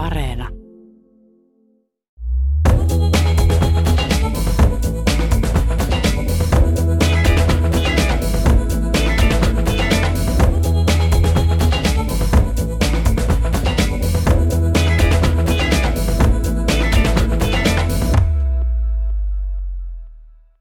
Areena. 0.00 0.48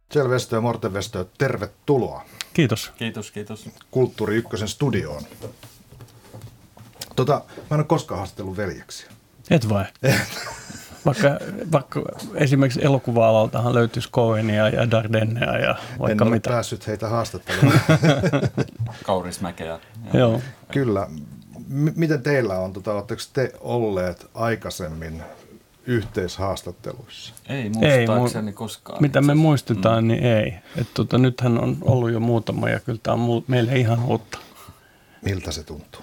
Kjell 0.10 0.30
Westö 0.30 0.56
ja 0.56 0.62
Morten 0.62 0.94
Westö, 0.94 1.26
tervetuloa 1.38 2.26
Kiitos. 2.54 2.92
Kiitos, 2.98 3.32
kiitos. 3.32 3.70
Kulttuuri 3.92 4.36
Ykkösen 4.36 4.68
studioon. 4.68 5.24
Tota, 7.16 7.44
mä 7.56 7.76
en 7.76 7.80
ole 7.80 7.84
koskaan 7.84 8.18
haastellut 8.18 8.58
veljeksiä. 8.58 9.19
Et 9.50 9.70
vai? 9.70 9.86
Vaikka, 11.06 11.40
vaikka 11.72 12.02
esimerkiksi 12.36 12.86
elokuva-alaltahan 12.86 13.74
löytyisi 13.74 14.10
Coenia 14.12 14.70
ja 14.70 14.92
Dardennea 14.92 15.58
ja 15.58 15.76
vaikka 16.00 16.12
en 16.12 16.28
ole 16.28 16.36
mitä. 16.36 16.50
päässyt 16.50 16.88
heitä 16.88 17.08
haastattelemaan. 17.10 17.80
Kaurismäkeä. 19.04 19.80
Joo. 20.14 20.42
Kyllä. 20.72 21.08
M- 21.68 21.88
miten 21.96 22.24
teillä 22.24 22.60
on? 22.60 22.74
Tota, 22.74 22.94
Oletteko 22.94 23.22
te 23.34 23.54
olleet 23.60 24.28
aikaisemmin 24.34 25.24
yhteishaastatteluissa? 25.86 27.34
Ei 27.50 27.62
Ei, 27.82 28.08
muistaakseni 28.08 28.52
mu- 28.52 28.56
koskaan. 28.56 29.02
Mitä 29.02 29.22
me 29.22 29.34
muistetaan, 29.36 30.08
niin 30.08 30.24
ei. 30.24 30.54
Et 30.78 30.88
tota, 30.94 31.18
nythän 31.18 31.64
on 31.64 31.78
ollut 31.82 32.12
jo 32.12 32.20
muutama 32.20 32.70
ja 32.70 32.80
kyllä 32.80 33.00
tämä 33.04 33.14
on 33.24 33.44
meille 33.48 33.76
ihan 33.76 34.04
uutta. 34.04 34.40
Miltä 35.22 35.52
se 35.52 35.64
tuntuu? 35.64 36.02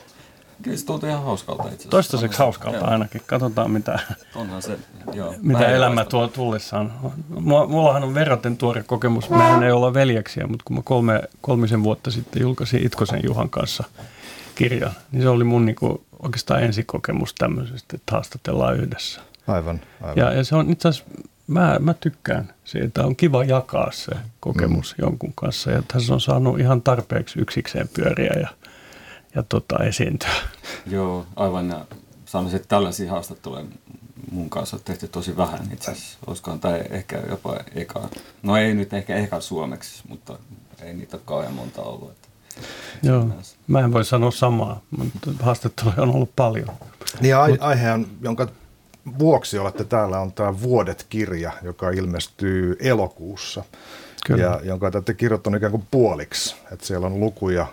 Kyllä 0.66 0.78
se 0.78 0.86
tuntuu 0.86 1.08
ihan 1.08 1.22
hauskalta 1.22 1.62
itse 1.62 1.74
asiassa. 1.74 1.90
Toistaiseksi 1.90 2.38
hauskalta 2.38 2.78
Joo. 2.78 2.90
ainakin. 2.90 3.22
Katsotaan, 3.26 3.70
mitä, 3.70 3.98
Onhan 4.34 4.62
se, 4.62 4.78
joo. 5.12 5.34
mitä 5.42 5.68
elämä 5.68 6.04
tuo 6.04 6.28
tullessaan. 6.28 6.92
Mullahan 7.68 8.04
on 8.04 8.14
verraten 8.14 8.56
tuore 8.56 8.82
kokemus. 8.82 9.30
Mehän 9.30 9.62
ei 9.62 9.72
olla 9.72 9.94
veljeksiä, 9.94 10.46
mutta 10.46 10.62
kun 10.64 10.76
mä 10.76 10.82
kolme, 10.84 11.22
kolmisen 11.40 11.82
vuotta 11.82 12.10
sitten 12.10 12.42
julkaisin 12.42 12.86
Itkosen 12.86 13.20
Juhan 13.24 13.50
kanssa 13.50 13.84
kirjan, 14.54 14.92
niin 15.12 15.22
se 15.22 15.28
oli 15.28 15.44
mun 15.44 15.66
niinku 15.66 16.04
oikeastaan 16.22 16.62
ensikokemus 16.62 17.34
tämmöisestä, 17.34 17.96
että 17.96 18.12
haastatellaan 18.12 18.76
yhdessä. 18.76 19.20
Aivan, 19.46 19.80
aivan. 20.00 20.16
Ja, 20.16 20.32
ja 20.32 20.44
se 20.44 20.56
on 20.56 20.70
itse 20.70 20.88
asiassa, 20.88 21.10
mä, 21.46 21.76
mä 21.80 21.94
tykkään 21.94 22.52
siitä, 22.64 23.04
on 23.04 23.16
kiva 23.16 23.44
jakaa 23.44 23.90
se 23.92 24.12
kokemus 24.40 24.94
mm. 24.98 25.04
jonkun 25.04 25.32
kanssa. 25.34 25.70
Ja 25.70 25.82
tässä 25.88 26.14
on 26.14 26.20
saanut 26.20 26.60
ihan 26.60 26.82
tarpeeksi 26.82 27.40
yksikseen 27.40 27.88
pyöriä 27.94 28.32
ja, 28.40 28.48
ja 29.36 29.42
tota, 29.48 29.84
esiintyä. 29.84 30.34
Joo, 30.86 31.26
aivan. 31.36 31.68
Ja 31.68 31.84
sanoisin, 32.24 32.56
että 32.56 32.68
tällaisia 32.68 33.10
haastatteluja 33.10 33.64
mun 34.30 34.50
kanssa 34.50 34.76
on 34.76 34.82
tehty 34.84 35.08
tosi 35.08 35.36
vähän 35.36 35.68
itse 35.72 35.90
asiassa. 35.90 36.18
Olisikohan 36.26 36.60
tämä 36.60 36.76
ehkä 36.76 37.22
jopa 37.28 37.56
eka. 37.74 38.08
No 38.42 38.56
ei 38.56 38.74
nyt 38.74 38.92
ehkä 38.92 39.16
eka 39.16 39.40
suomeksi, 39.40 40.02
mutta 40.08 40.38
ei 40.82 40.94
niitä 40.94 41.16
ole 41.16 41.22
kauhean 41.24 41.54
monta 41.54 41.82
ollut. 41.82 42.10
Että. 42.10 42.28
Joo, 43.02 43.28
mä 43.66 43.80
en 43.80 43.92
voi 43.92 44.04
sanoa 44.04 44.30
samaa, 44.30 44.80
mutta 44.98 45.30
haastatteluja 45.40 46.02
on 46.02 46.14
ollut 46.14 46.30
paljon. 46.36 46.68
Niin 47.20 47.36
ai- 47.36 47.58
aihe, 47.60 47.92
on, 47.92 48.06
jonka 48.20 48.48
vuoksi 49.18 49.58
olette 49.58 49.84
täällä, 49.84 50.20
on 50.20 50.32
tämä 50.32 50.60
Vuodet-kirja, 50.60 51.52
joka 51.62 51.90
ilmestyy 51.90 52.76
elokuussa. 52.80 53.64
Kyllä. 54.26 54.42
Ja 54.42 54.60
jonka 54.64 54.90
te 54.90 54.98
olette 54.98 55.14
kirjoittanut 55.14 55.56
ikään 55.56 55.70
kuin 55.72 55.86
puoliksi. 55.90 56.56
Että 56.72 56.86
siellä 56.86 57.06
on 57.06 57.20
lukuja, 57.20 57.66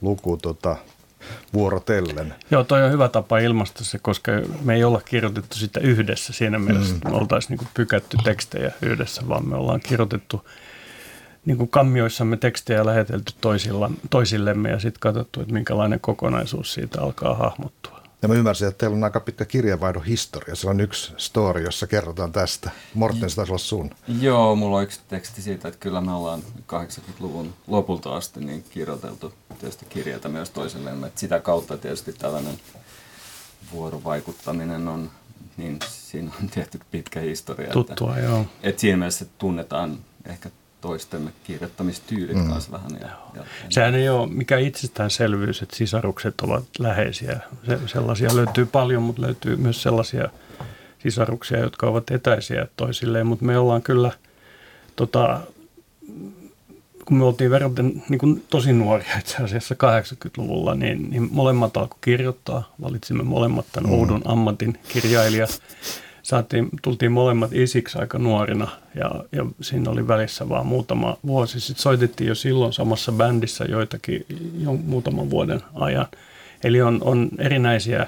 luku 0.00 0.36
tota, 0.36 0.76
vuorotellen. 1.54 2.34
Joo, 2.50 2.64
toi 2.64 2.82
on 2.82 2.92
hyvä 2.92 3.08
tapa 3.08 3.38
ilmaista 3.38 3.84
se, 3.84 3.98
koska 3.98 4.32
me 4.62 4.74
ei 4.74 4.84
olla 4.84 5.00
kirjoitettu 5.00 5.56
sitä 5.56 5.80
yhdessä 5.80 6.32
siinä 6.32 6.58
mielessä, 6.58 6.94
että 6.94 7.08
me 7.08 7.16
oltaisiin 7.16 7.58
niin 7.58 7.68
pykätty 7.74 8.16
tekstejä 8.24 8.72
yhdessä, 8.82 9.22
vaan 9.28 9.48
me 9.48 9.56
ollaan 9.56 9.80
kirjoitettu 9.80 10.48
niin 11.44 11.56
kuin 11.56 11.68
kammioissamme 11.68 12.36
tekstejä 12.36 12.86
lähetelty 12.86 13.32
toisilla, 13.40 13.90
toisillemme 14.10 14.70
ja 14.70 14.78
sitten 14.78 15.00
katsottu, 15.00 15.40
että 15.40 15.54
minkälainen 15.54 16.00
kokonaisuus 16.00 16.74
siitä 16.74 17.02
alkaa 17.02 17.34
hahmottua. 17.34 18.01
Ja 18.22 18.28
mä 18.28 18.34
ymmärsin, 18.34 18.68
että 18.68 18.78
teillä 18.78 18.96
on 18.96 19.04
aika 19.04 19.20
pitkä 19.20 19.44
kirjeenvaihdon 19.44 20.04
historia. 20.04 20.54
Siellä 20.54 20.70
on 20.70 20.80
yksi 20.80 21.12
story, 21.16 21.62
jossa 21.62 21.86
kerrotaan 21.86 22.32
tästä. 22.32 22.70
Morten, 22.94 23.30
se 23.30 23.36
taisi 23.36 23.52
olla 23.52 23.58
sun. 23.58 23.90
Joo, 24.20 24.56
mulla 24.56 24.76
on 24.76 24.82
yksi 24.82 25.00
teksti 25.08 25.42
siitä, 25.42 25.68
että 25.68 25.80
kyllä 25.80 26.00
me 26.00 26.12
ollaan 26.12 26.42
80-luvun 26.72 27.54
lopulta 27.66 28.16
asti 28.16 28.40
niin 28.40 28.64
kirjoiteltu 28.70 29.34
tietysti 29.60 29.86
kirjeitä 29.86 30.28
myös 30.28 30.50
toisillemme. 30.50 31.06
Että 31.06 31.20
sitä 31.20 31.40
kautta 31.40 31.78
tietysti 31.78 32.12
tällainen 32.12 32.60
vuorovaikuttaminen 33.72 34.88
on, 34.88 35.10
niin 35.56 35.78
siinä 35.88 36.32
on 36.42 36.48
tietty 36.48 36.80
pitkä 36.90 37.20
historia. 37.20 37.70
Tuttua, 37.70 38.18
joo. 38.18 38.40
Että, 38.40 38.52
että 38.62 38.80
siinä 38.80 38.96
mielessä 38.96 39.26
tunnetaan 39.38 39.98
ehkä 40.24 40.50
toistemme 40.82 41.32
kirjoittamistyylit 41.44 42.36
mm. 42.36 42.48
kanssa 42.48 42.72
vähän. 42.72 42.90
Ja, 43.00 43.08
ja, 43.34 43.44
Sehän 43.68 43.94
ei 43.94 44.08
ole 44.08 44.26
mikään 44.26 44.62
itsestäänselvyys, 44.62 45.62
että 45.62 45.76
sisarukset 45.76 46.40
ovat 46.40 46.64
läheisiä. 46.78 47.40
Se, 47.66 47.78
sellaisia 47.86 48.36
löytyy 48.36 48.66
paljon, 48.66 49.02
mutta 49.02 49.22
löytyy 49.22 49.56
myös 49.56 49.82
sellaisia 49.82 50.28
sisaruksia, 50.98 51.58
jotka 51.58 51.86
ovat 51.86 52.10
etäisiä 52.10 52.66
toisilleen. 52.76 53.26
Mutta 53.26 53.44
me 53.44 53.58
ollaan 53.58 53.82
kyllä, 53.82 54.12
tota, 54.96 55.40
kun 57.04 57.16
me 57.16 57.24
oltiin 57.24 57.50
verraten 57.50 58.02
niin 58.08 58.18
kuin 58.18 58.44
tosi 58.50 58.72
nuoria 58.72 59.18
itse 59.18 59.42
asiassa 59.42 59.74
80-luvulla, 59.74 60.74
niin, 60.74 61.10
niin 61.10 61.28
molemmat 61.32 61.76
alkoi 61.76 61.98
kirjoittaa. 62.00 62.74
Valitsimme 62.82 63.22
molemmat 63.22 63.66
tämän 63.72 63.90
mm. 63.90 63.98
oudon 63.98 64.22
ammatin 64.24 64.78
kirjailija. 64.88 65.46
Saatiin, 66.22 66.68
tultiin 66.82 67.12
molemmat 67.12 67.52
isiksi 67.52 67.98
aika 67.98 68.18
nuorina 68.18 68.68
ja, 68.94 69.10
ja 69.32 69.46
siinä 69.60 69.90
oli 69.90 70.08
välissä 70.08 70.48
vaan 70.48 70.66
muutama 70.66 71.16
vuosi. 71.26 71.60
Sitten 71.60 71.82
soitettiin 71.82 72.28
jo 72.28 72.34
silloin 72.34 72.72
samassa 72.72 73.12
bändissä 73.12 73.64
joitakin 73.64 74.26
jo 74.58 74.72
muutaman 74.72 75.30
vuoden 75.30 75.60
ajan. 75.74 76.06
Eli 76.64 76.82
on, 76.82 76.98
on 77.04 77.28
erinäisiä 77.38 78.06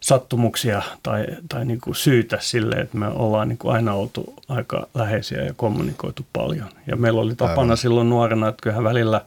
sattumuksia 0.00 0.82
tai, 1.02 1.26
tai 1.48 1.64
niin 1.64 1.80
kuin 1.80 1.94
syitä 1.94 2.38
sille, 2.40 2.76
että 2.76 2.98
me 2.98 3.06
ollaan 3.08 3.48
niin 3.48 3.58
kuin 3.58 3.74
aina 3.74 3.94
oltu 3.94 4.34
aika 4.48 4.86
läheisiä 4.94 5.42
ja 5.42 5.54
kommunikoitu 5.56 6.26
paljon. 6.32 6.68
Ja 6.86 6.96
meillä 6.96 7.20
oli 7.20 7.34
tapana 7.34 7.60
Aivan. 7.60 7.76
silloin 7.76 8.10
nuorena, 8.10 8.48
että 8.48 8.62
kyllähän 8.62 8.84
välillä, 8.84 9.26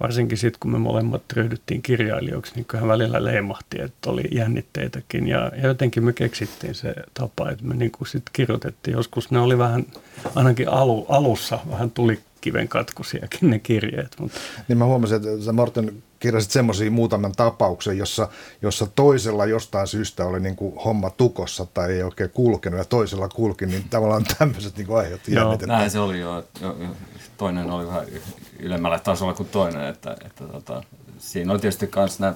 varsinkin 0.00 0.38
sitten 0.38 0.60
kun 0.60 0.70
me 0.70 0.78
molemmat 0.78 1.22
ryhdyttiin 1.32 1.82
kirjailijoiksi, 1.82 2.54
niin 2.54 2.64
kyllähän 2.64 2.88
välillä 2.88 3.24
leimahti, 3.24 3.82
että 3.82 4.10
oli 4.10 4.22
jännitteitäkin. 4.32 5.28
Ja, 5.28 5.52
ja 5.56 5.66
jotenkin 5.66 6.04
me 6.04 6.12
keksittiin 6.12 6.74
se 6.74 6.94
tapa, 7.14 7.50
että 7.50 7.64
me 7.64 7.74
niin 7.74 7.90
kuin 7.90 8.08
sit 8.08 8.22
kirjoitettiin. 8.32 8.96
Joskus 8.96 9.30
ne 9.30 9.38
oli 9.38 9.58
vähän, 9.58 9.86
ainakin 10.34 10.68
alu, 10.68 11.06
alussa 11.08 11.58
vähän 11.70 11.90
tuli 11.90 12.20
kiven 12.40 12.68
katkusiakin 12.68 13.50
ne 13.50 13.58
kirjeet. 13.58 14.16
Mutta 14.20 14.38
Niin 14.68 14.78
mä 14.78 14.84
huomasin, 14.84 15.16
että 15.16 15.44
sä 15.44 15.52
Morten 15.52 16.02
kirjasit 16.20 16.50
semmoisia 16.50 16.90
muutaman 16.90 17.32
tapauksen, 17.32 17.98
jossa, 17.98 18.28
jossa 18.62 18.86
toisella 18.94 19.46
jostain 19.46 19.86
syystä 19.86 20.24
oli 20.24 20.40
niin 20.40 20.56
kuin 20.56 20.74
homma 20.74 21.10
tukossa 21.10 21.66
tai 21.74 21.92
ei 21.92 22.02
oikein 22.02 22.30
kulkenut 22.30 22.78
ja 22.78 22.84
toisella 22.84 23.28
kulki, 23.28 23.66
niin 23.66 23.84
tavallaan 23.90 24.24
tämmöiset 24.38 24.76
niin 24.76 24.96
aiheutti 24.96 25.34
Joo. 25.34 25.58
Näin 25.66 25.90
se 25.90 25.98
oli 25.98 26.20
jo, 26.20 26.44
jo, 26.60 26.76
jo. 26.80 26.88
Toinen 27.40 27.70
oli 27.70 27.86
vähän 27.86 28.04
ylemmällä 28.58 28.98
tasolla 28.98 29.34
kuin 29.34 29.48
toinen. 29.48 29.86
Että, 29.86 30.16
että 30.26 30.44
tota, 30.44 30.82
siinä 31.18 31.52
oli 31.52 31.60
tietysti 31.60 31.90
myös 31.96 32.20
nämä 32.20 32.34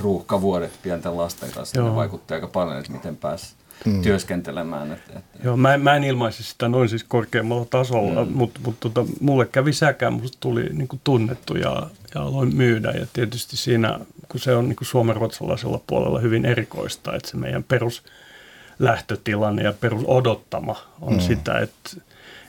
ruuhkavuodet 0.00 0.72
pienten 0.82 1.16
lasten 1.16 1.50
kanssa. 1.50 1.78
Joo. 1.78 1.88
Ne 1.88 1.96
vaikutti 1.96 2.34
aika 2.34 2.46
paljon, 2.46 2.78
että 2.78 2.92
miten 2.92 3.16
pääsi 3.16 3.54
mm. 3.84 4.02
työskentelemään. 4.02 4.92
Että, 4.92 5.18
että, 5.18 5.38
Joo, 5.44 5.56
mä, 5.56 5.74
en- 5.74 5.80
mä 5.80 5.94
en 5.96 6.04
ilmaisi 6.04 6.42
sitä 6.42 6.68
noin 6.68 6.88
siis 6.88 7.04
korkeammalla 7.04 7.64
tasolla, 7.70 8.24
mm. 8.24 8.32
mutta 8.32 8.60
mut, 8.64 8.80
tota, 8.80 9.04
mulle 9.20 9.46
kävi 9.46 9.72
säkään, 9.72 10.12
musta 10.12 10.36
tuli 10.40 10.68
niinku 10.72 11.00
tunnettu 11.04 11.56
ja, 11.56 11.86
ja 12.14 12.22
aloin 12.22 12.56
myydä. 12.56 12.90
Ja 12.90 13.06
tietysti 13.12 13.56
siinä, 13.56 14.00
kun 14.28 14.40
se 14.40 14.56
on 14.56 14.68
niinku 14.68 14.84
suomen-ruotsalaisella 14.84 15.80
puolella 15.86 16.20
hyvin 16.20 16.44
erikoista, 16.44 17.16
että 17.16 17.30
se 17.30 17.36
meidän 17.36 17.64
peruslähtötilanne 17.64 19.62
ja 19.62 19.72
perusodottama 19.72 20.76
on 21.00 21.12
mm. 21.12 21.20
sitä, 21.20 21.58
että 21.58 21.90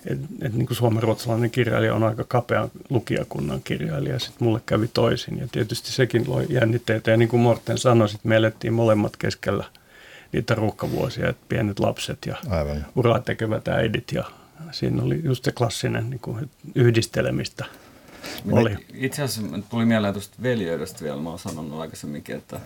et, 0.05 0.19
et 0.41 0.53
niin 0.53 0.67
suomen-ruotsalainen 0.71 1.51
kirjailija 1.51 1.95
on 1.95 2.03
aika 2.03 2.23
kapean 2.23 2.71
lukijakunnan 2.89 3.61
kirjailija, 3.63 4.19
sitten 4.19 4.47
mulle 4.47 4.61
kävi 4.65 4.87
toisin. 4.87 5.37
Ja 5.37 5.47
tietysti 5.51 5.91
sekin 5.91 6.23
loi 6.27 6.45
jännitteitä. 6.49 7.11
Ja 7.11 7.17
niin 7.17 7.29
kuin 7.29 7.41
Morten 7.41 7.77
sanoi, 7.77 8.09
sit 8.09 8.23
me 8.23 8.35
elettiin 8.35 8.73
molemmat 8.73 9.17
keskellä 9.17 9.63
niitä 10.31 10.55
ruuhkavuosia, 10.55 11.29
että 11.29 11.45
pienet 11.49 11.79
lapset 11.79 12.17
ja 12.25 12.35
Aivan. 12.49 12.85
uraa 12.95 13.19
tekevät 13.19 13.67
äidit 13.67 14.11
ja 14.11 14.23
siinä 14.71 15.03
oli 15.03 15.21
just 15.23 15.43
se 15.43 15.51
klassinen 15.51 16.09
niin 16.09 16.19
kuin, 16.19 16.49
yhdistelemistä 16.75 17.65
oli. 18.51 18.77
Itse 18.93 19.23
asiassa 19.23 19.59
tuli 19.69 19.85
mieleen 19.85 20.13
tuosta 20.13 20.37
veljeydestä 20.43 21.03
vielä. 21.03 21.21
Mä 21.21 21.29
oon 21.29 21.39
sanonut 21.39 21.79
aikaisemminkin, 21.79 22.35
että, 22.35 22.59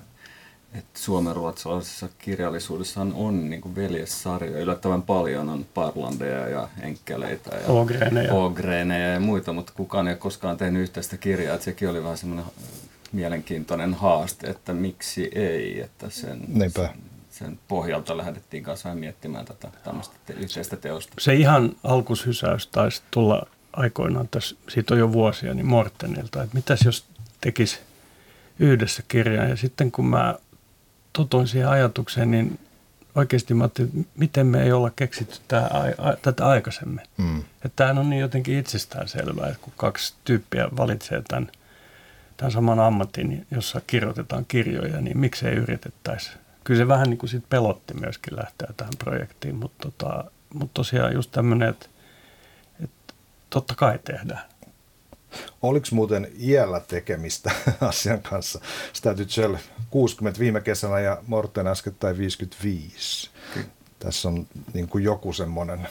että 0.78 1.00
suomen-ruotsalaisessa 1.00 2.10
kirjallisuudessa 2.20 3.02
on 3.14 3.50
niin 3.50 3.62
kuin 3.62 3.76
veljessarjoja. 3.76 4.60
Yllättävän 4.60 5.02
paljon 5.02 5.50
on 5.50 5.66
parlandeja 5.74 6.50
ja 6.50 6.70
enkkeleitä 6.82 7.56
ja. 7.56 8.44
Ågreneja 8.46 9.14
ja 9.14 9.20
muita, 9.20 9.54
mutta 9.54 9.74
kukaan 9.76 10.08
ei 10.08 10.12
ole 10.12 10.20
koskaan 10.20 10.58
tehnyt 10.58 10.82
yhteistä 10.82 11.18
kirjaa. 11.18 11.56
Että 11.56 11.66
sekin 11.66 11.90
oli 11.90 12.04
vähän 12.04 12.18
semmoinen 12.18 12.46
mielenkiintoinen 13.12 13.94
haaste, 13.94 14.48
että 14.48 14.74
miksi 14.74 15.30
ei. 15.36 15.82
Että 15.82 16.10
sen, 16.10 16.42
Niinpä. 16.48 16.90
sen 17.32 17.60
pohjalta 17.68 18.18
lähdettiin 18.18 18.64
kanssa 18.64 18.90
vähän 18.90 19.00
miettimään 19.00 19.46
tätä 19.46 19.68
tämmöistä 19.84 20.16
te- 20.26 20.34
yhteistä 20.34 20.76
teosta. 20.78 21.14
Se 21.20 21.34
ihan 21.34 21.76
alkushysäys 21.84 22.68
taisi 22.68 23.02
tulla 23.12 23.48
aikoinaan, 23.74 24.28
tässä, 24.28 24.56
siitä 24.70 24.94
on 24.94 25.00
jo 25.00 25.14
vuosia, 25.14 25.54
niin 25.54 25.66
Mortenilta, 25.66 26.44
että 26.44 26.56
mitäs 26.56 26.82
jos 26.86 27.06
tekisi 27.42 27.80
yhdessä 28.60 29.04
kirjan. 29.08 29.50
Ja 29.50 29.56
sitten 29.56 29.92
kun 29.92 30.06
mä 30.08 30.36
totoin 31.16 31.48
siihen 31.48 31.70
ajatukseen, 31.70 32.32
niin 32.32 32.60
oikeasti 33.16 33.54
mä 33.54 33.64
ajattelin, 33.64 33.92
että 34.00 34.12
miten 34.18 34.48
me 34.48 34.64
ei 34.64 34.72
olla 34.72 34.90
keksitty 34.90 35.40
tää, 35.48 35.64
a, 35.66 36.10
a, 36.10 36.16
tätä 36.22 36.48
aikaisemmin. 36.48 37.02
Mm. 37.18 37.40
Että 37.40 37.76
tämähän 37.76 37.98
on 37.98 38.10
niin 38.10 38.20
jotenkin 38.20 38.60
itsestään 38.60 39.08
selvää, 39.08 39.48
että 39.48 39.60
kun 39.62 39.74
kaksi 39.78 40.14
tyyppiä 40.24 40.70
valitsee 40.78 41.22
tämän, 41.28 41.52
tämän 42.38 42.52
saman 42.52 42.80
ammatin, 42.80 43.48
jossa 43.52 43.82
kirjoitetaan 43.88 44.46
kirjoja, 44.48 45.02
niin 45.02 45.18
miksei 45.18 45.54
yritettäisi. 45.54 46.32
Kyllä 46.64 46.78
se 46.78 46.88
vähän 46.88 47.10
niin 47.10 47.18
kuin 47.18 47.30
sit 47.30 47.50
pelotti 47.50 47.94
myöskin 47.94 48.36
lähteä 48.36 48.68
tähän 48.78 48.94
projektiin, 49.04 49.56
mutta, 49.56 49.92
tota, 49.92 50.24
mutta 50.54 50.74
tosiaan 50.74 51.14
just 51.14 51.32
tämmöinen, 51.32 51.70
että, 51.70 51.86
että 52.84 53.14
totta 53.50 53.76
kai 53.76 54.00
tehdään. 54.06 54.42
Oliko 55.62 55.88
muuten 55.92 56.28
iällä 56.40 56.80
tekemistä 56.80 57.52
asian 57.82 58.22
kanssa? 58.22 58.60
Statutell 58.94 59.56
60 59.90 60.40
viime 60.40 60.62
kesänä 60.62 61.00
ja 61.00 61.18
Morten 61.28 61.68
äskettäin 61.68 62.18
55. 62.18 63.30
Tässä 64.00 64.28
on 64.28 64.48
niin 64.74 64.88
kuin 64.88 65.04
joku 65.04 65.34
semmoinen 65.34 65.88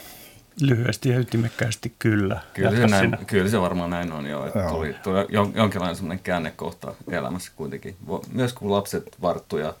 Lyhyesti 0.61 1.09
ja 1.09 1.19
ytimekkäästi 1.19 1.95
kyllä. 1.99 2.41
Kyllä 2.53 2.71
se, 2.71 2.87
näin, 2.87 3.17
kyllä 3.27 3.49
se 3.49 3.61
varmaan 3.61 3.89
näin 3.89 4.11
on 4.11 4.25
jo, 4.25 4.45
että 4.45 4.59
Joo. 4.59 4.69
tuli, 4.69 4.95
tuli 5.03 5.23
jon- 5.23 5.57
jonkinlainen 5.57 5.95
semmoinen 5.95 6.23
käännekohta 6.23 6.93
elämässä 7.11 7.51
kuitenkin. 7.55 7.95
Myös 8.31 8.53
kun 8.53 8.71
lapset 8.71 9.15
varttu 9.21 9.57
ja 9.57 9.73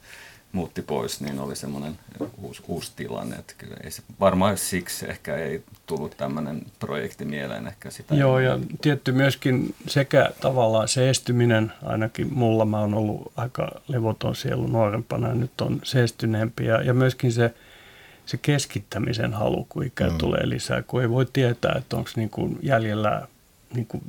muutti 0.55 0.81
pois, 0.81 1.21
niin 1.21 1.39
oli 1.39 1.55
semmoinen 1.55 1.99
uusi, 2.37 2.63
uusi 2.67 2.91
tilanne. 2.95 3.35
Että 3.35 3.53
kyllä 3.57 3.77
ei 3.83 3.91
se, 3.91 4.01
varmaan 4.19 4.57
siksi 4.57 5.09
ehkä 5.09 5.35
ei 5.35 5.63
tullut 5.85 6.17
tämmöinen 6.17 6.61
projekti 6.79 7.25
mieleen 7.25 7.67
ehkä 7.67 7.89
sitä. 7.89 8.15
Joo, 8.15 8.39
ja 8.39 8.59
tietty 8.81 9.11
myöskin 9.11 9.75
sekä 9.87 10.31
tavallaan 10.41 10.87
seestyminen, 10.87 11.73
ainakin 11.83 12.33
mulla 12.33 12.65
mä 12.65 12.79
oon 12.79 12.93
ollut 12.93 13.31
aika 13.35 13.71
levoton 13.87 14.35
sielu 14.35 14.67
nuorempana, 14.67 15.27
ja 15.27 15.35
nyt 15.35 15.61
on 15.61 15.79
seestyneempi, 15.83 16.65
ja, 16.65 16.81
ja 16.81 16.93
myöskin 16.93 17.31
se, 17.31 17.53
se 18.25 18.37
keskittämisen 18.37 19.33
halu, 19.33 19.65
kun 19.69 19.83
ikää 19.83 20.09
mm. 20.09 20.17
tulee 20.17 20.49
lisää, 20.49 20.81
kun 20.81 21.01
ei 21.01 21.09
voi 21.09 21.25
tietää, 21.33 21.75
että 21.77 21.95
onko 21.95 22.09
niin 22.15 22.59
jäljellä 22.61 23.27
niin 23.73 23.85
kuin 23.85 24.03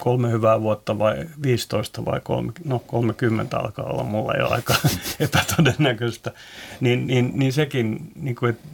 kolme 0.00 0.30
hyvää 0.30 0.60
vuotta 0.60 0.98
vai 0.98 1.26
15 1.42 2.04
vai 2.04 2.20
kolme, 2.20 2.52
no 2.64 2.78
30 2.86 3.58
alkaa 3.58 3.84
olla 3.84 4.04
mulla 4.04 4.34
jo 4.34 4.48
aika 4.48 4.74
epätodennäköistä, 5.20 6.32
niin, 6.80 7.06
niin, 7.06 7.32
niin 7.34 7.52
sekin, 7.52 8.12
niin 8.14 8.36
kuin, 8.36 8.50
että 8.50 8.68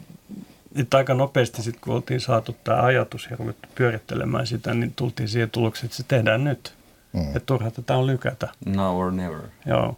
että 0.75 0.97
aika 0.97 1.13
nopeasti 1.13 1.61
sitten 1.61 1.81
kun 1.81 1.95
oltiin 1.95 2.21
saatu 2.21 2.55
tämä 2.63 2.81
ajatus 2.81 3.27
ja 3.31 3.37
ruvettu 3.37 3.69
pyörittelemään 3.75 4.47
sitä, 4.47 4.73
niin 4.73 4.93
tultiin 4.93 5.29
siihen 5.29 5.49
tulokseen, 5.49 5.85
että 5.85 5.97
se 5.97 6.03
tehdään 6.07 6.43
nyt. 6.43 6.73
Mm. 7.13 7.27
Että 7.27 7.39
turha 7.45 7.71
tätä 7.71 7.97
on 7.97 8.07
lykätä. 8.07 8.49
Now 8.65 8.97
or 8.97 9.11
never. 9.11 9.41
Joo. 9.65 9.97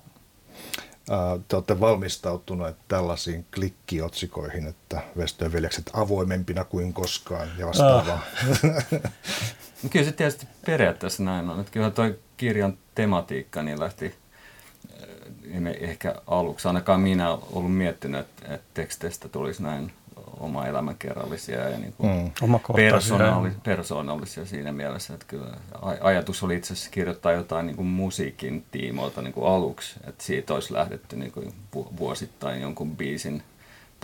Te 1.48 1.56
olette 1.56 1.80
valmistautuneet 1.80 2.76
tällaisiin 2.88 3.46
klikkiotsikoihin, 3.56 4.68
että 4.68 5.02
Vestöön 5.18 5.52
veljekset 5.52 5.92
avoimempina 5.94 6.64
kuin 6.64 6.94
koskaan 6.94 7.48
ja 7.58 7.68
vastaavaa. 7.68 8.22
No 9.86 9.90
kyllä 9.90 10.06
se 10.06 10.12
tietysti 10.12 10.48
periaatteessa 10.66 11.24
näin 11.24 11.50
on. 11.50 11.60
Että 11.60 11.72
kyllä 11.72 11.92
toi 11.92 12.20
kirjan 12.38 12.78
tematiikka 12.96 13.64
niin 13.64 13.80
lähti 13.80 14.06
eh, 14.06 15.56
emme 15.58 15.78
ehkä 15.80 16.16
aluksi, 16.28 16.68
ainakaan 16.68 17.02
minä 17.02 17.30
ollut 17.30 17.76
miettinyt, 17.76 18.20
että, 18.22 18.54
että 18.54 18.68
teksteistä 18.74 19.30
tulisi 19.30 19.64
näin 19.64 19.92
oma 20.40 20.66
elämänkerrallisia 20.66 21.70
ja 21.70 21.78
niin 21.78 21.94
kuin 21.98 22.32
Mm. 22.42 22.60
Persoonalli, 22.76 23.52
persoonallisia 23.64 24.46
siinä 24.46 24.72
mielessä, 24.72 25.14
että 25.14 25.26
kyllä 25.28 25.58
aj- 25.76 25.98
ajatus 26.02 26.44
oli 26.44 26.56
itse 26.56 26.74
asiassa 26.74 26.92
kirjoittaa 26.92 27.32
jotain 27.32 27.66
niin 27.68 27.76
kuin 27.76 27.88
musiikin 27.88 28.66
tiimoilta 28.72 29.22
niin 29.22 29.34
kuin 29.34 29.48
aluksi, 29.48 29.96
että 30.08 30.24
siitä 30.24 30.54
olisi 30.54 30.74
lähdetty 30.74 31.16
niin 31.16 31.32
kuin 31.32 31.54
vu- 31.76 31.94
vuosittain 31.98 32.62
jonkun 32.62 32.98
biisin 32.98 33.44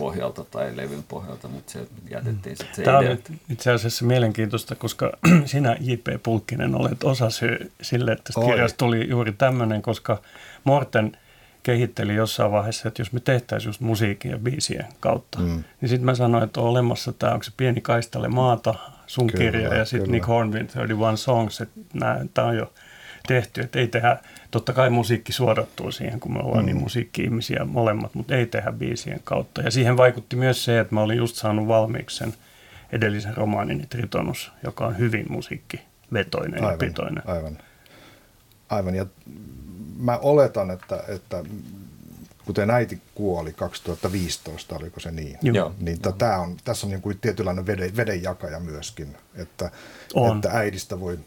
pohjalta 0.02 0.44
tai 0.44 0.76
levyn 0.76 1.02
pohjalta, 1.08 1.48
mutta 1.48 1.72
se 1.72 1.86
jätettiin 2.10 2.56
sitten 2.56 2.76
se 2.76 2.82
Tämä 2.82 2.98
on 2.98 3.04
idea. 3.04 3.14
nyt 3.14 3.32
itse 3.50 3.72
asiassa 3.72 4.04
mielenkiintoista, 4.04 4.74
koska 4.74 5.12
sinä 5.44 5.76
J.P. 5.80 6.22
Pulkkinen 6.22 6.74
olet 6.74 7.04
osasyy 7.04 7.72
sille, 7.82 8.12
että 8.12 8.32
kirjasta 8.46 8.78
tuli 8.78 9.08
juuri 9.08 9.32
tämmöinen, 9.32 9.82
koska 9.82 10.22
Morten 10.64 11.16
kehitteli 11.62 12.14
jossain 12.14 12.52
vaiheessa, 12.52 12.88
että 12.88 13.00
jos 13.00 13.12
me 13.12 13.20
tehtäisiin 13.20 13.68
just 13.68 13.80
musiikin 13.80 14.30
ja 14.30 14.38
biisien 14.38 14.86
kautta, 15.00 15.38
mm. 15.38 15.64
Niin 15.80 15.88
sitten 15.88 16.04
mä 16.04 16.14
sanoin, 16.14 16.44
että 16.44 16.60
on 16.60 16.66
olemassa 16.66 17.12
tämä, 17.12 17.32
onko 17.32 17.42
se 17.42 17.52
Pieni 17.56 17.80
kaistale 17.80 18.28
maata, 18.28 18.74
sun 19.06 19.26
Kyllä, 19.26 19.44
kirja 19.44 19.74
ja 19.74 19.84
sitten. 19.84 20.12
Nick 20.12 20.26
Hornby 20.28 20.58
31 20.58 21.24
Songs, 21.24 21.60
että 21.60 21.80
tämä 22.34 22.48
on 22.48 22.56
jo 22.56 22.72
tehty, 23.28 23.60
että 23.60 23.78
ei 23.78 23.88
tehdä, 23.88 24.18
totta 24.50 24.72
kai 24.72 24.90
musiikki 24.90 25.32
suodattuu 25.32 25.92
siihen, 25.92 26.20
kun 26.20 26.32
me 26.32 26.38
ollaan 26.38 26.64
mm. 26.64 26.66
niin 26.66 26.76
musiikki-ihmisiä 26.76 27.64
molemmat, 27.64 28.14
mutta 28.14 28.34
ei 28.34 28.46
tehdä 28.46 28.72
biisien 28.72 29.20
kautta. 29.24 29.62
Ja 29.62 29.70
siihen 29.70 29.96
vaikutti 29.96 30.36
myös 30.36 30.64
se, 30.64 30.80
että 30.80 30.94
mä 30.94 31.00
olin 31.00 31.18
just 31.18 31.36
saanut 31.36 31.68
valmiiksi 31.68 32.16
sen 32.16 32.34
edellisen 32.92 33.36
romaanini 33.36 33.86
Tritonus, 33.86 34.52
joka 34.64 34.86
on 34.86 34.98
hyvin 34.98 35.26
musiikkivetoinen 35.28 36.62
ja 36.62 36.76
pitoinen. 36.78 37.22
aivan. 37.26 37.58
Aivan. 38.68 38.94
Ja 38.94 39.06
mä 39.98 40.18
oletan, 40.18 40.70
että, 40.70 41.04
että 41.08 41.44
kuten 42.44 42.70
äiti 42.70 43.02
kuoli 43.14 43.52
2015, 43.52 44.76
oliko 44.76 45.00
se 45.00 45.10
niin? 45.10 45.38
Joo. 45.42 45.54
Joo. 45.54 45.74
Niin 45.80 45.98
t- 46.00 46.18
tää 46.18 46.38
on, 46.38 46.56
tässä 46.64 46.86
on 46.86 46.90
niin 46.90 47.02
kuin 47.02 47.18
tietynlainen 47.18 47.66
veden, 47.66 47.96
vedenjakaja 47.96 48.60
myöskin, 48.60 49.16
että, 49.34 49.70
On. 50.14 50.36
että 50.36 50.50
äidistä 50.50 51.00
voi 51.00 51.18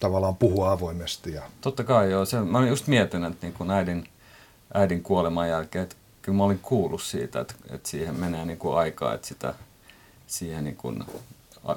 tavallaan 0.00 0.36
puhua 0.36 0.72
avoimesti. 0.72 1.32
Ja, 1.32 1.42
Totta 1.60 1.84
kai 1.84 2.10
joo. 2.10 2.24
Se, 2.24 2.40
mä 2.40 2.66
just 2.66 2.86
miettinyt, 2.86 3.32
että 3.32 3.46
niin 3.46 3.54
kun 3.54 3.70
äidin, 3.70 4.08
äidin 4.74 5.02
kuoleman 5.02 5.48
jälkeen, 5.48 5.82
että 5.82 5.96
kyllä 6.22 6.38
mä 6.38 6.44
olin 6.44 6.58
kuullut 6.58 7.02
siitä, 7.02 7.40
että, 7.40 7.54
että 7.70 7.88
siihen 7.88 8.14
menee 8.20 8.44
niin 8.44 8.58
kuin 8.58 8.78
aikaa, 8.78 9.14
että 9.14 9.26
sitä 9.26 9.54
siihen 10.26 10.64
niin 10.64 10.76
kuin 10.76 11.04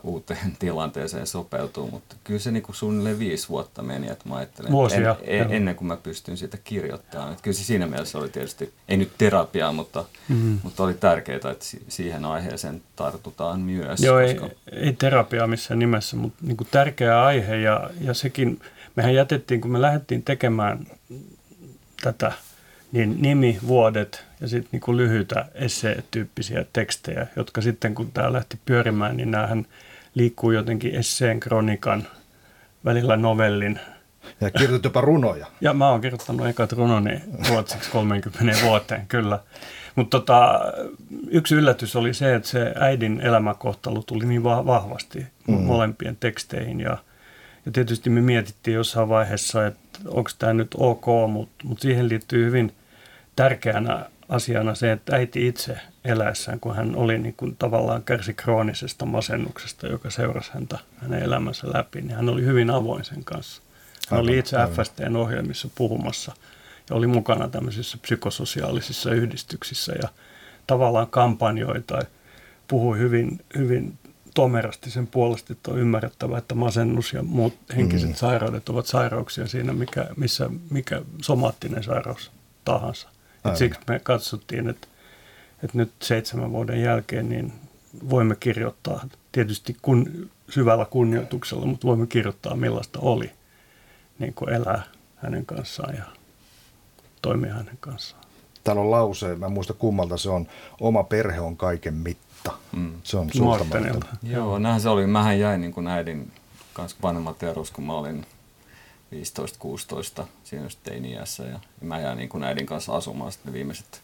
uuteen 0.03 0.57
tilanteeseen 0.59 1.27
sopeutuu, 1.27 1.91
mutta 1.91 2.15
kyllä 2.23 2.39
se 2.39 2.51
niin 2.51 2.63
kuin 2.63 2.75
suunnilleen 2.75 3.19
viisi 3.19 3.49
vuotta 3.49 3.81
meni, 3.81 4.09
että 4.09 4.29
mä 4.29 4.35
ajattelin, 4.35 4.71
Vuosia, 4.71 5.15
en, 5.21 5.41
en, 5.41 5.53
ennen 5.53 5.75
kuin 5.75 5.87
mä 5.87 5.97
pystyn 5.97 6.37
siitä 6.37 6.57
kirjoittamaan. 6.63 7.31
Että 7.31 7.43
kyllä 7.43 7.55
se 7.55 7.63
siinä 7.63 7.87
mielessä 7.87 8.17
oli 8.17 8.29
tietysti, 8.29 8.73
ei 8.87 8.97
nyt 8.97 9.11
terapiaa, 9.17 9.71
mutta, 9.71 10.05
mm. 10.29 10.59
mutta 10.63 10.83
oli 10.83 10.93
tärkeää, 10.93 11.37
että 11.37 11.65
si- 11.65 11.83
siihen 11.87 12.25
aiheeseen 12.25 12.81
tartutaan 12.95 13.59
myös. 13.59 13.99
Joo, 13.99 14.19
koska, 14.21 14.45
ei, 14.71 14.79
ei 14.79 14.93
terapiaa 14.93 15.47
missään 15.47 15.79
nimessä, 15.79 16.15
mutta 16.15 16.37
niin 16.41 16.57
kuin 16.57 16.67
tärkeä 16.71 17.23
aihe 17.23 17.55
ja, 17.55 17.89
ja 18.01 18.13
sekin, 18.13 18.59
mehän 18.95 19.15
jätettiin, 19.15 19.61
kun 19.61 19.71
me 19.71 19.81
lähdettiin 19.81 20.23
tekemään 20.23 20.87
tätä, 22.03 22.31
niin 22.93 23.21
nimi, 23.21 23.59
vuodet 23.67 24.25
ja 24.41 24.47
sitten 24.47 24.69
niin 24.71 24.81
kuin 24.81 24.97
lyhyitä 24.97 25.45
essee-tyyppisiä 25.53 26.65
tekstejä, 26.73 27.27
jotka 27.35 27.61
sitten 27.61 27.95
kun 27.95 28.11
tämä 28.11 28.33
lähti 28.33 28.59
pyörimään, 28.65 29.17
niin 29.17 29.31
näähän 29.31 29.65
liikkuu 30.15 30.51
jotenkin 30.51 30.95
esseen, 30.95 31.39
kronikan, 31.39 32.07
välillä 32.85 33.17
novellin. 33.17 33.79
ja 34.41 34.51
kirjoitit 34.51 34.83
jopa 34.83 35.01
runoja. 35.01 35.45
Ja 35.61 35.73
mä 35.73 35.89
oon 35.89 36.01
kirjoittanut 36.01 36.47
ekat 36.47 36.71
runoni 36.71 37.21
ruotsiksi 37.49 37.91
30 37.91 38.63
vuoteen, 38.63 39.07
kyllä. 39.07 39.39
Mutta 39.95 40.19
tota, 40.19 40.61
yksi 41.27 41.55
yllätys 41.55 41.95
oli 41.95 42.13
se, 42.13 42.35
että 42.35 42.49
se 42.49 42.73
äidin 42.79 43.21
elämäkohtalo 43.21 44.01
tuli 44.01 44.25
niin 44.25 44.43
va- 44.43 44.65
vahvasti 44.65 45.25
mm. 45.47 45.53
molempien 45.53 46.17
teksteihin. 46.19 46.79
Ja, 46.79 46.97
ja 47.65 47.71
tietysti 47.71 48.09
me 48.09 48.21
mietittiin 48.21 48.75
jossain 48.75 49.09
vaiheessa, 49.09 49.67
että 49.67 49.99
onko 50.07 50.29
tämä 50.39 50.53
nyt 50.53 50.75
ok, 50.77 51.05
mutta 51.29 51.67
mut 51.67 51.79
siihen 51.79 52.09
liittyy 52.09 52.45
hyvin 52.45 52.73
tärkeänä 53.35 54.05
asiana 54.29 54.75
se, 54.75 54.91
että 54.91 55.15
äiti 55.15 55.47
itse 55.47 55.77
eläessään, 56.05 56.59
kun 56.59 56.75
hän 56.75 56.95
oli 56.95 57.17
niin 57.17 57.33
kuin 57.37 57.55
tavallaan 57.59 58.03
kärsi 58.03 58.33
kroonisesta 58.33 59.05
masennuksesta, 59.05 59.87
joka 59.87 60.09
seurasi 60.09 60.51
häntä 60.53 60.79
hänen 60.97 61.23
elämänsä 61.23 61.67
läpi, 61.73 62.01
niin 62.01 62.15
hän 62.15 62.29
oli 62.29 62.45
hyvin 62.45 62.69
avoin 62.69 63.03
sen 63.05 63.23
kanssa. 63.23 63.61
Hän 64.09 64.19
oli 64.19 64.37
itse 64.37 64.57
aivan. 64.57 64.75
FSTn 64.75 65.15
ohjelmissa 65.15 65.67
puhumassa 65.75 66.31
ja 66.89 66.95
oli 66.95 67.07
mukana 67.07 67.47
tämmöisissä 67.47 67.97
psykososiaalisissa 68.01 69.11
yhdistyksissä 69.11 69.93
ja 70.01 70.09
tavallaan 70.67 71.07
kampanjoi 71.07 71.81
tai 71.87 72.01
puhui 72.67 72.97
hyvin, 72.97 73.39
hyvin 73.57 73.97
tomerasti 74.33 74.91
sen 74.91 75.07
puolesta, 75.07 75.53
että 75.53 75.71
on 75.71 75.79
ymmärrettävä, 75.79 76.37
että 76.37 76.55
masennus 76.55 77.13
ja 77.13 77.23
muut 77.23 77.53
henkiset 77.75 78.09
mm. 78.09 78.15
sairaudet 78.15 78.69
ovat 78.69 78.85
sairauksia 78.85 79.47
siinä, 79.47 79.73
mikä, 79.73 80.07
missä, 80.17 80.49
mikä 80.69 81.01
somaattinen 81.21 81.83
sairaus 81.83 82.31
tahansa. 82.65 83.12
Et 83.45 83.57
siksi 83.57 83.79
me 83.87 83.99
katsottiin, 83.99 84.69
että, 84.69 84.87
että 85.63 85.77
nyt 85.77 85.91
seitsemän 86.01 86.51
vuoden 86.51 86.81
jälkeen 86.81 87.29
niin 87.29 87.53
voimme 88.09 88.35
kirjoittaa 88.35 89.07
tietysti 89.31 89.77
kun, 89.81 90.29
syvällä 90.49 90.85
kunnioituksella, 90.85 91.65
mutta 91.65 91.87
voimme 91.87 92.07
kirjoittaa 92.07 92.55
millaista 92.55 92.99
oli 92.99 93.31
niin 94.19 94.33
kuin 94.33 94.53
elää 94.53 94.83
hänen 95.15 95.45
kanssaan 95.45 95.95
ja 95.95 96.03
toimia 97.21 97.53
hänen 97.53 97.77
kanssaan. 97.79 98.23
täällä 98.63 98.81
on 98.81 98.91
lause, 98.91 99.35
mä 99.35 99.45
en 99.45 99.51
muista 99.51 99.73
kummalta 99.73 100.17
se 100.17 100.29
on, 100.29 100.47
oma 100.79 101.03
perhe 101.03 101.39
on 101.39 101.57
kaiken 101.57 101.93
mitta. 101.93 102.51
Mm. 102.71 102.93
Se 103.03 103.17
on 103.17 103.29
Joo, 104.23 104.59
näin 104.59 104.81
se 104.81 104.89
oli. 104.89 105.07
Mähän 105.07 105.39
jäin 105.39 105.61
niin 105.61 105.73
kuin 105.73 105.87
äidin 105.87 106.31
kanssa 106.73 106.97
vanhemmat 107.01 107.43
erus, 107.43 107.71
kun 107.71 107.85
mä 107.85 107.93
olin 107.93 108.25
15-16 109.13 110.25
siinä 110.43 110.67
teini-iässä. 110.83 111.43
Ja, 111.43 111.49
ja 111.51 111.59
mä 111.81 111.99
jäin 111.99 112.17
niin 112.17 112.29
kuin 112.29 112.43
äidin 112.43 112.65
kanssa 112.65 112.95
asumaan 112.95 113.31
sitten 113.31 113.53
viimeiset 113.53 114.01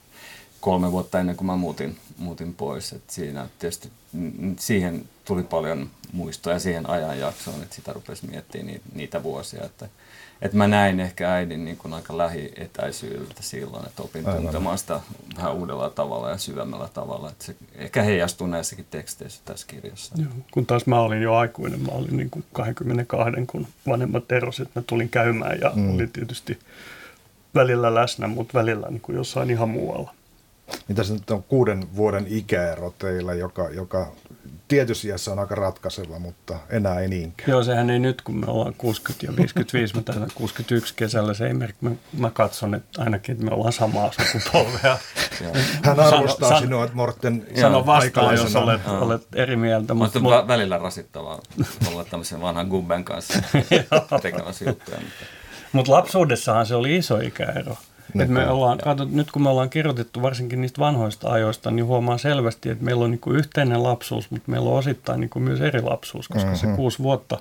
kolme 0.62 0.92
vuotta 0.92 1.20
ennen 1.20 1.36
kuin 1.36 1.46
mä 1.46 1.56
muutin, 1.56 1.98
muutin 2.18 2.54
pois. 2.56 2.94
Et 2.94 3.10
siinä 3.10 3.50
tietysti 3.60 3.92
siihen 4.60 5.10
tuli 5.26 5.44
paljon 5.44 5.90
muistoja 6.14 6.60
siihen 6.60 6.90
ajanjaksoon, 6.90 7.64
että 7.64 7.76
sitä 7.76 7.94
rupesi 7.94 8.28
miettimään 8.28 8.80
niitä 8.94 9.24
vuosia. 9.24 9.66
Että, 9.66 9.90
että 10.42 10.58
mä 10.58 10.68
näin 10.68 11.00
ehkä 11.00 11.34
äidin 11.34 11.66
niin 11.66 11.78
kuin 11.78 11.94
aika 11.94 12.18
lähietäisyydeltä 12.18 13.44
silloin, 13.44 13.86
että 13.86 14.04
opin 14.04 14.28
Aivan. 14.28 14.42
tuntemaan 14.42 14.78
sitä 14.78 15.00
vähän 15.38 15.54
uudella 15.54 15.90
tavalla 15.90 16.30
ja 16.30 16.38
syvemmällä 16.38 16.90
tavalla. 16.94 17.30
Että 17.30 17.46
se 17.46 17.56
ehkä 17.76 18.02
heijastuu 18.02 18.48
näissäkin 18.48 18.86
teksteissä 18.92 19.42
tässä 19.46 19.68
kirjassa. 19.68 20.16
Joo, 20.18 20.32
kun 20.52 20.66
taas 20.66 20.86
mä 20.86 21.00
olin 21.00 21.22
jo 21.22 21.36
aikuinen, 21.36 21.80
mä 21.80 21.92
olin 21.92 22.18
niin 22.18 22.30
kuin 22.30 22.46
22, 22.54 23.46
kun 23.48 23.68
vanhemmat 23.88 24.32
erosit, 24.32 24.70
mä 24.76 24.82
tulin 24.88 25.10
käymään 25.10 25.60
ja 25.62 25.72
mm. 25.76 25.96
oli 25.96 26.08
tietysti 26.08 26.60
välillä 27.56 27.96
läsnä, 27.96 28.28
mutta 28.28 28.60
välillä 28.60 28.88
niin 28.90 29.02
kuin 29.02 29.16
jossain 29.16 29.50
ihan 29.50 29.70
muualla. 29.70 30.14
Niin 30.88 30.96
tässä 30.96 31.14
nyt 31.14 31.32
on 31.32 31.44
kuuden 31.44 31.96
vuoden 31.96 32.26
ikäero 32.30 32.94
teillä, 33.00 33.34
joka, 33.34 33.70
joka 33.70 34.12
tietyssä 34.68 35.08
iässä 35.08 35.32
on 35.32 35.40
aika 35.40 35.56
ratkaiseva, 35.56 36.20
mutta 36.20 36.60
enää 36.70 37.00
ei 37.00 37.08
niinkään. 37.08 37.50
Joo, 37.50 37.64
sehän 37.64 37.90
ei 37.90 38.00
nyt, 38.00 38.22
kun 38.22 38.40
me 38.40 38.46
ollaan 38.48 38.74
60 38.78 39.26
ja 39.26 39.36
55, 39.38 39.96
mutta 39.96 40.14
61 40.36 40.94
kesällä 40.96 41.34
se 41.34 41.48
ei 41.48 41.54
merkki. 41.54 41.86
Mä, 41.86 41.92
mä 42.18 42.30
katson 42.30 42.76
että 42.76 43.02
ainakin, 43.04 43.34
että 43.34 43.46
me 43.46 43.52
ollaan 43.52 43.74
samaa 43.74 44.12
sukupolvea. 44.12 44.98
Hän 45.84 46.00
arvostaa 46.00 46.50
sano, 46.50 46.62
sinua, 46.62 46.84
että 46.84 46.96
Morten 46.96 47.48
Sano 47.62 47.86
vastaan, 47.86 48.36
jos 48.36 48.56
olet, 48.56 48.88
olet 48.88 49.28
eri 49.36 49.56
mieltä. 49.56 49.94
Mutta, 49.94 50.20
mutta 50.20 50.48
välillä 50.48 50.78
rasittavaa 50.78 51.40
olla 51.92 52.06
tämmöisen 52.06 52.42
vanhan 52.42 52.68
gubben 52.68 53.04
kanssa 53.04 53.34
tekemässä 54.22 54.66
juttuja. 54.66 54.98
Mutta 54.98 55.40
mutta 55.72 55.92
lapsuudessahan 55.92 56.66
se 56.66 56.76
oli 56.76 56.96
iso 56.96 57.20
ikäero. 57.20 57.78
Et 58.20 58.30
me 58.30 58.48
ollaan, 58.48 58.78
katsot, 58.78 59.12
nyt 59.12 59.32
kun 59.32 59.42
me 59.42 59.50
ollaan 59.50 59.70
kirjoitettu 59.70 60.22
varsinkin 60.22 60.62
niistä 60.62 60.80
vanhoista 60.82 61.30
ajoista, 61.30 61.72
niin 61.72 61.86
huomaa 61.86 62.18
selvästi, 62.18 62.70
että 62.70 62.84
meillä 62.84 63.04
on 63.04 63.12
niin 63.12 63.36
yhteinen 63.36 63.84
lapsuus, 63.84 64.32
mutta 64.32 64.52
meillä 64.52 64.70
on 64.70 64.78
osittain 64.78 65.20
niin 65.20 65.30
myös 65.36 65.62
eri 65.62 65.82
lapsuus, 65.82 66.28
koska 66.28 66.52
mm-hmm. 66.52 66.70
se 66.70 66.76
kuusi 66.76 67.00
vuotta 67.00 67.40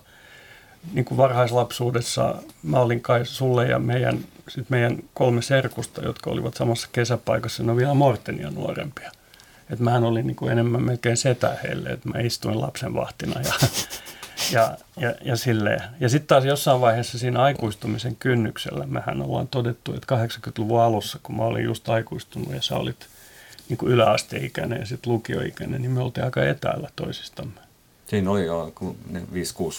niin 0.93 1.05
kuin 1.05 1.19
varhaislapsuudessa 1.19 2.35
mä 2.63 2.79
olin 2.79 3.01
kai 3.01 3.27
sulle 3.27 3.67
ja 3.67 3.79
meidän, 3.79 4.19
sit 4.49 4.71
meidän 4.71 4.99
kolme 5.15 5.43
serkusta, 5.43 6.05
jotka 6.05 6.31
olivat 6.31 6.55
samassa 6.55 6.89
kesäpaikassa, 6.93 7.63
ne 7.63 7.71
on 7.71 7.77
vielä 7.77 7.95
Mortenia 7.95 8.51
nuorempia. 8.51 9.11
Et 9.71 9.79
mähän 9.79 10.05
olin 10.05 10.27
niin 10.27 10.37
kuin 10.37 10.53
enemmän 10.53 10.83
melkein 10.83 11.17
setä 11.17 11.57
heille, 11.63 11.89
että 11.89 12.09
mä 12.09 12.19
istuin 12.19 12.61
lapsen 12.61 12.95
vahtina 12.95 13.41
ja 13.41 13.53
ja, 14.53 14.77
ja, 14.97 15.15
ja, 15.23 15.37
silleen. 15.37 15.83
ja 16.01 16.09
sitten 16.09 16.29
taas 16.29 16.45
jossain 16.45 16.81
vaiheessa 16.81 17.19
siinä 17.19 17.43
aikuistumisen 17.43 18.17
kynnyksellä 18.17 18.87
mehän 18.87 19.23
ollaan 19.23 19.49
todettu, 19.49 19.95
että 19.95 20.27
80-luvun 20.27 20.81
alussa, 20.81 21.19
kun 21.23 21.37
mä 21.37 21.43
olin 21.43 21.65
just 21.65 21.89
aikuistunut 21.89 22.55
ja 22.55 22.63
sä 22.63 22.77
olit 22.77 23.07
niin 23.69 23.79
kuin 23.79 23.93
yläasteikäinen 23.93 24.81
ja 24.81 24.87
sitten 24.87 25.13
lukioikäinen, 25.13 25.83
niin 25.83 25.91
me 25.91 26.01
oltiin 26.01 26.25
aika 26.25 26.45
etäällä 26.45 26.89
toisistamme. 26.97 27.61
Siinä 28.07 28.31
oli 28.31 28.47
jo 28.47 28.73
5-6 29.13 29.19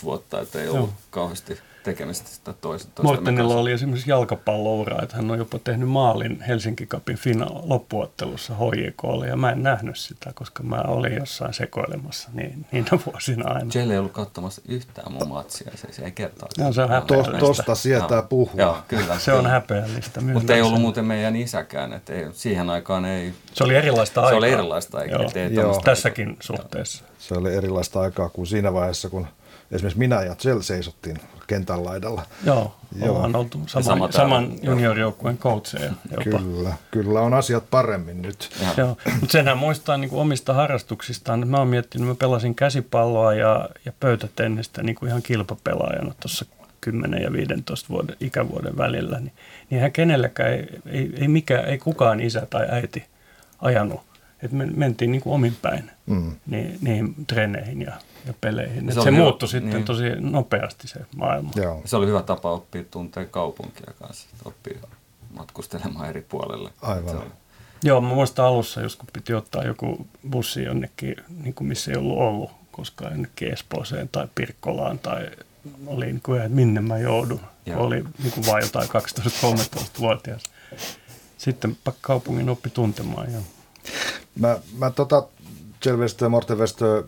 vuotta, 0.03 0.41
että 0.41 0.61
ei 0.61 0.67
ollut 0.67 0.89
Joo. 0.89 0.97
kauheasti 1.09 1.59
tekemistä 1.83 2.29
sitä 2.29 2.53
toista. 2.53 3.03
Mortenilla 3.03 3.55
oli 3.55 3.71
esimerkiksi 3.71 4.09
jalkapalloura, 4.09 5.03
että 5.03 5.15
hän 5.15 5.31
on 5.31 5.37
jopa 5.37 5.59
tehnyt 5.59 5.89
maalin 5.89 6.41
Helsinki 6.41 6.85
Cupin 6.85 7.17
fina- 7.17 7.61
loppuottelussa 7.63 8.53
HJKlle 8.55 9.27
ja 9.27 9.35
mä 9.35 9.51
en 9.51 9.63
nähnyt 9.63 9.97
sitä, 9.97 10.31
koska 10.33 10.63
mä 10.63 10.81
olin 10.87 11.15
jossain 11.15 11.53
sekoilemassa 11.53 12.29
niin, 12.33 12.65
niinä 12.71 12.89
vuosina 13.05 13.53
aina. 13.53 13.71
Jelle 13.73 13.93
ei 13.93 13.99
ollut 13.99 14.11
katsomassa 14.11 14.61
yhtään 14.67 15.11
mun 15.11 15.27
matsia, 15.27 15.71
se, 15.75 15.87
se 15.91 16.05
ei 16.05 16.11
kertaa. 16.11 16.49
No, 16.57 16.73
se 16.73 16.81
on 16.81 16.89
häpeällistä. 16.89 17.39
Tosta 17.39 17.75
sietää 17.75 18.21
puhua. 18.21 18.61
Joo, 18.61 18.77
kyllä. 18.87 19.19
Se 19.19 19.33
on 19.33 19.45
häpeällistä. 19.45 20.21
Mutta 20.21 20.55
ei 20.55 20.61
ollut 20.61 20.81
muuten 20.81 21.05
meidän 21.05 21.35
isäkään, 21.35 21.93
että 21.93 22.13
ei, 22.13 22.25
siihen 22.33 22.69
aikaan 22.69 23.05
ei... 23.05 23.33
Se 23.53 23.63
oli 23.63 23.75
erilaista 23.75 24.21
aikaa. 24.21 24.31
Se 24.31 24.37
oli 24.37 24.51
erilaista 24.51 24.97
aikaa. 24.97 25.19
Joo. 25.21 25.49
Joo. 25.49 25.81
Tässäkin 25.85 26.37
suhteessa. 26.39 27.03
Se 27.19 27.33
oli 27.33 27.55
erilaista 27.55 27.99
aikaa 28.01 28.29
kuin 28.29 28.47
siinä 28.47 28.73
vaiheessa, 28.73 29.09
kun 29.09 29.27
esimerkiksi 29.71 29.99
minä 29.99 30.21
ja 30.21 30.35
Jell 30.45 30.61
seisottiin 30.61 31.17
kentän 31.47 31.85
laidalla. 31.85 32.21
Joo, 32.43 32.75
Joo. 32.95 33.15
ollaan 33.15 33.35
oltu 33.35 33.61
saman, 33.67 34.13
saman 34.13 34.53
juniorijoukkueen 34.61 35.37
coacheja 35.37 35.93
jopa. 36.11 36.39
Kyllä, 36.39 36.73
kyllä 36.91 37.21
on 37.21 37.33
asiat 37.33 37.69
paremmin 37.69 38.21
nyt. 38.21 38.49
Joo, 38.77 38.97
mutta 39.19 39.31
senhän 39.31 39.57
muistaa 39.57 39.97
niin 39.97 40.09
kuin 40.09 40.21
omista 40.21 40.53
harrastuksistaan. 40.53 41.47
Mä 41.47 41.57
oon 41.57 41.67
miettinyt, 41.67 42.07
mä 42.07 42.15
pelasin 42.15 42.55
käsipalloa 42.55 43.33
ja, 43.33 43.69
ja 43.85 43.93
pöytätennistä 43.99 44.83
niin 44.83 44.95
kuin 44.95 45.09
ihan 45.09 45.21
kilpapelaajana 45.21 46.13
tuossa 46.19 46.45
10 46.81 47.21
ja 47.21 47.33
15 47.33 47.89
vuoden, 47.89 48.15
ikävuoden 48.19 48.77
välillä. 48.77 49.19
Niin, 49.19 49.33
niin 49.69 49.81
hän 49.81 49.91
kenellekään 49.91 50.53
ei, 50.53 50.67
ei, 50.85 51.13
ei, 51.17 51.27
mikään, 51.27 51.65
ei 51.65 51.77
kukaan 51.77 52.19
isä 52.19 52.47
tai 52.49 52.67
äiti 52.71 53.05
ajanut. 53.59 54.01
Että 54.43 54.57
me 54.57 54.65
mentiin 54.65 55.11
niin 55.11 55.21
kuin 55.21 55.33
omin 55.33 55.57
päin 55.61 55.91
mm. 56.05 56.31
niin, 56.47 56.77
niihin 56.81 57.15
treeneihin 57.27 57.81
ja 57.81 57.93
ja 58.27 58.33
peleihin. 58.41 58.93
Se, 58.93 59.01
se 59.01 59.11
muuttui 59.11 59.49
hyvä, 59.49 59.59
sitten 59.59 59.73
niin. 59.73 59.85
tosi 59.85 60.03
nopeasti 60.19 60.87
se 60.87 60.99
maailma. 61.15 61.51
Joo. 61.55 61.81
Se 61.85 61.95
oli 61.95 62.07
hyvä 62.07 62.21
tapa 62.21 62.51
oppia 62.51 62.83
tuntea 62.91 63.25
kaupunkia 63.25 63.93
kanssa, 63.99 64.27
oppia 64.45 64.79
matkustelemaan 65.33 66.09
eri 66.09 66.25
puolelle. 66.29 66.69
Aivan. 66.81 67.17
oli... 67.17 67.31
Joo, 67.83 68.01
mä 68.01 68.07
muistan 68.07 68.45
alussa, 68.45 68.81
jos 68.81 68.95
kun 68.95 69.07
piti 69.13 69.33
ottaa 69.33 69.63
joku 69.63 70.07
bussi 70.29 70.63
jonnekin, 70.63 71.15
niin 71.43 71.53
kuin 71.53 71.67
missä 71.67 71.91
ei 71.91 71.97
ollut 71.97 72.17
ollut 72.17 72.51
koskaan 72.71 73.11
jonnekin 73.11 73.53
Espooseen 73.53 74.09
tai 74.09 74.27
Pirkkolaan 74.35 74.99
tai 74.99 75.29
oli 75.87 76.05
niin 76.05 76.21
kuin, 76.21 76.41
että 76.41 76.55
minne 76.55 76.81
mä 76.81 76.97
joudun. 76.97 77.39
Joo. 77.65 77.83
Oli 77.83 78.03
niin 78.23 78.31
kuin 78.31 78.45
vain 78.45 78.63
jotain 78.63 78.89
12-13-vuotias. 78.89 80.43
Sitten 81.37 81.77
kaupungin 82.01 82.49
oppi 82.49 82.69
tuntemaan. 82.69 83.33
Jo. 83.33 83.39
Mä, 84.39 84.59
mä 84.77 84.91
tota, 84.91 85.27
Jelvestö 85.85 86.25
ja 86.25 86.29
Mortevestö 86.29 87.03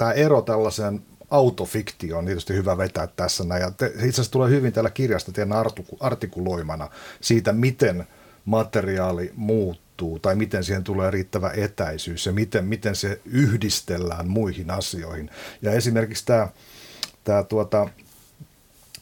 tämä 0.00 0.12
ero 0.12 0.42
tällaiseen 0.42 1.02
autofiktioon 1.30 2.18
on 2.18 2.26
tietysti 2.26 2.54
hyvä 2.54 2.78
vetää 2.78 3.06
tässä. 3.06 3.44
Näin. 3.44 3.62
Ja 3.62 3.70
te, 3.70 3.86
itse 3.86 4.08
asiassa 4.08 4.32
tulee 4.32 4.50
hyvin 4.50 4.72
täällä 4.72 4.90
kirjasta 4.90 5.32
teidän 5.32 5.58
artikuloimana 6.00 6.88
siitä, 7.20 7.52
miten 7.52 8.06
materiaali 8.44 9.32
muuttuu 9.36 10.18
tai 10.18 10.34
miten 10.34 10.64
siihen 10.64 10.84
tulee 10.84 11.10
riittävä 11.10 11.50
etäisyys 11.56 12.26
ja 12.26 12.32
miten, 12.32 12.64
miten 12.64 12.96
se 12.96 13.20
yhdistellään 13.24 14.28
muihin 14.28 14.70
asioihin. 14.70 15.30
Ja 15.62 15.72
esimerkiksi 15.72 16.26
tämä, 16.26 16.48
tämä 17.24 17.42
tuota, 17.42 17.88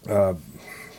ää, 0.09 0.35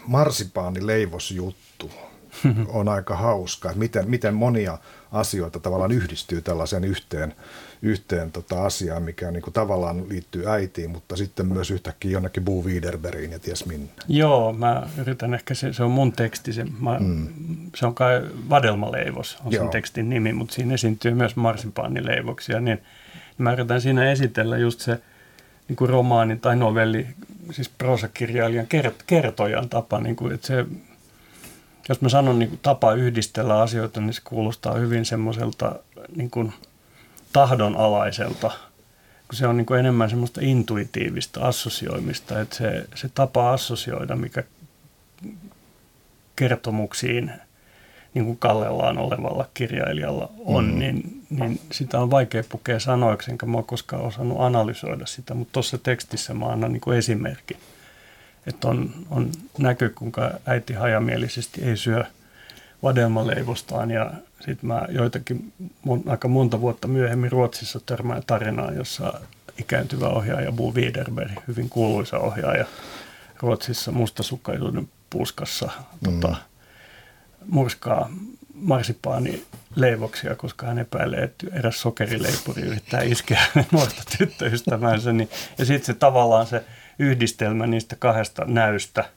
marsipaanileivosjuttu 0.06 1.92
on 2.68 2.90
aika 2.90 3.16
hauska, 3.16 3.70
että 3.70 3.80
miten, 3.80 4.10
miten 4.10 4.34
monia 4.34 4.78
asioita 5.12 5.60
tavallaan 5.60 5.92
yhdistyy 5.92 6.42
tällaiseen 6.42 6.84
yhteen 6.84 7.34
yhteen 7.82 8.32
tota 8.32 8.66
asiaan, 8.66 9.04
mikä 9.04 9.32
niin 9.32 9.42
kuin 9.42 9.54
tavallaan 9.54 10.10
liittyy 10.10 10.50
äitiin, 10.50 10.90
mutta 10.90 11.16
sitten 11.16 11.46
myös 11.46 11.72
yhtäkkiä 11.72 12.12
jonnekin 12.12 12.46
Boo 12.46 12.64
Wiederberiin 12.64 13.32
ja 13.32 13.40
ties 13.40 13.66
minne. 13.66 13.90
Joo, 14.08 14.54
mä 14.54 14.88
yritän 14.98 15.34
ehkä, 15.34 15.54
se, 15.54 15.74
se 15.74 15.84
on 15.84 15.92
mun 15.92 16.12
teksti, 16.12 16.54
se, 16.54 16.66
mä, 16.80 17.00
mm. 17.00 17.28
se 17.76 17.86
on 17.86 17.96
kai 17.96 18.22
Vadelmaleivos 18.50 19.38
on 19.46 19.52
Joo. 19.52 19.64
sen 19.64 19.72
tekstin 19.72 20.10
nimi, 20.10 20.34
mutta 20.34 20.54
siinä 20.54 20.74
esiintyy 20.74 21.14
myös 21.14 21.36
marsipaanileivoksia, 21.36 22.60
niin 22.60 22.82
mä 23.38 23.54
yritän 23.54 23.82
siinä 23.82 24.12
esitellä 24.12 24.58
just 24.58 24.80
se 24.80 25.00
niin 25.68 25.78
kuin 25.78 25.90
romaani 25.90 26.36
tai 26.36 26.56
novelli, 26.56 27.08
siis 27.52 27.70
prosakirjailijan 27.70 28.68
kert, 28.68 29.04
kertojan 29.08 29.70
tapa, 29.70 30.00
niin 30.00 30.16
kuin, 30.16 30.34
että 30.34 30.48
se 30.48 30.66
jos 31.90 32.02
mä 32.02 32.10
sanon 32.10 32.40
niin 32.40 32.50
kuin 32.50 32.60
tapa 32.64 32.94
yhdistellä 32.94 33.62
asioita, 33.62 34.02
niin 34.02 34.14
se 34.14 34.22
kuulostaa 34.24 34.74
hyvin 34.74 35.06
semmoiselta 35.06 35.76
niin 36.16 36.30
kuin 36.30 36.54
tahdonalaiselta, 37.34 38.52
kun 39.28 39.36
se 39.36 39.48
on 39.48 39.58
niin 39.58 39.66
kuin 39.66 39.80
enemmän 39.80 40.10
semmoista 40.10 40.42
intuitiivista 40.44 41.42
assosioimista, 41.42 42.42
että 42.42 42.56
se, 42.56 42.86
se 42.96 43.10
tapa 43.10 43.54
assosioida, 43.54 44.16
mikä 44.16 44.44
kertomuksiin 46.36 47.32
niin 48.14 48.26
kuin 48.26 48.38
kallellaan 48.38 48.98
olevalla 48.98 49.50
kirjailijalla 49.54 50.30
on, 50.46 50.66
mm. 50.66 50.80
niin, 50.80 51.24
niin 51.30 51.60
sitä 51.72 52.00
on 52.00 52.12
vaikea 52.12 52.44
pukea 52.50 52.80
sanoiksi, 52.80 53.32
enkä 53.32 53.46
mä 53.46 53.58
ole 53.58 53.66
koskaan 53.68 54.04
osannut 54.04 54.42
analysoida 54.42 55.06
sitä, 55.06 55.34
mutta 55.34 55.52
tuossa 55.52 55.78
tekstissä 55.78 56.34
mä 56.34 56.46
annan 56.46 56.74
niin 56.74 56.82
kuin 56.82 56.98
esimerkki, 56.98 57.58
että 58.48 58.68
on, 58.68 58.92
on 59.10 59.32
näky, 59.58 59.90
kuinka 59.90 60.32
äiti 60.46 60.74
hajamielisesti 60.74 61.62
ei 61.62 61.78
syö– 61.78 62.04
vadelmaleivostaan 62.84 63.92
ja 63.92 64.12
sitten 64.40 64.68
mä 64.68 64.82
joitakin 64.90 65.54
mun, 65.82 66.04
aika 66.08 66.28
monta 66.28 66.62
vuotta 66.62 66.88
myöhemmin 66.88 67.32
Ruotsissa 67.32 67.80
törmään 67.86 68.24
tarinaan, 68.28 68.76
jossa 68.76 69.14
ikääntyvä 69.58 70.08
ohjaaja 70.08 70.52
Bo 70.52 70.72
Widerberg, 70.72 71.32
hyvin 71.48 71.70
kuuluisa 71.70 72.18
ohjaaja 72.18 72.66
Ruotsissa 73.40 73.92
mustasukkaisuuden 73.92 74.90
puskassa 75.10 75.70
mm. 76.02 76.22
tota, 76.22 76.36
murskaa 77.48 78.10
marsipaani 78.54 79.46
leivoksia, 79.76 80.36
koska 80.36 80.66
hän 80.66 80.80
epäilee, 80.80 81.24
että 81.24 81.48
eräs 81.54 81.82
sokerileipuri 81.82 82.62
yrittää 82.62 83.02
iskeä 83.02 83.42
nuorta 83.72 84.04
tyttöystävänsä. 84.18 85.14
Niin, 85.14 85.30
ja 85.58 85.66
sitten 85.66 85.86
se 85.86 85.94
tavallaan 85.94 86.48
se 86.48 86.64
yhdistelmä 87.00 87.68
niistä 87.68 87.96
kahdesta 87.96 88.46
näystä 88.46 89.10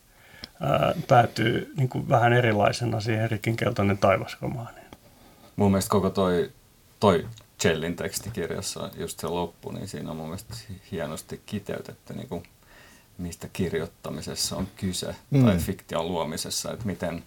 ää, 0.60 0.94
päätyy 1.08 1.72
niin 1.76 1.88
kuin 1.88 2.08
vähän 2.08 2.32
erilaisena 2.32 3.00
siihen 3.00 3.30
Rikin 3.30 3.56
keltainen 3.56 3.98
taivasromaaniin. 3.98 4.86
Mun 5.56 5.70
mielestä 5.70 5.90
koko 5.90 6.10
toi, 6.10 6.50
toi 7.00 7.26
Chellin 7.60 7.96
tekstikirjassa, 7.96 8.90
just 8.96 9.20
se 9.20 9.26
loppu, 9.26 9.70
niin 9.70 9.88
siinä 9.88 10.10
on 10.10 10.16
mun 10.16 10.26
mielestä 10.26 10.54
hienosti 10.90 11.40
kiteytetty, 11.46 12.14
niin 12.14 12.28
kuin, 12.28 12.42
mistä 13.18 13.48
kirjoittamisessa 13.52 14.56
on 14.56 14.68
kyse, 14.76 15.14
mm. 15.30 15.44
tai 15.44 15.58
fiktion 15.58 16.08
luomisessa, 16.08 16.72
että 16.72 16.86
miten 16.86 17.22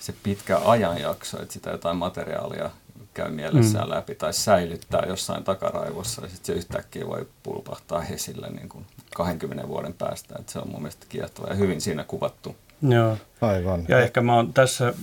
se 0.00 0.14
pitkä 0.22 0.58
ajanjakso, 0.64 1.42
että 1.42 1.52
sitä 1.54 1.70
jotain 1.70 1.96
materiaalia 1.96 2.70
käy 3.14 3.30
mielessään 3.30 3.88
mm. 3.88 3.94
läpi 3.94 4.14
tai 4.14 4.32
säilyttää 4.32 5.02
jossain 5.06 5.44
takaraivossa 5.44 6.22
ja 6.22 6.28
sitten 6.28 6.46
se 6.46 6.52
yhtäkkiä 6.52 7.06
voi 7.06 7.28
pulpahtaa 7.42 8.04
esille 8.04 8.50
niin 8.50 8.68
kuin 8.68 8.86
20 9.14 9.68
vuoden 9.68 9.94
päästä. 9.94 10.34
Että 10.38 10.52
se 10.52 10.58
on 10.58 10.68
mun 10.68 10.82
mielestä 10.82 11.06
kiehtova 11.08 11.48
ja 11.48 11.54
hyvin 11.54 11.80
siinä 11.80 12.04
kuvattu. 12.04 12.56
Joo. 12.82 13.16
Aivan. 13.40 13.84
Ja 13.88 14.00
ehkä 14.00 14.20
mä 14.20 14.34
oon 14.34 14.52
tässä, 14.52 14.94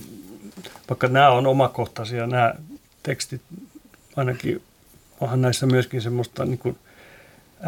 vaikka 0.90 1.08
nämä 1.08 1.30
on 1.30 1.46
omakohtaisia 1.46 2.26
nämä 2.26 2.54
tekstit, 3.02 3.42
ainakin 4.16 4.62
onhan 5.20 5.42
näissä 5.42 5.66
myöskin 5.66 6.02
semmoista 6.02 6.44
niin 6.44 6.58
kuin 6.58 6.78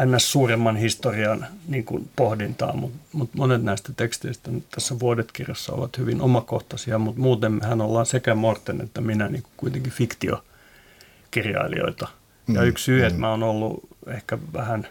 ns. 0.05 0.31
suuremman 0.31 0.75
historian 0.75 1.45
niin 1.67 1.85
kuin 1.85 2.09
pohdintaa, 2.15 2.75
mutta 2.75 2.97
mut 3.13 3.33
monet 3.33 3.63
näistä 3.63 3.93
teksteistä 3.97 4.51
nyt 4.51 4.69
tässä 4.71 4.99
vuodetkirjassa 4.99 5.73
ovat 5.73 5.97
hyvin 5.97 6.21
omakohtaisia, 6.21 6.99
mutta 6.99 7.21
muuten 7.21 7.51
mehän 7.51 7.81
ollaan 7.81 8.05
sekä 8.05 8.35
Morten 8.35 8.81
että 8.81 9.01
minä 9.01 9.27
niin 9.27 9.43
kuin 9.43 9.53
kuitenkin 9.57 9.91
fiktiokirjailijoita. 9.91 12.07
Ja 12.47 12.61
mm, 12.61 12.67
yksi 12.67 12.83
syy, 12.83 13.01
mm. 13.01 13.07
että 13.07 13.19
mä 13.19 13.29
oon 13.29 13.43
ollut 13.43 13.89
ehkä 14.07 14.37
vähän, 14.53 14.87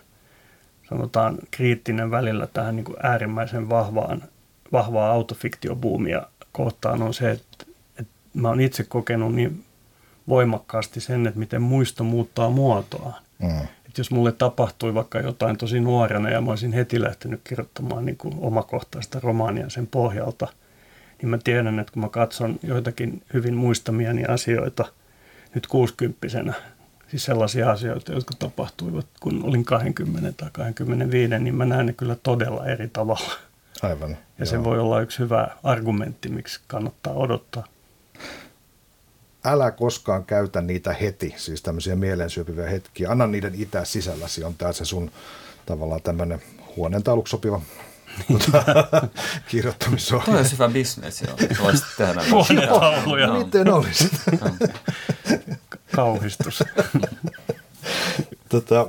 sanotaan, 0.88 1.38
kriittinen 1.50 2.10
välillä 2.10 2.46
tähän 2.46 2.76
niin 2.76 2.84
kuin 2.84 2.96
äärimmäisen 3.02 3.68
vahvaan, 3.68 4.22
vahvaa 4.72 5.10
autofiktiobuumia 5.10 6.22
kohtaan 6.52 7.02
on 7.02 7.14
se, 7.14 7.30
että, 7.30 7.66
että 7.98 8.12
mä 8.34 8.48
oon 8.48 8.60
itse 8.60 8.84
kokenut 8.84 9.34
niin 9.34 9.64
voimakkaasti 10.28 11.00
sen, 11.00 11.26
että 11.26 11.40
miten 11.40 11.62
muisto 11.62 12.04
muuttaa 12.04 12.50
muotoaan. 12.50 13.22
Mm. 13.38 13.66
Että 13.94 14.00
jos 14.00 14.10
mulle 14.10 14.32
tapahtui 14.32 14.94
vaikka 14.94 15.20
jotain 15.20 15.56
tosi 15.56 15.80
nuorena 15.80 16.30
ja 16.30 16.40
mä 16.40 16.50
olisin 16.50 16.72
heti 16.72 17.00
lähtenyt 17.00 17.40
kirjoittamaan 17.44 18.06
niin 18.06 18.16
kuin 18.16 18.34
omakohtaista 18.38 19.20
romaania 19.22 19.70
sen 19.70 19.86
pohjalta, 19.86 20.48
niin 21.22 21.28
mä 21.28 21.38
tiedän, 21.44 21.78
että 21.78 21.92
kun 21.92 22.02
mä 22.02 22.08
katson 22.08 22.58
joitakin 22.62 23.22
hyvin 23.34 23.54
muistamiani 23.54 24.24
asioita 24.24 24.84
nyt 25.54 25.66
kuusikymppisenä, 25.66 26.52
siis 27.08 27.24
sellaisia 27.24 27.70
asioita, 27.70 28.12
jotka 28.12 28.34
tapahtuivat, 28.38 29.06
kun 29.20 29.44
olin 29.44 29.64
20 29.64 30.32
tai 30.32 30.50
25, 30.52 31.38
niin 31.38 31.54
mä 31.54 31.64
näen 31.64 31.86
ne 31.86 31.92
kyllä 31.92 32.16
todella 32.22 32.66
eri 32.66 32.88
tavalla. 32.88 33.32
Aivan. 33.82 34.10
Ja 34.10 34.16
joo. 34.38 34.46
se 34.46 34.64
voi 34.64 34.78
olla 34.78 35.00
yksi 35.00 35.18
hyvä 35.18 35.48
argumentti, 35.62 36.28
miksi 36.28 36.60
kannattaa 36.66 37.12
odottaa 37.12 37.64
älä 39.44 39.70
koskaan 39.70 40.24
käytä 40.24 40.60
niitä 40.60 40.92
heti, 40.92 41.34
siis 41.36 41.62
tämmöisiä 41.62 41.96
mielensyöpiviä 41.96 42.68
hetkiä. 42.68 43.10
Anna 43.10 43.26
niiden 43.26 43.54
itää 43.54 43.84
sisälläsi, 43.84 44.44
on 44.44 44.54
tämä 44.54 44.72
se 44.72 44.84
sun 44.84 45.10
tavallaan 45.66 46.02
tämmöinen 46.02 46.42
huoneentauluksi 46.76 47.30
sopiva 47.30 47.60
tuota, 48.26 48.64
kirjoittamisohje. 49.50 50.26
Toi 50.26 50.36
olisi 50.36 50.52
hyvä 50.52 50.68
bisnes, 50.68 51.22
joo. 51.22 51.36
Voisit 51.62 51.84
tehdä. 51.96 52.22
Huoneentauluja. 52.30 53.32
Miten 53.32 53.72
olisi? 53.72 54.10
Kauhistus. 55.96 56.64
tota, 58.48 58.80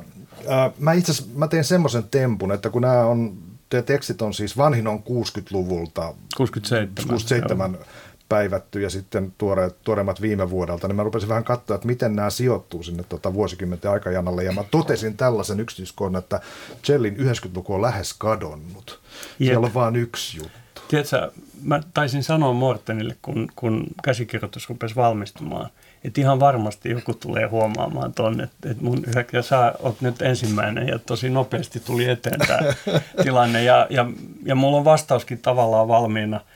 äh, 0.51 0.71
mä 0.79 0.93
itse 0.93 1.13
mä 1.35 1.47
teen 1.47 1.63
semmoisen 1.63 2.03
tempun, 2.03 2.51
että 2.51 2.69
kun 2.69 2.81
nämä 2.81 3.05
on, 3.05 3.37
te 3.69 3.81
tekstit 3.81 4.21
on 4.21 4.33
siis, 4.33 4.57
vanhin 4.57 4.87
on 4.87 4.99
60-luvulta. 4.99 6.13
67. 6.37 6.95
67 7.07 7.73
joo 7.73 7.83
päivätty 8.29 8.81
ja 8.81 8.89
sitten 8.89 9.33
tuore, 9.37 9.71
tuoreimmat 9.83 10.21
viime 10.21 10.49
vuodelta, 10.49 10.87
niin 10.87 10.95
mä 10.95 11.03
rupesin 11.03 11.29
vähän 11.29 11.43
katsoa, 11.43 11.75
että 11.75 11.87
miten 11.87 12.15
nämä 12.15 12.29
sijoittuu 12.29 12.83
sinne 12.83 13.03
tota 13.09 13.33
vuosikymmenten 13.33 13.91
aikajanalle. 13.91 14.43
Ja 14.43 14.51
mä 14.51 14.63
totesin 14.71 15.17
tällaisen 15.17 15.59
yksityiskohdan, 15.59 16.19
että 16.19 16.41
Jellin 16.87 17.15
90-luku 17.17 17.73
on 17.73 17.81
lähes 17.81 18.13
kadonnut. 18.13 18.99
Jep. 19.39 19.47
Siellä 19.47 19.65
on 19.67 19.73
vain 19.73 19.95
yksi 19.95 20.37
juttu. 20.37 20.81
Tiedätkö, 20.87 21.31
mä 21.63 21.81
taisin 21.93 22.23
sanoa 22.23 22.53
Mortenille, 22.53 23.15
kun, 23.21 23.47
kun 23.55 23.87
käsikirjoitus 24.03 24.69
rupesi 24.69 24.95
valmistumaan, 24.95 25.69
että 26.03 26.21
ihan 26.21 26.39
varmasti 26.39 26.89
joku 26.89 27.13
tulee 27.13 27.45
huomaamaan 27.45 28.13
tuonne, 28.13 28.43
että, 28.43 28.69
että 28.71 28.83
mun 28.83 29.03
ja 29.33 29.41
sä 29.41 29.73
oot 29.79 30.01
nyt 30.01 30.21
ensimmäinen 30.21 30.87
ja 30.87 30.99
tosi 30.99 31.29
nopeasti 31.29 31.79
tuli 31.79 32.09
eteen 32.09 32.39
tämä 32.47 32.59
tilanne 33.23 33.63
ja, 33.63 33.87
ja, 33.89 34.05
ja 34.45 34.55
mulla 34.55 34.77
on 34.77 34.85
vastauskin 34.85 35.39
tavallaan 35.39 35.87
valmiina– 35.87 36.39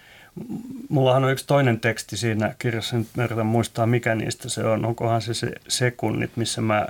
Mullahan 0.90 1.24
on 1.24 1.32
yksi 1.32 1.48
toinen 1.48 1.80
teksti 1.80 2.18
siinä 2.18 2.56
kirjassa, 2.60 2.98
nyt 2.98 3.08
mä 3.18 3.24
yritän 3.24 3.46
muistaa 3.46 3.86
mikä 3.86 4.16
niistä 4.16 4.50
se 4.50 4.64
on. 4.64 4.86
Onkohan 4.86 5.22
se 5.22 5.34
se 5.34 5.52
sekunnit, 5.68 6.32
missä 6.36 6.62
mä 6.62 6.88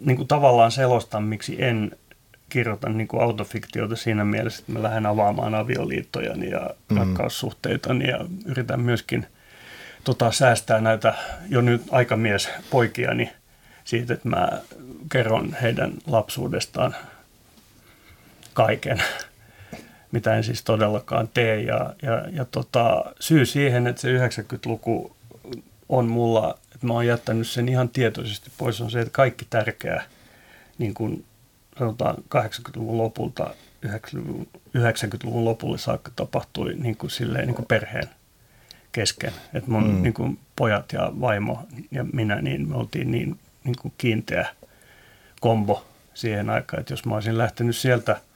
niin 0.00 0.16
kuin 0.16 0.28
tavallaan 0.28 0.72
selostan, 0.72 1.24
miksi 1.24 1.64
en 1.64 1.90
kirjoita 2.48 2.88
niin 2.88 3.08
kuin 3.08 3.22
autofiktiota 3.22 3.96
siinä 3.96 4.24
mielessä, 4.24 4.60
että 4.60 4.72
mä 4.72 4.82
lähden 4.82 5.06
avaamaan 5.06 5.54
avioliittojani 5.54 6.50
ja 6.50 6.70
mm. 6.90 6.96
rakkaussuhteitani 6.96 8.08
ja 8.08 8.18
yritän 8.44 8.80
myöskin 8.80 9.26
tota, 10.04 10.32
säästää 10.32 10.80
näitä 10.80 11.14
jo 11.48 11.60
nyt 11.60 11.82
aikamies 11.90 12.48
poikiani 12.70 13.32
siitä, 13.84 14.14
että 14.14 14.28
mä 14.28 14.48
kerron 15.12 15.56
heidän 15.62 15.92
lapsuudestaan 16.06 16.94
kaiken 18.54 19.02
mitä 20.12 20.36
en 20.36 20.44
siis 20.44 20.64
todellakaan 20.64 21.28
tee. 21.34 21.62
Ja, 21.62 21.94
ja, 22.02 22.24
ja 22.32 22.44
tota, 22.44 23.04
syy 23.20 23.46
siihen, 23.46 23.86
että 23.86 24.02
se 24.02 24.18
90-luku 24.18 25.16
on 25.88 26.08
mulla, 26.08 26.58
että 26.74 26.86
mä 26.86 26.92
oon 26.92 27.06
jättänyt 27.06 27.48
sen 27.48 27.68
ihan 27.68 27.88
tietoisesti 27.88 28.50
pois, 28.58 28.80
on 28.80 28.90
se, 28.90 29.00
että 29.00 29.12
kaikki 29.12 29.46
tärkeä, 29.50 30.02
niin 30.78 30.94
kuin 30.94 31.24
sanotaan 31.78 32.16
80-luvun 32.16 32.98
lopulta 32.98 33.54
90-luvun 34.78 35.44
lopulle 35.44 35.78
saakka 35.78 36.10
tapahtui 36.16 36.74
niin 36.74 36.96
kuin 36.96 37.10
silleen, 37.10 37.46
niin 37.46 37.54
kuin 37.54 37.66
perheen 37.66 38.08
kesken. 38.92 39.32
Että 39.54 39.70
mun 39.70 39.90
mm. 39.90 40.02
niin 40.02 40.14
kuin 40.14 40.38
pojat 40.56 40.92
ja 40.92 41.12
vaimo 41.20 41.62
ja 41.90 42.04
minä, 42.12 42.42
niin 42.42 42.68
me 42.68 42.76
oltiin 42.76 43.10
niin, 43.10 43.38
niin 43.64 43.76
kuin 43.82 43.94
kiinteä 43.98 44.46
kombo 45.40 45.84
siihen 46.14 46.50
aikaan, 46.50 46.80
että 46.80 46.92
jos 46.92 47.04
mä 47.04 47.14
olisin 47.14 47.38
lähtenyt 47.38 47.76
sieltä– 47.76 48.20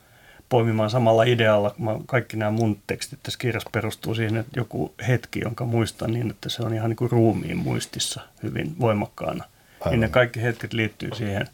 poimimaan 0.49 0.91
samalla 0.91 1.23
idealla. 1.23 1.75
Mä, 1.79 1.91
kaikki 2.07 2.37
nämä 2.37 2.51
mun 2.51 2.79
tekstit 2.87 3.19
tässä 3.23 3.39
kirjassa 3.39 3.71
perustuu 3.73 4.15
siihen, 4.15 4.37
että 4.37 4.61
joku 4.61 4.95
hetki, 5.09 5.41
jonka 5.41 5.65
muistan 5.65 6.13
niin, 6.13 6.31
että 6.31 6.49
se 6.49 6.63
on 6.63 6.75
ihan 6.75 6.91
niin 6.91 6.97
kuin 6.97 7.11
ruumiin 7.11 7.57
muistissa 7.57 8.21
hyvin 8.43 8.77
voimakkaana. 8.81 9.45
Aivan. 9.81 9.91
Niin 9.91 10.01
ne 10.01 10.09
kaikki 10.09 10.43
hetket 10.43 10.73
liittyy 10.73 11.11
siihen 11.15 11.49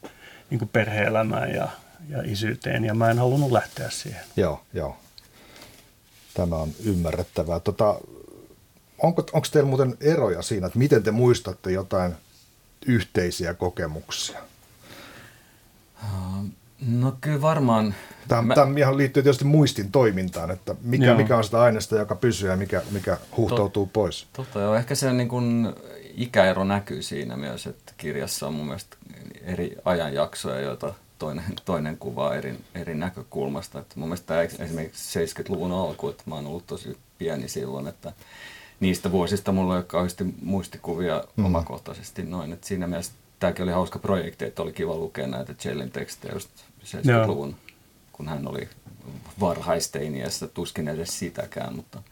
niin 0.51 0.59
kuin 0.59 0.69
perhe-elämään 0.69 1.55
ja, 1.55 1.69
ja 2.09 2.23
isyyteen, 2.25 2.85
ja 2.85 2.95
mä 2.95 3.11
en 3.11 3.19
halunnut 3.19 3.53
lähteä 3.53 3.91
siihen. 3.91 4.21
Joo, 4.37 4.63
joo. 4.73 4.97
Tämä 6.35 6.57
on 6.57 6.71
ymmärrettävää. 6.85 7.61
Tota, 7.61 8.01
onko, 8.99 9.27
onko 9.33 9.49
teillä 9.53 9.69
muuten 9.69 9.97
eroja 10.01 10.43
siinä, 10.43 10.67
että 10.67 10.79
miten 10.79 11.03
te 11.03 11.11
muistatte 11.11 11.73
jotain 11.73 12.15
yhteisiä 12.87 13.55
kokemuksia? 13.55 14.39
No 16.87 17.15
kyllä 17.21 17.43
varmaan 17.43 17.95
Tämä, 18.29 18.43
Mä... 18.43 18.55
tämä 18.55 18.79
ihan 18.79 18.97
liittyy 18.97 19.23
tietysti 19.23 19.45
muistin 19.45 19.93
toimintaan, 19.93 20.51
että 20.51 20.75
mikä, 20.83 21.15
mikä 21.15 21.37
on 21.37 21.45
sitä 21.45 21.63
aineesta, 21.63 21.97
joka 21.97 22.15
pysyy 22.15 22.51
ja 22.51 22.57
mikä, 22.57 22.83
mikä 22.91 23.17
huhtoutuu 23.37 23.87
Tot, 23.87 23.93
pois. 23.93 24.27
Totta 24.33 24.61
joo, 24.61 24.75
ehkä 24.75 24.95
se 24.95 25.13
niin 25.13 25.29
kuin 25.29 25.75
ikäero 26.15 26.65
näkyy 26.65 27.03
siinä 27.03 27.37
myös, 27.37 27.67
että 27.67 27.93
kirjassa 27.97 28.47
on 28.47 28.55
mun 28.55 28.67
mielestä 28.67 28.97
eri 29.43 29.77
ajanjaksoja, 29.85 30.61
joita 30.61 30.95
toinen, 31.19 31.45
toinen 31.65 31.97
kuvaa 31.99 32.35
eri, 32.35 32.59
eri 32.75 32.95
näkökulmasta. 32.95 33.79
Että 33.79 33.95
mun 33.97 34.09
mielestä 34.09 34.27
tämä 34.27 34.43
esimerkiksi 34.43 35.19
70-luvun 35.27 35.73
alku, 35.73 36.09
että 36.09 36.23
mä 36.27 36.35
oon 36.35 36.47
ollut 36.47 36.67
tosi 36.67 36.97
pieni 37.19 37.49
silloin, 37.49 37.87
että 37.87 38.13
niistä 38.81 39.13
vuosista 39.13 39.53
mulla 39.53 39.75
ei 39.75 39.79
ole 39.79 39.85
kauheasti 39.85 40.25
muistikuvia 40.43 41.25
mm. 41.37 41.45
omakohtaisesti 41.45 42.23
noin. 42.23 42.53
Että 42.53 42.67
siinä 42.67 42.87
mielessä 42.87 43.13
tämäkin 43.43 43.63
oli 43.63 43.73
hauska 43.73 43.99
projekti, 43.99 44.45
että 44.45 44.63
oli 44.63 44.73
kiva 44.73 44.97
lukea 44.97 45.27
näitä 45.27 45.55
Jellin 45.65 45.91
tekstejä 45.91 46.35
just 46.35 46.51
70-luvun 46.85 47.49
Joo 47.49 47.73
kun 48.23 48.29
hän 48.29 48.49
oli 48.49 48.69
varhaisteiniässä, 49.41 50.49
tuskin 50.49 50.89
edes 50.89 51.19
sitäkään, 51.19 51.77
mutta 51.77 52.03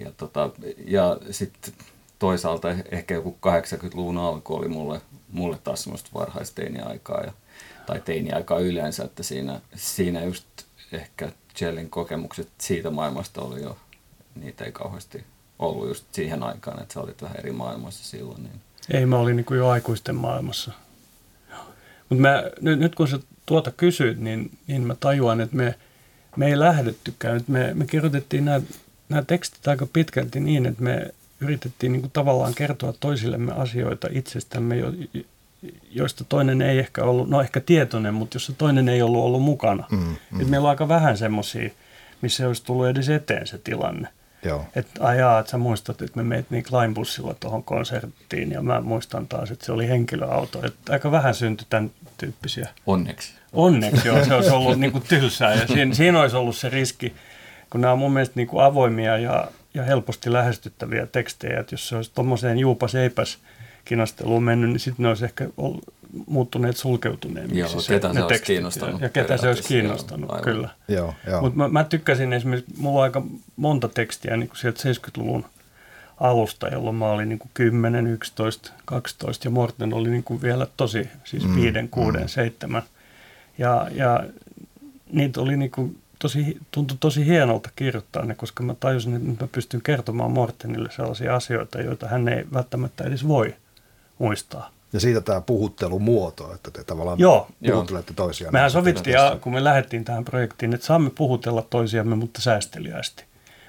ja, 0.00 0.12
tota, 0.16 0.50
ja 0.86 1.18
sitten 1.30 1.74
toisaalta 2.18 2.68
ehkä 2.90 3.14
joku 3.14 3.38
80-luvun 3.46 4.18
alku 4.18 4.54
oli 4.54 4.68
mulle, 4.68 5.00
mulle 5.32 5.58
taas 5.64 5.82
semmoista 5.82 6.10
varhaisteiniaikaa 6.14 7.20
ja, 7.20 7.32
tai 7.86 8.00
teiniaikaa 8.00 8.58
yleensä, 8.58 9.04
että 9.04 9.22
siinä, 9.22 9.60
siinä 9.74 10.24
just 10.24 10.46
ehkä 10.92 11.32
Jellin 11.60 11.90
kokemukset 11.90 12.48
siitä 12.58 12.90
maailmasta 12.90 13.42
oli 13.42 13.62
jo, 13.62 13.76
niitä 14.34 14.64
ei 14.64 14.72
kauheasti 14.72 15.24
ollut 15.58 15.88
just 15.88 16.04
siihen 16.12 16.42
aikaan, 16.42 16.82
että 16.82 16.94
sä 16.94 17.00
olit 17.00 17.22
vähän 17.22 17.36
eri 17.36 17.52
maailmassa 17.52 18.04
silloin. 18.04 18.42
Niin. 18.42 18.60
Ei, 18.90 19.06
mä 19.06 19.18
olin 19.18 19.36
niin 19.36 19.44
kuin 19.44 19.58
jo 19.58 19.68
aikuisten 19.68 20.14
maailmassa. 20.14 20.72
Mutta 22.08 22.42
nyt, 22.60 22.78
nyt 22.78 22.94
kun 22.94 23.08
sä 23.08 23.18
tuota 23.46 23.70
kysyit, 23.70 24.18
niin, 24.18 24.50
niin 24.66 24.86
mä 24.86 24.94
tajuan, 25.00 25.40
että 25.40 25.56
me, 25.56 25.74
me 26.36 26.46
ei 26.46 26.58
lähdettykään. 26.58 27.40
Me, 27.48 27.74
me 27.74 27.86
kirjoitettiin 27.86 28.44
nämä, 28.44 28.60
nämä 29.08 29.22
tekstit 29.22 29.68
aika 29.68 29.86
pitkälti 29.92 30.40
niin, 30.40 30.66
että 30.66 30.82
me 30.82 31.14
yritettiin 31.40 31.92
niin 31.92 32.00
kuin 32.00 32.10
tavallaan 32.12 32.54
kertoa 32.54 32.94
toisillemme 33.00 33.52
asioita 33.52 34.08
itsestämme, 34.10 34.76
jo, 34.76 34.92
joista 35.90 36.24
toinen 36.24 36.62
ei 36.62 36.78
ehkä 36.78 37.04
ollut, 37.04 37.28
no 37.28 37.40
ehkä 37.40 37.60
tietoinen, 37.60 38.14
mutta 38.14 38.36
jossa 38.36 38.52
toinen 38.52 38.88
ei 38.88 39.02
ollut 39.02 39.24
ollut 39.24 39.42
mukana. 39.42 39.86
Mm, 39.90 40.16
mm. 40.30 40.50
meillä 40.50 40.66
on 40.66 40.70
aika 40.70 40.88
vähän 40.88 41.16
semmoisia, 41.16 41.70
missä 42.22 42.46
olisi 42.46 42.64
tullut 42.64 42.86
edes 42.86 43.08
eteen 43.08 43.46
se 43.46 43.58
tilanne. 43.58 44.08
Joo. 44.44 44.66
Että 44.76 45.06
ajaa, 45.06 45.38
että 45.38 45.50
sä 45.50 45.58
muistat, 45.58 46.02
että 46.02 46.16
me 46.16 46.22
meit 46.22 46.50
niin 46.50 46.64
Kleinbussilla 46.64 47.34
tuohon 47.34 47.64
konserttiin 47.64 48.50
ja 48.50 48.62
mä 48.62 48.80
muistan 48.80 49.28
taas, 49.28 49.50
että 49.50 49.66
se 49.66 49.72
oli 49.72 49.88
henkilöauto. 49.88 50.66
Että 50.66 50.92
aika 50.92 51.10
vähän 51.10 51.34
syntyi 51.34 51.66
tämän 51.70 51.90
tyyppisiä. 52.18 52.68
Onneksi. 52.86 53.34
Onneksi, 53.52 54.08
joo. 54.08 54.24
Se 54.24 54.34
olisi 54.34 54.50
ollut 54.50 54.78
niin 54.80 54.92
kuin 54.92 55.04
tylsää 55.08 55.54
ja 55.54 55.66
siinä, 55.66 55.94
siinä 55.94 56.20
olisi 56.20 56.36
ollut 56.36 56.56
se 56.56 56.68
riski, 56.68 57.14
kun 57.70 57.80
nämä 57.80 57.92
on 57.92 57.98
mun 57.98 58.12
mielestä 58.12 58.32
niin 58.36 58.48
kuin 58.48 58.64
avoimia 58.64 59.18
ja, 59.18 59.48
ja 59.74 59.82
helposti 59.82 60.32
lähestyttäviä 60.32 61.06
tekstejä, 61.06 61.60
että 61.60 61.74
jos 61.74 61.88
se 61.88 61.96
olisi 61.96 62.10
tuommoiseen 62.14 62.58
juupas 62.58 62.94
eipäs 62.94 63.38
kinasteluun 63.84 64.42
mennyt, 64.42 64.70
niin 64.70 64.80
sitten 64.80 65.02
ne 65.02 65.08
olisi 65.08 65.24
ehkä 65.24 65.48
ollut, 65.56 65.94
muuttuneet 66.26 66.76
sulkeutuneemmiksi. 66.76 67.58
Joo, 67.58 67.80
se, 67.80 67.94
ketä 67.94 68.12
se 68.12 68.22
olisi 68.22 68.42
kiinnostanut. 68.42 69.00
Ja, 69.00 69.06
ja 69.06 69.10
ketä 69.10 69.36
se 69.36 69.48
olisi 69.48 69.62
kiinnostanut, 69.62 70.30
joo, 70.30 70.40
kyllä. 70.40 70.68
Joo, 70.88 71.14
joo. 71.26 71.40
Mutta 71.40 71.56
mä, 71.56 71.68
mä 71.68 71.84
tykkäsin 71.84 72.32
esimerkiksi, 72.32 72.74
mulla 72.78 72.98
on 72.98 73.04
aika 73.04 73.22
monta 73.56 73.88
tekstiä 73.88 74.36
niin 74.36 74.48
kuin 74.48 74.58
sieltä 74.58 74.80
70-luvun 74.92 75.44
alusta, 76.20 76.68
jolloin 76.68 76.96
mä 76.96 77.06
olin 77.06 77.28
niin 77.28 77.38
kuin 77.38 77.50
10, 77.54 78.06
11, 78.06 78.72
12 78.84 79.46
ja 79.46 79.50
Morten 79.50 79.94
oli 79.94 80.10
niin 80.10 80.24
kuin 80.24 80.42
vielä 80.42 80.66
tosi, 80.76 81.08
siis 81.24 81.44
mm, 81.44 81.56
5, 81.56 81.78
6, 81.90 82.18
mm. 82.18 82.28
7. 82.28 82.82
Ja, 83.58 83.88
ja 83.94 84.24
niitä 85.12 85.40
oli 85.40 85.56
niin 85.56 85.70
kuin 85.70 85.98
tosi, 86.18 86.58
tuntui 86.70 86.96
tosi 87.00 87.26
hienolta 87.26 87.70
kirjoittaa 87.76 88.24
ne, 88.24 88.34
koska 88.34 88.62
mä 88.62 88.74
tajusin, 88.80 89.16
että 89.16 89.44
mä 89.44 89.48
pystyn 89.52 89.82
kertomaan 89.82 90.30
Mortenille 90.30 90.88
sellaisia 90.90 91.36
asioita, 91.36 91.80
joita 91.80 92.08
hän 92.08 92.28
ei 92.28 92.44
välttämättä 92.52 93.04
edes 93.04 93.28
voi 93.28 93.54
muistaa. 94.18 94.70
Ja 94.92 95.00
siitä 95.00 95.20
tämä 95.20 95.40
puhuttelumuoto, 95.40 96.54
että 96.54 96.70
te 96.70 96.84
tavallaan 96.84 97.18
Joo, 97.18 97.48
puhuttelette 97.70 98.12
toisiaan. 98.14 98.52
Mehän 98.52 98.70
sovittiin, 98.70 99.14
ja, 99.14 99.38
kun 99.40 99.52
me 99.52 99.64
lähdettiin 99.64 100.04
tähän 100.04 100.24
projektiin, 100.24 100.74
että 100.74 100.86
saamme 100.86 101.10
puhutella 101.10 101.66
toisiamme, 101.70 102.16
mutta 102.16 102.40
säästeliästi. 102.40 103.24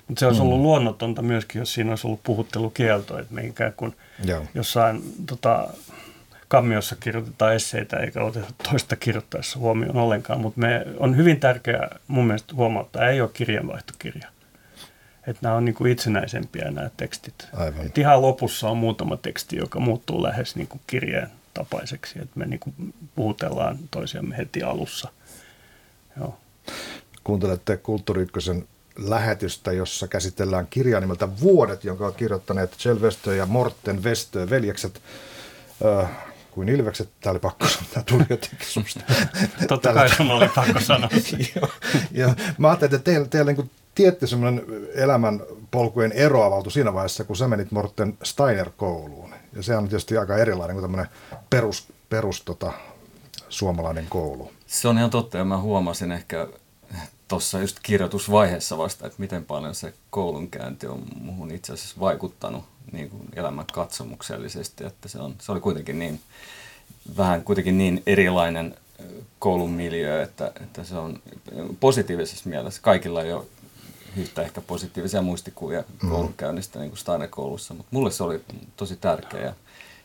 Mutta 0.08 0.20
se 0.20 0.26
olisi 0.26 0.42
mm. 0.42 0.48
ollut 0.48 0.62
luonnotonta 0.62 1.22
myöskin, 1.22 1.60
jos 1.60 1.74
siinä 1.74 1.90
olisi 1.90 2.08
ollut 2.08 2.24
puhuttelukielto, 2.24 3.20
että 3.20 3.34
me 3.34 3.42
ikään 3.42 3.74
kuin 3.78 3.96
Joo. 4.26 4.44
jossain 4.54 5.04
tota, 5.26 5.68
kammiossa 6.48 6.96
kirjoitetaan 6.96 7.56
esseitä 7.56 7.98
eikä 7.98 8.24
oteta 8.24 8.48
toista 8.70 8.96
kirjoittaessa 8.96 9.60
huomioon 9.60 9.98
ollenkaan, 9.98 10.42
mutta 10.42 10.60
me 10.60 10.86
on 10.98 11.18
hyvin 11.18 11.40
tärkeää 11.40 12.00
mun 12.08 12.26
mielestä 12.26 12.56
huomauttaa, 12.56 13.08
ei 13.08 13.22
ole 13.22 13.30
kirjanvaihtokirja. 13.34 14.28
Että 15.28 15.40
nämä 15.42 15.56
on 15.56 15.66
niin 15.66 15.76
kuin 15.76 15.92
itsenäisempiä 15.92 16.72
nämä 16.72 16.90
tekstit. 16.98 17.48
Aivan. 17.54 17.86
Et 17.86 17.98
ihan 17.98 18.22
lopussa 18.22 18.70
on 18.70 18.78
muutama 18.78 19.18
teksti, 19.18 19.56
joka 19.56 19.80
muuttuu 19.80 20.24
lähes 20.24 20.56
niin 20.56 20.68
kuin 20.68 20.82
kirjeen 20.88 21.30
tapaiseksi, 21.54 22.20
että 22.22 22.40
me 22.40 22.46
niin 22.46 22.60
kuin 22.60 22.94
puhutellaan 23.16 23.80
toisiamme 23.92 24.38
heti 24.38 24.64
alussa. 24.64 25.10
Joo. 26.20 26.38
Kuuntelette 27.24 27.78
Kulttuuri 27.78 28.28
lähetystä, 28.98 29.72
jossa 29.72 30.08
käsitellään 30.08 30.68
kirjaa 30.70 31.02
nimeltä 31.02 31.40
Vuodet, 31.40 31.84
jonka 31.84 32.04
ovat 32.04 32.16
kirjoittaneet 32.16 32.76
Kjell 32.84 33.00
Westö 33.00 33.36
ja 33.36 33.46
Morten 33.46 34.04
Westö, 34.04 34.50
veljekset. 34.50 35.02
Äh, 35.86 36.10
kuin 36.54 36.70
ilvekset. 36.70 37.10
Tämä 37.22 37.32
oli 37.32 37.40
pakko 37.40 37.68
sanoa, 37.68 37.90
tämä 37.94 38.04
tuli 38.04 38.26
jotenkin 38.30 38.68
susta. 38.68 39.00
Totta 39.68 39.94
kai 39.94 40.10
sun 40.10 40.32
oli 40.32 40.50
pakko 40.56 40.80
sanoa. 40.80 41.10
ja, 42.12 42.36
mä 42.58 42.68
ajattelin, 42.68 42.96
että 42.96 43.12
teillä, 43.12 43.28
teillä 43.28 43.52
niin 43.52 43.72
tietty 43.96 44.28
semmoinen 44.28 44.66
elämän 44.96 45.42
polkujen 45.72 46.12
ero 46.12 46.44
avautui 46.44 46.72
siinä 46.72 46.94
vaiheessa, 46.94 47.24
kun 47.24 47.36
sä 47.36 47.48
menit 47.48 47.72
Morten 47.72 48.18
Steiner-kouluun. 48.24 49.34
Ja 49.56 49.64
se 49.64 49.78
on 49.78 49.84
tietysti 49.84 50.18
aika 50.18 50.38
erilainen 50.38 50.76
kuin 50.76 50.84
tämmöinen 50.84 51.08
perus, 51.50 51.88
perus 52.10 52.42
tota, 52.42 52.74
suomalainen 53.50 54.06
koulu. 54.10 54.52
Se 54.68 54.88
on 54.88 54.98
ihan 54.98 55.10
totta 55.10 55.38
ja 55.38 55.46
mä 55.46 55.58
huomasin 55.58 56.12
ehkä 56.12 56.48
tuossa 57.28 57.60
just 57.60 57.78
kirjoitusvaiheessa 57.84 58.78
vasta, 58.78 59.08
että 59.08 59.20
miten 59.20 59.46
paljon 59.46 59.76
se 59.76 59.94
koulunkäynti 60.10 60.88
on 60.88 61.04
muuhun 61.22 61.52
itse 61.52 61.74
asiassa 61.74 61.96
vaikuttanut 62.00 62.64
niin 62.92 63.10
kuin 63.10 63.22
elämän 63.36 63.66
katsomuksellisesti, 63.74 64.86
että 64.86 65.08
se, 65.08 65.20
on, 65.20 65.36
se 65.40 65.52
oli 65.52 65.60
kuitenkin 65.60 66.00
niin, 66.00 66.20
vähän 67.18 67.44
kuitenkin 67.44 67.78
niin 67.78 68.04
erilainen 68.06 68.76
koulun 69.40 69.72
miljö, 69.72 70.24
että, 70.24 70.52
että 70.64 70.84
se 70.84 70.96
on 70.96 71.20
positiivisessa 71.80 72.50
mielessä. 72.50 72.82
Kaikilla 72.82 73.24
ei 73.24 73.34
ole 73.34 73.46
yhtä 74.18 74.42
ehkä 74.42 74.62
positiivisia 74.62 75.22
muistikuvia 75.22 75.84
mm. 76.04 76.10
koulunkäynnistä 76.10 76.80
niin 76.80 76.90
kuin 76.90 77.00
Steiner-koulussa, 77.00 77.74
mutta 77.74 77.90
mulle 77.92 78.12
se 78.12 78.24
oli 78.24 78.42
tosi 78.78 78.96
tärkeä. 78.96 79.42
Ja, 79.42 79.54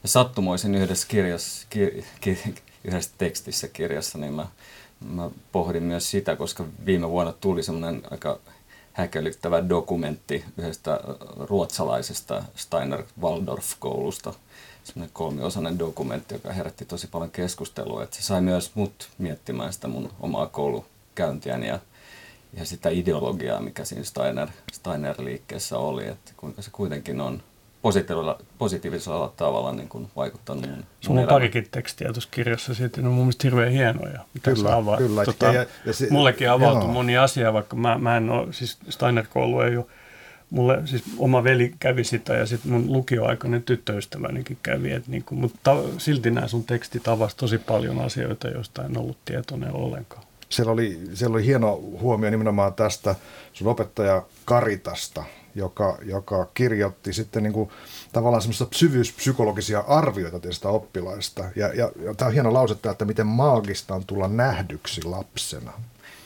sattumoisin 0.05 0.75
yhdessä, 0.75 1.07
kirjassa, 1.09 1.67
ki, 1.71 2.05
ki, 2.21 2.39
yhdessä 2.85 3.11
tekstissä 3.19 3.69
kirjassa, 3.69 4.19
niin 4.19 4.33
mä, 4.33 4.47
mä 5.11 5.31
pohdin 5.53 5.83
myös 5.83 6.11
sitä, 6.11 6.37
koska 6.37 6.65
viime 6.87 7.11
vuonna 7.11 7.33
tuli 7.33 7.63
semmoinen 7.63 8.03
aika 8.11 8.39
häkellyttävä 8.93 9.69
dokumentti 9.69 10.45
yhdestä 10.57 11.01
ruotsalaisesta 11.37 12.43
Steiner 12.57 13.03
Waldorf-koulusta, 13.21 14.35
semmoinen 14.85 15.13
kolmiosainen 15.13 15.79
dokumentti, 15.79 16.35
joka 16.35 16.53
herätti 16.53 16.85
tosi 16.85 17.07
paljon 17.07 17.31
keskustelua. 17.31 18.03
Että 18.03 18.17
se 18.17 18.23
sai 18.23 18.41
myös 18.41 18.71
mut 18.75 19.09
miettimään 19.19 19.73
sitä 19.73 19.89
mun 19.89 20.13
omaa 20.21 20.47
koulukäyntiäni 20.47 21.67
ja 21.67 21.79
ja 22.53 22.65
sitä 22.65 22.89
ideologiaa, 22.89 23.61
mikä 23.61 23.85
siinä 23.85 24.05
Steiner, 24.05 24.49
Steiner-liikkeessä 24.73 25.79
oli, 25.79 26.07
että 26.07 26.33
kuinka 26.37 26.63
se 26.63 26.71
kuitenkin 26.71 27.21
on 27.21 27.43
positiivisella, 27.83 28.39
positiivisella 28.59 29.33
tavalla 29.37 29.73
niin 29.73 29.89
kuin 29.89 30.11
vaikuttanut 30.17 30.67
mun, 30.67 30.85
Sulla 31.01 31.21
on 31.21 31.29
parikin 31.29 31.69
tekstiä 31.71 32.13
tuossa 32.13 32.29
kirjassa, 32.33 32.75
siitä 32.75 33.01
ne 33.01 33.09
on 33.09 33.15
mun 33.15 33.25
mielestä 33.25 33.47
hirveän 33.47 33.73
hienoja. 33.73 34.25
Mitä 34.35 34.53
kyllä, 34.53 34.75
avaa. 34.75 34.97
kyllä. 34.97 35.25
Tota, 35.25 35.47
ja, 35.47 35.67
ja 35.87 35.93
se, 35.93 36.07
mullekin 36.11 36.51
avautui 36.51 36.83
joo. 36.83 36.93
moni 36.93 37.17
asia, 37.17 37.53
vaikka 37.53 37.77
mä, 37.77 37.99
mä 37.99 38.17
en 38.17 38.31
ole, 38.31 38.53
siis 38.53 38.79
Steiner-koulu 38.89 39.61
ei 39.61 39.77
ole, 39.77 39.87
mulle 40.51 40.83
siis 40.85 41.03
oma 41.19 41.45
veli 41.45 41.75
kävi 41.79 42.05
sitä 42.05 42.35
ja 42.35 42.47
sitten 42.47 42.73
mun 42.73 42.93
lukioaikainen 42.93 43.63
tyttöystävänikin 43.63 44.59
kävi, 44.63 44.93
et 44.93 45.09
niin 45.09 45.25
kuin, 45.25 45.41
mutta 45.41 45.77
silti 45.99 46.31
nämä 46.31 46.49
sun 46.49 46.65
tekstit 46.65 47.09
avasi 47.09 47.37
tosi 47.37 47.59
paljon 47.59 48.01
asioita, 48.01 48.49
joista 48.49 48.85
en 48.85 48.99
ollut 48.99 49.19
tietoinen 49.25 49.73
ollenkaan 49.73 50.28
siellä 50.49 50.73
oli, 50.73 51.01
siellä 51.15 51.35
oli 51.35 51.47
hieno 51.47 51.77
huomio 51.77 52.31
nimenomaan 52.31 52.75
tästä 52.75 53.15
sun 53.53 53.69
opettaja 53.69 54.23
Karitasta, 54.45 55.25
joka, 55.55 55.99
joka 56.03 56.47
kirjoitti 56.55 57.13
sitten 57.13 57.43
niin 57.43 57.53
kuin, 57.53 57.71
tavallaan 58.13 58.43
semmoista 58.43 58.67
syvyyspsykologisia 58.73 59.81
arvioita 59.81 60.41
tästä 60.41 60.69
oppilaista. 60.69 61.45
Ja, 61.57 61.69
ja, 61.69 61.91
ja 62.05 62.15
tämä 62.15 62.27
on 62.27 62.33
hieno 62.33 62.53
lause, 62.53 62.77
että 62.91 63.05
miten 63.05 63.27
maagista 63.27 63.95
on 63.95 64.05
tulla 64.07 64.29
nähdyksi 64.29 65.05
lapsena. 65.05 65.73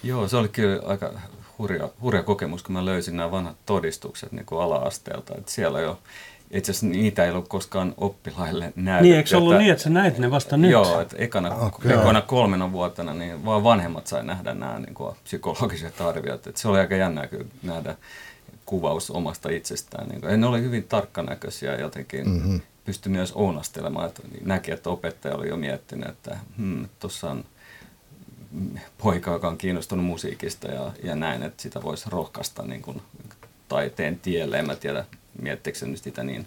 Joo, 0.02 0.28
se 0.28 0.36
oli 0.36 0.48
kyllä 0.48 0.82
aika 0.86 1.12
hurja, 1.58 1.88
hurja 2.00 2.22
kokemus, 2.22 2.62
kun 2.62 2.72
mä 2.72 2.84
löysin 2.84 3.16
nämä 3.16 3.30
vanhat 3.30 3.56
todistukset 3.66 4.32
niin 4.32 4.46
kuin 4.46 4.62
ala-asteelta. 4.62 5.34
Että 5.38 5.52
siellä 5.52 5.80
jo 5.80 5.98
itse 6.52 6.70
asiassa 6.70 6.86
niitä 6.86 7.24
ei 7.24 7.30
ollut 7.30 7.48
koskaan 7.48 7.94
oppilaille 7.96 8.72
näytetty. 8.76 9.08
Niin, 9.08 9.16
eikö 9.16 9.28
se 9.28 9.36
ollut 9.36 9.58
niin, 9.58 9.72
että 9.72 9.84
sä 9.84 9.90
näit 9.90 10.18
ne 10.18 10.30
vasta 10.30 10.56
nyt? 10.56 10.70
Joo, 10.70 11.00
että 11.00 11.16
ekana, 11.18 11.54
okay. 11.54 11.92
ekana 11.92 12.20
kolmena 12.20 12.72
vuotena 12.72 13.14
niin 13.14 13.44
vaan 13.44 13.64
vanhemmat 13.64 14.06
sai 14.06 14.24
nähdä 14.24 14.54
nämä 14.54 14.78
niin 14.78 14.94
kuin, 14.94 15.16
psykologiset 15.24 16.00
arviot. 16.00 16.46
Että 16.46 16.60
se 16.60 16.68
oli 16.68 16.78
aika 16.78 16.96
jännää 16.96 17.26
kyllä 17.26 17.44
nähdä 17.62 17.96
kuvaus 18.66 19.10
omasta 19.10 19.48
itsestään. 19.50 20.08
Niin 20.08 20.20
kuin, 20.20 20.40
ne 20.40 20.46
oli 20.46 20.62
hyvin 20.62 20.84
tarkkanäköisiä 20.84 21.74
jotenkin. 21.74 22.28
Mm-hmm. 22.28 22.60
Pystyi 22.84 23.12
myös 23.12 23.32
ounastelemaan, 23.34 24.08
että 24.08 24.22
näki, 24.44 24.70
että 24.70 24.90
opettaja 24.90 25.34
oli 25.34 25.48
jo 25.48 25.56
miettinyt, 25.56 26.08
että 26.08 26.38
hmm, 26.56 26.88
tuossa 27.00 27.30
on 27.30 27.44
poika, 28.98 29.32
joka 29.32 29.48
on 29.48 29.58
kiinnostunut 29.58 30.06
musiikista 30.06 30.68
ja, 30.68 30.92
ja 31.02 31.16
näin, 31.16 31.42
että 31.42 31.62
sitä 31.62 31.82
voisi 31.82 32.10
rohkaista 32.10 32.62
niin 32.62 32.82
kuin, 32.82 33.02
taiteen 33.68 34.18
tielle. 34.18 34.58
En 34.58 34.66
mä 34.66 34.76
tiedä, 34.76 35.04
miettikö 35.42 35.86
nyt 35.86 36.02
sitä 36.02 36.24
niin 36.24 36.46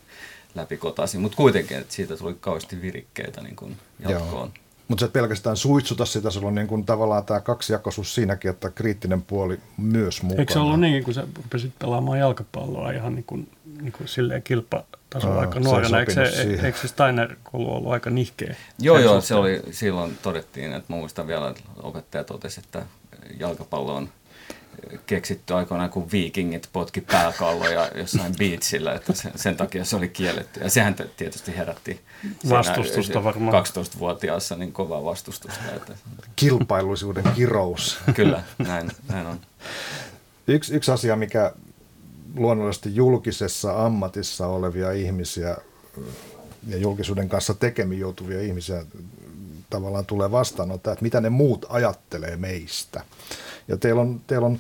läpikotaisin, 0.55 1.21
mutta 1.21 1.37
kuitenkin, 1.37 1.77
että 1.77 1.93
siitä 1.93 2.17
tuli 2.17 2.35
kauheasti 2.39 2.81
virikkeitä 2.81 3.41
niin 3.41 3.55
kuin 3.55 3.77
jatkoon. 3.99 4.51
Mutta 4.87 5.05
se 5.05 5.11
pelkästään 5.11 5.57
suitsuta 5.57 6.05
sitä, 6.05 6.29
sulla 6.29 6.47
on 6.47 6.55
niin 6.55 6.67
kuin 6.67 6.85
tavallaan 6.85 7.25
tämä 7.25 7.39
kaksijakoisuus 7.39 8.15
siinäkin, 8.15 8.51
että 8.51 8.69
kriittinen 8.69 9.21
puoli 9.21 9.59
myös 9.77 10.21
mukana. 10.21 10.39
Eikö 10.39 10.53
se 10.53 10.59
ollut 10.59 10.79
niin, 10.79 11.03
kun 11.03 11.13
sä 11.13 11.27
rupesit 11.35 11.79
pelaamaan 11.79 12.19
jalkapalloa 12.19 12.91
ihan 12.91 13.15
niin 13.15 13.23
kuin, 13.23 13.51
niin 13.81 13.91
kuin 13.91 14.07
silleen 14.07 14.43
kilpatasolla 14.43 15.41
aika 15.41 15.59
nuorena, 15.59 15.99
eikö 15.99 16.13
se, 16.13 16.41
eikö 16.63 16.77
se 16.77 16.87
Steiner-koulu 16.87 17.75
ollut 17.75 17.91
aika 17.91 18.09
nihkeä? 18.09 18.55
Joo, 18.79 18.99
joo, 18.99 19.21
se 19.21 19.35
oli, 19.35 19.61
silloin 19.71 20.17
todettiin, 20.21 20.73
että 20.73 20.93
mä 20.93 20.97
muistan 20.97 21.27
vielä, 21.27 21.49
että 21.49 21.61
opettaja 21.83 22.23
totesi, 22.23 22.59
että 22.59 22.85
jalkapallo 23.39 23.95
on 23.95 24.09
keksitty 25.05 25.53
aikoinaan, 25.53 25.89
kun 25.89 26.11
viikingit 26.11 26.69
potki 26.73 27.01
pääkalloja 27.01 27.89
jossain 27.95 28.35
beachillä, 28.39 28.93
että 28.93 29.13
sen, 29.13 29.31
sen 29.35 29.57
takia 29.57 29.85
se 29.85 29.95
oli 29.95 30.09
kielletty. 30.09 30.59
Ja 30.59 30.69
sehän 30.69 30.95
tietysti 31.17 31.57
herätti 31.57 32.01
vastustusta 32.49 33.23
varmaan. 33.23 33.65
12-vuotiaassa 33.65 34.55
niin 34.55 34.71
kovaa 34.71 35.03
vastustusta. 35.03 35.59
Että... 35.75 35.93
Kilpailuisuuden 36.35 37.23
kirous. 37.35 37.97
Kyllä, 38.15 38.43
näin, 38.57 38.91
näin 39.09 39.27
on. 39.27 39.39
Yksi, 40.47 40.75
yksi 40.75 40.91
asia, 40.91 41.15
mikä 41.15 41.51
luonnollisesti 42.35 42.95
julkisessa 42.95 43.85
ammatissa 43.85 44.47
olevia 44.47 44.91
ihmisiä 44.91 45.57
ja 46.67 46.77
julkisuuden 46.77 47.29
kanssa 47.29 47.53
tekemiin 47.53 48.01
joutuvia 48.01 48.41
ihmisiä 48.41 48.85
tavallaan 49.69 50.05
tulee 50.05 50.31
vastaan, 50.31 50.71
on 50.71 50.79
tämä, 50.79 50.93
että 50.93 51.03
mitä 51.03 51.21
ne 51.21 51.29
muut 51.29 51.65
ajattelee 51.69 52.35
meistä. 52.37 53.03
Ja 53.67 53.77
teillä 53.77 54.01
on, 54.01 54.21
teillä 54.27 54.47
on 54.47 54.59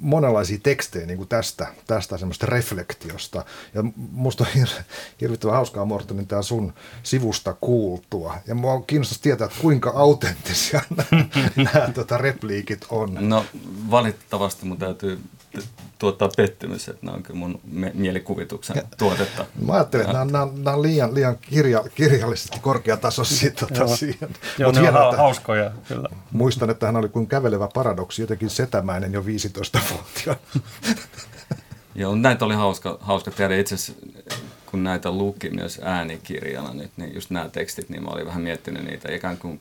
monenlaisia 0.00 0.58
tekstejä 0.62 1.06
niin 1.06 1.16
kuin 1.16 1.28
tästä, 1.28 1.66
tästä 1.86 2.18
semmoista 2.18 2.46
reflektiosta. 2.46 3.44
Ja 3.74 3.84
musta 3.96 4.44
on 4.44 4.62
hir- 4.62 4.82
hirvittävän 5.20 5.54
hauskaa, 5.54 5.84
Mortonin, 5.84 6.26
tämä 6.26 6.42
sun 6.42 6.72
sivusta 7.02 7.56
kuultua. 7.60 8.36
Ja 8.46 8.54
mua 8.54 8.82
kiinnostaisi 8.86 9.22
tietää, 9.22 9.44
että 9.44 9.60
kuinka 9.60 9.92
autenttisia 9.94 10.80
nämä 11.56 11.88
tuota, 11.94 12.18
repliikit 12.18 12.86
on. 12.90 13.28
No 13.28 13.44
valitettavasti 13.90 14.66
mun 14.66 14.78
täytyy 14.78 15.18
tuottaa 15.98 16.28
pettymys, 16.36 16.88
että 16.88 17.06
nämä 17.06 17.16
on 17.16 17.22
kyllä 17.22 17.38
mun 17.38 17.60
mielikuvituksen 17.94 18.76
ja, 18.76 18.82
tuotetta. 18.98 19.44
Mä 19.66 19.72
ajattelen, 19.72 20.06
että 20.06 20.18
nämä, 20.18 20.32
nämä, 20.32 20.48
nämä 20.56 20.76
on 20.76 20.82
liian, 20.82 21.14
liian 21.14 21.38
kirja, 21.38 21.84
kirjallisesti 21.94 22.58
korkeatasoisia 22.60 23.50
tuota, 23.58 23.96
siihen. 23.96 24.28
Joo, 24.58 24.72
ne 24.72 24.80
hienoa, 24.80 25.08
on 25.08 25.16
hauskoja, 25.16 25.70
kyllä. 25.88 26.08
Muistan, 26.32 26.70
että 26.70 26.86
hän 26.86 26.96
oli 26.96 27.08
kuin 27.08 27.26
kävelevä 27.26 27.68
paradoksi, 27.74 28.22
jotenkin 28.22 28.50
setämäinen 28.50 29.12
jo 29.12 29.26
15-vuotiaana. 29.48 30.40
Joo, 31.94 32.14
näitä 32.14 32.44
oli 32.44 32.54
hauska, 32.54 32.98
hauska 33.00 33.30
tehdä. 33.30 33.56
Itse 33.56 33.74
asiassa 33.74 34.06
kun 34.66 34.84
näitä 34.84 35.10
luki 35.10 35.50
myös 35.50 35.80
äänikirjana 35.82 36.74
nyt, 36.74 36.90
niin 36.96 37.14
just 37.14 37.30
nämä 37.30 37.48
tekstit, 37.48 37.88
niin 37.88 38.02
mä 38.02 38.10
olin 38.10 38.26
vähän 38.26 38.42
miettinyt 38.42 38.84
niitä 38.84 39.12
ikään 39.12 39.38
kuin 39.38 39.60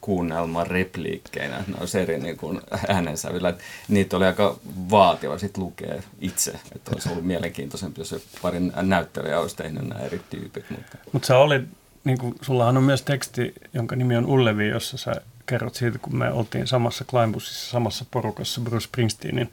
kuunnelma 0.00 0.64
repliikkeinä, 0.64 1.64
ne 1.66 1.74
olisi 1.80 2.00
eri 2.00 2.18
niin 2.18 2.36
kuin 2.36 2.60
äänensävyllä. 2.88 3.48
Että 3.48 3.62
niitä 3.88 4.16
oli 4.16 4.24
aika 4.24 4.56
vaativa 4.90 5.38
sit 5.38 5.58
lukea 5.58 6.02
itse, 6.20 6.52
että 6.74 6.90
olisi 6.94 7.08
ollut 7.08 7.24
mielenkiintoisempi, 7.24 8.00
jos 8.00 8.14
pari 8.42 8.60
näyttelijä 8.82 9.40
olisi 9.40 9.56
tehnyt 9.56 9.88
nämä 9.88 10.00
eri 10.00 10.20
tyypit. 10.30 10.70
Mutta 10.70 10.98
Mut 11.12 11.24
sä 11.24 11.38
olit, 11.38 11.62
niin 12.04 12.18
kuin, 12.18 12.34
sullahan 12.40 12.76
on 12.76 12.82
myös 12.82 13.02
teksti, 13.02 13.54
jonka 13.74 13.96
nimi 13.96 14.16
on 14.16 14.26
Ullevi, 14.26 14.68
jossa 14.68 14.96
sä 14.96 15.12
kerrot 15.46 15.74
siitä, 15.74 15.98
kun 15.98 16.16
me 16.16 16.32
oltiin 16.32 16.66
samassa 16.66 17.04
Kleinbussissa, 17.04 17.70
samassa 17.70 18.04
porukassa 18.10 18.60
Bruce 18.60 18.84
Springsteenin 18.84 19.50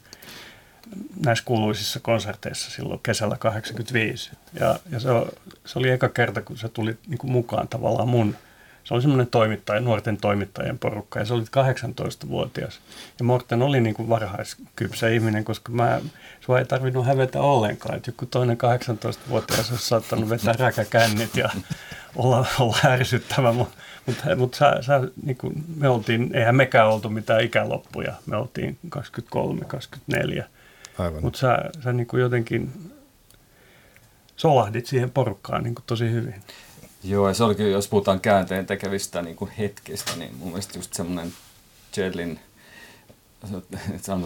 näissä 1.24 1.44
kuuluisissa 1.44 2.00
konserteissa 2.00 2.70
silloin 2.70 3.00
kesällä 3.02 3.36
85. 3.36 4.30
Ja, 4.60 4.78
ja 4.90 5.00
se, 5.00 5.08
se 5.64 5.78
oli 5.78 5.90
eka 5.90 6.08
kerta, 6.08 6.42
kun 6.42 6.58
se 6.58 6.68
tuli 6.68 6.98
niin 7.06 7.18
kuin 7.18 7.32
mukaan 7.32 7.68
tavallaan 7.68 8.08
mun– 8.08 8.36
se 8.84 8.94
oli 8.94 9.02
semmoinen 9.02 9.26
toimittaja, 9.26 9.80
nuorten 9.80 10.16
toimittajien 10.16 10.78
porukka 10.78 11.18
ja 11.18 11.24
se 11.24 11.34
oli 11.34 11.42
18-vuotias. 11.42 12.80
Ja 13.18 13.24
Morten 13.24 13.62
oli 13.62 13.80
niin 13.80 13.94
kuin 13.94 14.08
varhaiskypsä 14.08 15.08
ihminen, 15.08 15.44
koska 15.44 15.72
mä, 15.72 16.00
sua 16.40 16.58
ei 16.58 16.64
tarvinnut 16.64 17.06
hävetä 17.06 17.40
ollenkaan. 17.40 17.96
Että 17.96 18.08
joku 18.08 18.26
toinen 18.26 18.58
18-vuotias 18.58 19.70
olisi 19.70 19.86
saattanut 19.86 20.30
vetää 20.30 20.54
räkäkännit 20.58 21.36
ja 21.36 21.50
olla, 22.16 22.46
olla 22.58 22.78
ärsyttävä, 22.84 23.52
mutta 23.52 23.76
mut, 24.06 24.16
mut 24.36 24.54
sä, 24.54 24.76
sä, 24.80 25.00
niin 25.24 25.36
kuin, 25.36 25.64
me 25.76 25.88
oltiin, 25.88 26.30
eihän 26.34 26.56
mekään 26.56 26.88
oltu 26.88 27.08
mitään 27.08 27.44
ikäloppuja. 27.44 28.12
Me 28.26 28.36
oltiin 28.36 28.78
23, 28.88 29.64
24. 29.64 30.44
Mutta 31.20 31.38
sä, 31.38 31.58
sä 31.84 31.92
niin 31.92 32.06
kuin 32.06 32.20
jotenkin 32.20 32.92
solahdit 34.36 34.86
siihen 34.86 35.10
porukkaan 35.10 35.64
niin 35.64 35.74
kuin 35.74 35.84
tosi 35.86 36.10
hyvin. 36.10 36.34
Joo, 37.04 37.28
ja 37.28 37.34
se 37.34 37.44
oli 37.44 37.54
kyllä, 37.54 37.70
jos 37.70 37.88
puhutaan 37.88 38.20
käänteen 38.20 38.66
tekevistä 38.66 39.22
niin 39.22 39.36
kuin 39.36 39.50
hetkistä, 39.50 40.16
niin 40.16 40.36
mun 40.36 40.48
mielestä 40.48 40.78
just 40.78 40.94
semmoinen 40.94 41.32
Jellin 41.96 42.40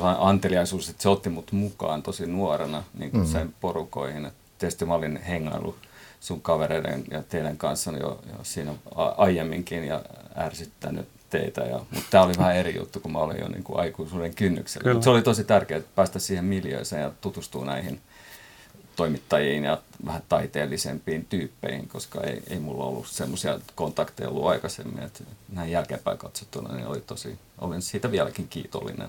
vain 0.01 0.17
anteliaisuus, 0.21 0.89
että 0.89 1.03
se 1.03 1.09
otti 1.09 1.31
mut 1.31 1.53
mukaan 1.53 2.03
tosi 2.03 2.27
nuorena 2.27 2.83
niin 2.99 3.11
kuin 3.11 3.21
mm-hmm. 3.21 3.33
sen 3.33 3.55
porukoihin. 3.61 4.25
Et 4.25 4.35
tietysti 4.59 4.85
mä 4.85 4.95
olin 4.95 5.17
hengailu 5.17 5.77
sun 6.25 6.43
kavereiden 6.43 7.05
ja 7.11 7.23
teidän 7.23 7.57
kanssa 7.57 7.91
jo, 7.91 8.21
jo 8.33 8.39
siinä 8.43 8.75
aiemminkin 9.17 9.85
ja 9.85 10.03
ärsyttänyt 10.37 11.09
teitä. 11.31 11.61
Ja, 11.61 11.81
mutta 11.91 12.11
tämä 12.11 12.25
oli 12.25 12.35
vähän 12.39 12.57
eri 12.57 12.77
juttu, 12.77 13.01
kun 13.01 13.13
mä 13.13 13.19
olin 13.19 13.41
jo 13.41 13.49
niin 13.49 13.65
kuin 13.65 13.81
aikuisuuden 13.81 14.35
kynnyksellä. 14.35 14.93
Mutta 14.93 15.05
se 15.05 15.11
oli 15.11 15.23
tosi 15.23 15.45
tärkeää 15.45 15.81
päästä 15.95 16.19
siihen 16.19 16.45
miljööseen 16.45 17.03
ja 17.03 17.13
tutustua 17.21 17.65
näihin– 17.65 18.01
toimittajiin 18.97 19.65
ja 19.65 19.83
vähän 20.07 20.23
taiteellisempiin 20.29 21.25
tyyppeihin, 21.25 21.89
koska 21.89 22.21
ei, 22.21 22.43
ei 22.47 22.59
mulla 22.59 22.85
ollut 22.85 23.07
semmoisia 23.07 23.61
kontakteja 23.75 24.29
ollut 24.29 24.47
aikaisemmin. 24.47 25.03
Että 25.03 25.25
näin 25.53 25.71
jälkeenpäin 25.71 26.19
katsottuna 26.19 26.75
niin 26.75 26.87
oli 26.87 27.01
tosi, 27.01 27.39
olen 27.59 27.83
siitä 27.83 28.11
vieläkin 28.11 28.49
kiitollinen. 28.49 29.09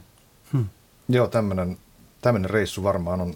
Hmm. 0.53 0.65
Joo, 1.09 1.27
tämmöinen 1.27 2.49
reissu 2.49 2.83
varmaan 2.83 3.21
on 3.21 3.35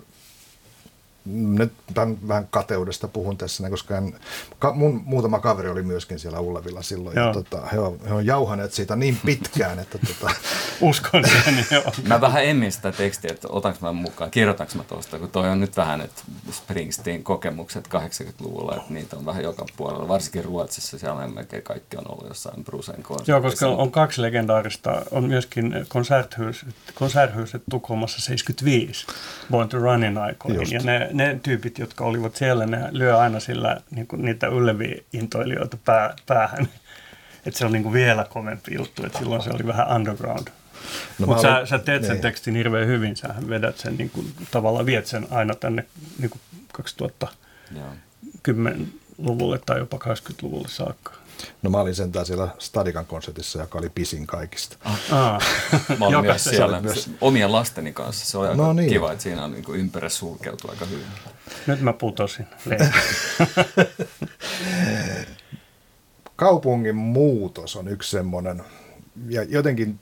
nyt 1.33 1.73
tämän 1.93 2.17
vähän 2.27 2.47
kateudesta 2.49 3.07
puhun 3.07 3.37
tässä, 3.37 3.69
koska 3.69 3.97
en, 3.97 4.15
ka, 4.59 4.73
mun 4.73 5.01
muutama 5.05 5.39
kaveri 5.39 5.69
oli 5.69 5.83
myöskin 5.83 6.19
siellä 6.19 6.39
Ullevilla 6.39 6.81
silloin. 6.81 7.15
Ja, 7.15 7.33
tota, 7.33 7.65
he, 7.73 7.79
on, 7.79 7.99
he 8.07 8.13
on 8.13 8.25
jauhaneet 8.25 8.73
siitä 8.73 8.95
niin 8.95 9.17
pitkään, 9.25 9.79
että... 9.79 9.99
Tota... 10.07 10.35
Uskon 10.81 11.23
sen, 11.43 11.65
joo. 11.71 11.93
Mä 12.07 12.21
vähän 12.21 12.45
emmin 12.45 12.71
sitä 12.71 12.91
tekstiä, 12.91 13.31
että 13.31 13.47
otanko 13.51 13.79
mä 13.81 13.91
mukaan, 13.91 14.31
kirjoitanko 14.31 14.73
mä 14.75 14.83
tuosta, 14.83 15.19
kun 15.19 15.29
toi 15.29 15.49
on 15.49 15.59
nyt 15.59 15.77
vähän, 15.77 16.01
että 16.01 16.21
Springsteen 16.51 17.23
kokemukset 17.23 17.87
80-luvulla, 17.87 18.75
että 18.75 18.93
niitä 18.93 19.15
on 19.15 19.25
vähän 19.25 19.43
joka 19.43 19.65
puolella, 19.77 20.07
varsinkin 20.07 20.45
Ruotsissa, 20.45 20.99
siellä 20.99 21.23
on 21.23 21.33
melkein 21.35 21.63
kaikki 21.63 21.97
on 21.97 22.11
ollut 22.11 22.27
jossain 22.27 22.63
Brusen 22.63 23.03
Joo, 23.27 23.41
koska 23.41 23.67
on 23.67 23.91
kaksi 23.91 24.21
legendaarista, 24.21 25.01
on 25.11 25.23
myöskin 25.23 25.75
konserthuset 26.95 27.63
Tukholmassa 27.69 28.21
75, 28.21 29.07
Born 29.51 29.69
to 29.69 29.79
Runin 29.79 30.17
aikoihin, 30.17 30.59
Just. 30.59 30.71
ja 30.71 30.79
ne, 30.83 31.09
ne 31.19 31.39
tyypit, 31.43 31.79
jotka 31.79 32.03
olivat 32.03 32.35
siellä, 32.35 32.65
ne 32.65 32.87
lyö 32.91 33.17
aina 33.17 33.39
sillä 33.39 33.81
niin 33.91 34.07
kuin 34.07 34.25
niitä 34.25 34.47
ylleviä 34.47 35.01
intoilijoita 35.13 35.77
pää, 35.85 36.15
päähän. 36.25 36.67
Että 37.45 37.59
se 37.59 37.65
on 37.65 37.71
niin 37.71 37.83
kuin 37.83 37.93
vielä 37.93 38.25
kovempi 38.29 38.75
juttu, 38.75 39.05
että 39.05 39.19
silloin 39.19 39.41
se 39.41 39.49
oli 39.49 39.67
vähän 39.67 39.95
underground. 39.95 40.47
No 41.19 41.27
Mutta 41.27 41.41
sä, 41.41 41.65
sä 41.65 41.79
teet 41.79 42.01
sen 42.01 42.11
niin. 42.11 42.21
tekstin 42.21 42.55
hirveän 42.55 42.87
hyvin, 42.87 43.15
sä 43.15 43.35
vedät 43.49 43.77
sen 43.77 43.97
niin 43.97 44.09
kuin, 44.09 44.33
tavallaan 44.51 44.85
viet 44.85 45.05
sen 45.05 45.27
aina 45.29 45.55
tänne 45.55 45.85
niin 46.19 46.29
kuin 46.29 46.41
2010-luvulle 46.81 49.59
tai 49.65 49.79
jopa 49.79 49.97
80-luvulle 49.97 50.67
saakka. 50.67 51.13
No 51.61 51.69
mä 51.69 51.77
olin 51.77 51.95
sentään 51.95 52.25
siellä 52.25 52.47
Stadikan 52.59 53.05
konsertissa, 53.05 53.59
joka 53.59 53.79
oli 53.79 53.89
pisin 53.89 54.27
kaikista. 54.27 54.77
Ah. 54.83 54.99
ah. 55.11 55.43
mä 55.99 56.05
olin 56.05 56.21
myös 56.21 56.43
siellä 56.43 56.81
myös. 56.81 57.09
omien 57.21 57.51
lasteni 57.51 57.93
kanssa. 57.93 58.25
Se 58.25 58.37
oli 58.37 58.47
aika 58.47 58.61
no 58.63 58.73
niin. 58.73 58.89
kiva, 58.89 59.11
että 59.11 59.23
siinä 59.23 59.43
on 59.43 59.51
niin 59.51 59.65
ympärä 59.73 60.09
sulkeutu 60.09 60.69
aika 60.69 60.85
hyvin. 60.85 61.05
Nyt 61.67 61.81
mä 61.81 61.93
putosin. 61.93 62.47
Kaupungin 66.35 66.95
muutos 66.95 67.75
on 67.75 67.87
yksi 67.87 68.11
semmoinen, 68.11 68.63
ja 69.29 69.43
jotenkin 69.43 69.99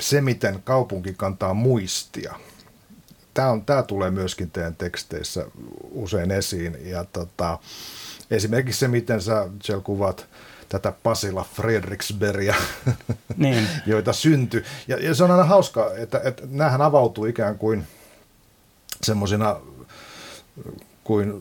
se, 0.00 0.20
miten 0.20 0.62
kaupunki 0.62 1.14
kantaa 1.16 1.54
muistia. 1.54 2.34
Tämä, 3.34 3.50
on, 3.50 3.64
tämä 3.64 3.82
tulee 3.82 4.10
myöskin 4.10 4.50
teidän 4.50 4.76
teksteissä 4.76 5.46
usein 5.90 6.30
esiin. 6.30 6.78
Ja 6.84 7.04
tota, 7.04 7.58
esimerkiksi 8.30 8.78
se, 8.80 8.88
miten 8.88 9.22
sä 9.22 9.48
Jel 9.68 9.80
kuvat 9.80 10.26
tätä 10.74 10.92
Pasila 11.02 11.46
Fredriksbergia, 11.54 12.54
niin. 13.36 13.68
joita 13.86 14.12
syntyi. 14.12 14.64
Ja, 14.88 14.96
ja 14.96 15.14
se 15.14 15.24
on 15.24 15.30
aina 15.30 15.44
hauska, 15.44 15.90
että, 15.96 16.20
että 16.24 16.42
näähän 16.50 16.82
avautuu 16.82 17.24
ikään 17.24 17.58
kuin 17.58 17.86
semmoisina 19.02 19.56
kuin 21.04 21.40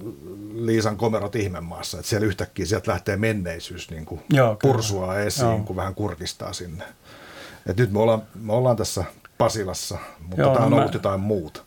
Liisan 0.65 0.97
komerot 0.97 1.35
ihmemaassa, 1.35 1.97
että 1.97 2.09
siellä 2.09 2.27
yhtäkkiä 2.27 2.65
sieltä 2.65 2.91
lähtee 2.91 3.17
menneisyys 3.17 3.89
niin 3.89 4.05
kuin 4.05 4.21
Joo, 4.29 4.55
pursua 4.61 5.19
esiin, 5.19 5.47
Joo. 5.47 5.59
kun 5.59 5.75
vähän 5.75 5.95
kurkistaa 5.95 6.53
sinne. 6.53 6.83
Et 7.65 7.77
nyt 7.77 7.91
me 7.91 7.99
ollaan, 7.99 8.23
me 8.35 8.53
ollaan 8.53 8.77
tässä 8.77 9.03
Pasilassa, 9.37 9.97
mutta 10.19 10.41
Joo, 10.41 10.53
tämä 10.53 10.65
on 10.65 10.71
no 10.71 10.77
ollut 10.77 10.91
mä... 10.91 10.95
jotain 10.95 11.19
muuta 11.19 11.63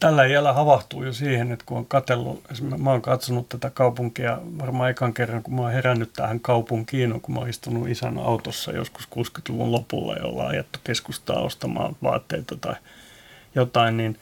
tällä 0.00 0.24
iällä 0.24 0.52
havahtuu 0.52 1.04
jo 1.04 1.12
siihen, 1.12 1.52
että 1.52 1.64
kun 1.66 1.78
on 1.78 1.86
katsellut, 1.86 2.42
mä 2.78 2.90
oon 2.90 3.02
katsonut 3.02 3.48
tätä 3.48 3.70
kaupunkia 3.70 4.38
varmaan 4.58 4.90
ekan 4.90 5.14
kerran, 5.14 5.42
kun 5.42 5.54
mä 5.54 5.62
oon 5.62 5.72
herännyt 5.72 6.12
tähän 6.12 6.40
kaupunkiin, 6.40 7.20
kun 7.20 7.34
mä 7.34 7.40
oon 7.40 7.48
istunut 7.48 7.88
isän 7.88 8.18
autossa 8.18 8.72
joskus 8.72 9.08
60-luvun 9.18 9.72
lopulla, 9.72 10.16
jolla 10.16 10.42
on 10.42 10.48
ajettu 10.48 10.78
keskustaa 10.84 11.40
ostamaan 11.40 11.96
vaatteita 12.02 12.56
tai 12.56 12.74
jotain, 13.54 13.96
niin 13.96 14.18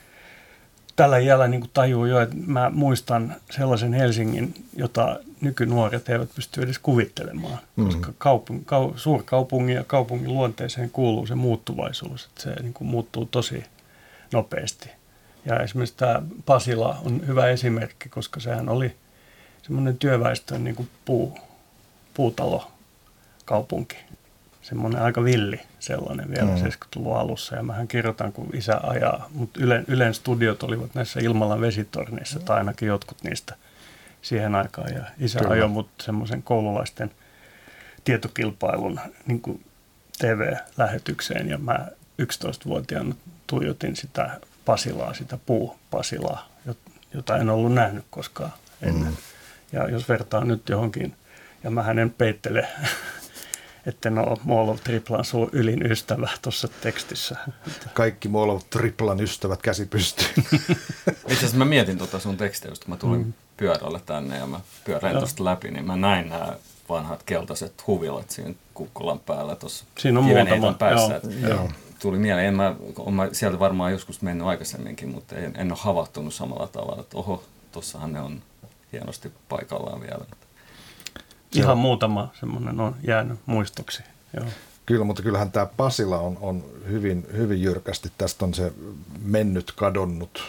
tällä 0.96 1.18
iällä 1.18 1.48
niin 1.48 1.70
tajuu 1.74 2.04
jo, 2.04 2.20
että 2.20 2.36
mä 2.46 2.70
muistan 2.70 3.36
sellaisen 3.50 3.92
Helsingin, 3.92 4.54
jota 4.76 5.18
nykynuoret 5.40 6.08
eivät 6.08 6.34
pysty 6.34 6.62
edes 6.62 6.78
kuvittelemaan, 6.78 7.58
mm. 7.76 7.84
koska 7.84 8.12
kaupung, 8.18 8.62
kau, 8.64 8.92
suurkaupungin 8.96 9.76
ja 9.76 9.84
kaupungin 9.84 10.34
luonteeseen 10.34 10.90
kuuluu 10.90 11.26
se 11.26 11.34
muuttuvaisuus, 11.34 12.24
että 12.24 12.42
se 12.42 12.62
niin 12.62 12.74
kuin 12.74 12.88
muuttuu 12.88 13.26
tosi 13.26 13.64
nopeasti. 14.32 15.01
Ja 15.44 15.60
esimerkiksi 15.60 15.96
tämä 15.96 16.22
Pasila 16.46 16.98
on 17.04 17.26
hyvä 17.26 17.46
esimerkki, 17.46 18.08
koska 18.08 18.40
sehän 18.40 18.68
oli 18.68 18.96
semmoinen 19.62 19.98
työväestön 19.98 20.64
niin 20.64 20.76
kuin 20.76 20.88
puu, 21.04 21.38
puutalo 22.14 22.72
kaupunki. 23.44 23.96
Semmoinen 24.62 25.02
aika 25.02 25.24
villi 25.24 25.60
sellainen 25.80 26.30
vielä 26.30 26.46
mm. 26.46 26.54
70-luvun 26.54 27.16
alussa. 27.16 27.56
Ja 27.56 27.62
mähän 27.62 27.88
kirjoitan, 27.88 28.32
kun 28.32 28.50
isä 28.54 28.80
ajaa. 28.82 29.28
Mutta 29.34 29.60
Ylen, 29.62 29.84
Ylen 29.88 30.14
studiot 30.14 30.62
olivat 30.62 30.94
näissä 30.94 31.20
Ilmalan 31.20 31.60
vesitorneissa, 31.60 32.40
tai 32.40 32.58
ainakin 32.58 32.88
jotkut 32.88 33.22
niistä 33.22 33.56
siihen 34.22 34.54
aikaan. 34.54 34.94
Ja 34.94 35.04
isä 35.18 35.38
Kyllä. 35.38 35.52
ajoi 35.52 35.68
mut 35.68 35.88
semmoisen 36.00 36.42
koululaisten 36.42 37.10
tietokilpailun 38.04 39.00
niin 39.26 39.40
kuin 39.40 39.64
TV-lähetykseen. 40.18 41.48
Ja 41.48 41.58
mä 41.58 41.88
11-vuotiaana 42.22 43.14
tuijotin 43.46 43.96
sitä 43.96 44.40
Pasilaa, 44.64 45.14
sitä 45.14 45.38
puu-Pasilaa, 45.46 46.48
jota 47.14 47.36
en 47.36 47.50
ollut 47.50 47.72
nähnyt 47.72 48.04
koskaan 48.10 48.52
ennen. 48.82 49.10
Mm. 49.12 49.16
Ja 49.72 49.88
jos 49.88 50.08
vertaa 50.08 50.44
nyt 50.44 50.68
johonkin, 50.68 51.14
ja 51.64 51.70
mä 51.70 51.82
hänen 51.82 52.10
peittele, 52.10 52.68
että 53.86 54.10
no 54.10 54.36
Molov 54.44 54.78
Triplan 54.84 55.24
suu 55.24 55.48
ylin 55.52 55.92
ystävä 55.92 56.28
tuossa 56.42 56.68
tekstissä. 56.80 57.36
Kaikki 57.94 58.28
Molov 58.28 58.60
Triplan 58.70 59.20
ystävät 59.20 59.62
käsi 59.62 59.86
pystyy. 59.86 60.26
Itse 61.06 61.32
asiassa 61.32 61.56
mä 61.56 61.64
mietin 61.64 61.98
tuota 61.98 62.18
sun 62.18 62.36
tekstiä, 62.36 62.70
kun 62.70 62.78
mä 62.86 62.96
tulin 62.96 63.26
mm. 63.26 63.32
pyörällä 63.56 64.00
tänne 64.06 64.38
ja 64.38 64.46
mä 64.46 64.60
pyöräin 64.84 65.18
tuosta 65.18 65.44
läpi, 65.44 65.70
niin 65.70 65.86
mä 65.86 65.96
näin 65.96 66.28
nämä 66.28 66.56
vanhat 66.88 67.22
keltaiset 67.22 67.86
huvilat 67.86 68.30
siinä 68.30 68.54
kukkulan 68.74 69.20
päällä 69.20 69.56
tuossa 69.56 69.84
Siinä 69.98 70.18
on 70.18 70.24
muutama. 70.24 70.72
päässä. 70.72 71.20
Joo, 71.40 71.50
joo. 71.50 71.70
Tuli 72.02 72.18
mieleen, 72.18 72.46
en 72.46 72.54
mä, 72.54 72.74
on 72.98 73.14
mä 73.14 73.28
sieltä 73.32 73.58
varmaan 73.58 73.92
joskus 73.92 74.22
mennyt 74.22 74.46
aikaisemminkin, 74.46 75.08
mutta 75.08 75.36
en, 75.36 75.52
en 75.56 75.72
ole 75.72 75.78
havahtunut 75.82 76.34
samalla 76.34 76.66
tavalla, 76.66 77.02
että 77.02 77.16
oho, 77.16 77.42
tossahan 77.72 78.12
ne 78.12 78.20
on 78.20 78.42
hienosti 78.92 79.32
paikallaan 79.48 80.00
vielä. 80.00 80.24
Ihan 81.54 81.78
muutama 81.78 82.32
semmoinen 82.40 82.80
on 82.80 82.94
jäänyt 83.06 83.38
muistoksi. 83.46 84.02
Joo. 84.36 84.46
Kyllä, 84.86 85.04
mutta 85.04 85.22
kyllähän 85.22 85.52
tämä 85.52 85.66
Pasila 85.66 86.18
on, 86.18 86.38
on 86.40 86.64
hyvin, 86.88 87.26
hyvin 87.32 87.62
jyrkästi. 87.62 88.12
Tästä 88.18 88.44
on 88.44 88.54
se 88.54 88.72
mennyt 89.22 89.72
kadonnut, 89.76 90.42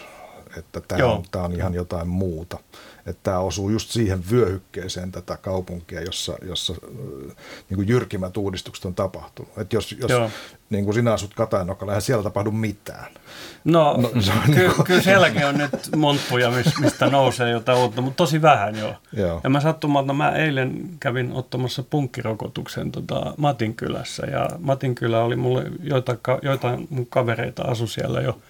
että 0.56 0.80
tämä 0.80 1.06
on, 1.06 1.22
tämä 1.30 1.44
on 1.44 1.52
ihan 1.52 1.74
jotain 1.74 2.08
muuta 2.08 2.58
että 3.06 3.20
tämä 3.22 3.38
osuu 3.38 3.70
just 3.70 3.90
siihen 3.90 4.24
vyöhykkeeseen 4.30 5.12
tätä 5.12 5.36
kaupunkia, 5.36 6.00
jossa, 6.00 6.36
jossa 6.42 6.74
niin 7.70 7.76
kuin 7.76 7.88
jyrkimmät 7.88 8.36
uudistukset 8.36 8.84
on 8.84 8.94
tapahtunut. 8.94 9.58
Että 9.58 9.76
jos, 9.76 9.92
jos 9.92 10.32
niin 10.70 10.84
kuin 10.84 10.94
sinä 10.94 11.12
asut 11.12 11.34
Katajanokalla, 11.34 11.92
eihän 11.92 12.02
siellä 12.02 12.22
tapahdu 12.22 12.50
mitään. 12.50 13.12
No, 13.64 13.96
no 13.96 14.08
ky- 14.08 14.54
niin 14.54 14.74
kuin... 14.74 14.86
kyllä 14.86 15.02
sielläkin 15.02 15.46
on 15.46 15.58
nyt 15.58 15.70
monttuja, 15.96 16.52
mistä 16.80 17.10
nousee 17.10 17.50
jotain 17.50 17.78
uutta, 17.78 18.00
mutta 18.00 18.16
tosi 18.16 18.42
vähän 18.42 18.78
jo. 18.78 18.94
Joo. 19.12 19.40
Ja 19.44 19.50
mä 19.50 19.60
sattumalta, 19.60 20.12
mä 20.12 20.30
eilen 20.30 20.88
kävin 21.00 21.32
ottamassa 21.32 21.82
punkkirokotuksen 21.82 22.92
tota 22.92 23.34
Matinkylässä, 23.36 24.26
ja 24.26 24.48
Matinkylä 24.58 25.20
oli 25.20 25.36
mulle, 25.36 25.64
joitain, 25.82 26.18
joitain 26.42 26.86
mun 26.90 27.06
kavereita 27.06 27.62
asu 27.62 27.86
siellä 27.86 28.20
jo– 28.20 28.38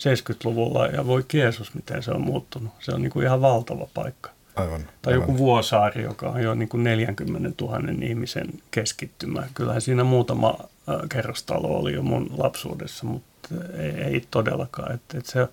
70-luvulla 0.00 0.86
ja 0.86 1.06
voi 1.06 1.24
Jeesus, 1.32 1.74
miten 1.74 2.02
se 2.02 2.10
on 2.10 2.20
muuttunut. 2.20 2.72
Se 2.80 2.92
on 2.92 3.02
niin 3.02 3.10
kuin 3.10 3.26
ihan 3.26 3.40
valtava 3.40 3.88
paikka. 3.94 4.30
Aivan, 4.56 4.88
tai 5.02 5.12
aivan. 5.12 5.28
joku 5.28 5.38
Vuosaari, 5.38 6.02
joka 6.02 6.28
on 6.28 6.42
jo 6.42 6.54
niin 6.54 6.68
kuin 6.68 6.84
40 6.84 7.64
000 7.64 7.78
ihmisen 8.02 8.48
keskittymä. 8.70 9.42
Kyllähän 9.54 9.80
siinä 9.80 10.04
muutama 10.04 10.58
kerrostalo 11.08 11.68
oli 11.68 11.92
jo 11.92 12.02
mun 12.02 12.30
lapsuudessa, 12.38 13.06
mutta 13.06 13.54
ei, 13.78 13.90
ei 13.90 14.26
todellakaan. 14.30 14.92
Et, 14.94 15.00
et 15.14 15.26
se, 15.26 15.48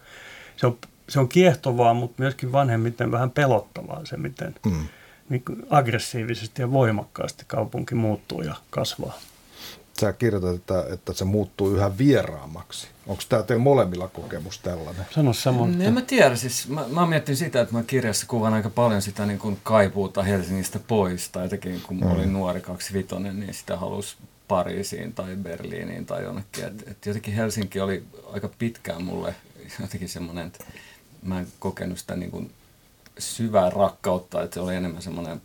se, 0.57 0.67
on, 0.67 0.77
se 1.09 1.19
on 1.19 1.29
kiehtovaa, 1.29 1.93
mutta 1.93 2.15
myöskin 2.23 2.51
vanhemmiten 2.51 3.11
vähän 3.11 3.31
pelottavaa 3.31 4.05
se, 4.05 4.17
miten 4.17 4.55
mm. 4.65 4.87
niin 5.29 5.43
aggressiivisesti 5.69 6.61
ja 6.61 6.71
voimakkaasti 6.71 7.43
kaupunki 7.47 7.95
muuttuu 7.95 8.41
ja 8.41 8.55
kasvaa 8.69 9.19
sä 9.99 10.13
kirjoitat, 10.13 10.55
että, 10.55 10.85
että 10.93 11.13
se 11.13 11.25
muuttuu 11.25 11.75
yhä 11.75 11.97
vieraammaksi. 11.97 12.87
Onko 13.07 13.23
tämä 13.29 13.43
teillä 13.43 13.63
molemmilla 13.63 14.07
kokemus 14.07 14.59
tällainen? 14.59 15.05
Sano 15.11 15.33
samoin. 15.33 15.81
En 15.81 15.93
mä 15.93 16.01
tiedä. 16.01 16.35
Siis 16.35 16.67
mä, 16.67 16.85
mä 16.89 17.05
miettinyt 17.05 17.39
sitä, 17.39 17.61
että 17.61 17.73
mä 17.73 17.83
kirjassa 17.83 18.25
kuvan 18.27 18.53
aika 18.53 18.69
paljon 18.69 19.01
sitä 19.01 19.25
niin 19.25 19.39
kuin 19.39 19.59
kaipuuta 19.63 20.23
Helsingistä 20.23 20.79
pois. 20.79 21.29
Tai 21.29 21.45
jotenkin 21.45 21.81
kun 21.81 21.99
mä 21.99 22.09
olin 22.09 22.27
mm. 22.27 22.33
nuori 22.33 22.61
vitonen, 22.93 23.39
niin 23.39 23.53
sitä 23.53 23.77
halusi 23.77 24.15
Pariisiin 24.47 25.13
tai 25.13 25.35
Berliiniin 25.35 26.05
tai 26.05 26.23
jonnekin. 26.23 26.65
Et, 26.65 26.87
et 26.87 27.05
jotenkin 27.05 27.33
Helsinki 27.33 27.79
oli 27.79 28.03
aika 28.33 28.49
pitkään 28.59 29.03
mulle 29.03 29.35
jotenkin 29.81 30.09
semmoinen, 30.09 30.47
että 30.47 30.63
mä 31.23 31.39
en 31.39 31.47
kokenut 31.59 31.99
sitä 31.99 32.15
niin 32.15 32.31
kuin 32.31 32.51
syvää 33.17 33.69
rakkautta, 33.69 34.43
että 34.43 34.53
se 34.53 34.59
oli 34.59 34.75
enemmän 34.75 35.01
semmoinen 35.01 35.41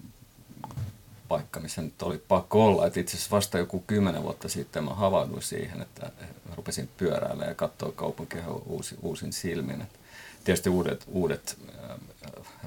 paikka, 1.32 1.60
missä 1.60 1.82
nyt 1.82 2.02
oli 2.02 2.22
pakko 2.28 2.64
olla. 2.66 2.86
Et 2.86 2.96
itse 2.96 3.16
asiassa 3.16 3.36
vasta 3.36 3.58
joku 3.58 3.84
kymmenen 3.86 4.22
vuotta 4.22 4.48
sitten 4.48 4.84
mä 4.84 4.94
havahduin 4.94 5.42
siihen, 5.42 5.82
että 5.82 6.10
rupesin 6.56 6.88
pyöräillä 6.96 7.44
ja 7.44 7.54
katsoa 7.54 7.92
kaupunkia 7.92 8.42
uusi, 8.66 8.98
uusin 9.02 9.32
silmin. 9.32 9.80
Et 9.80 10.00
tietysti 10.44 10.70
uudet, 10.70 11.04
uudet 11.08 11.58
äh, 11.84 11.96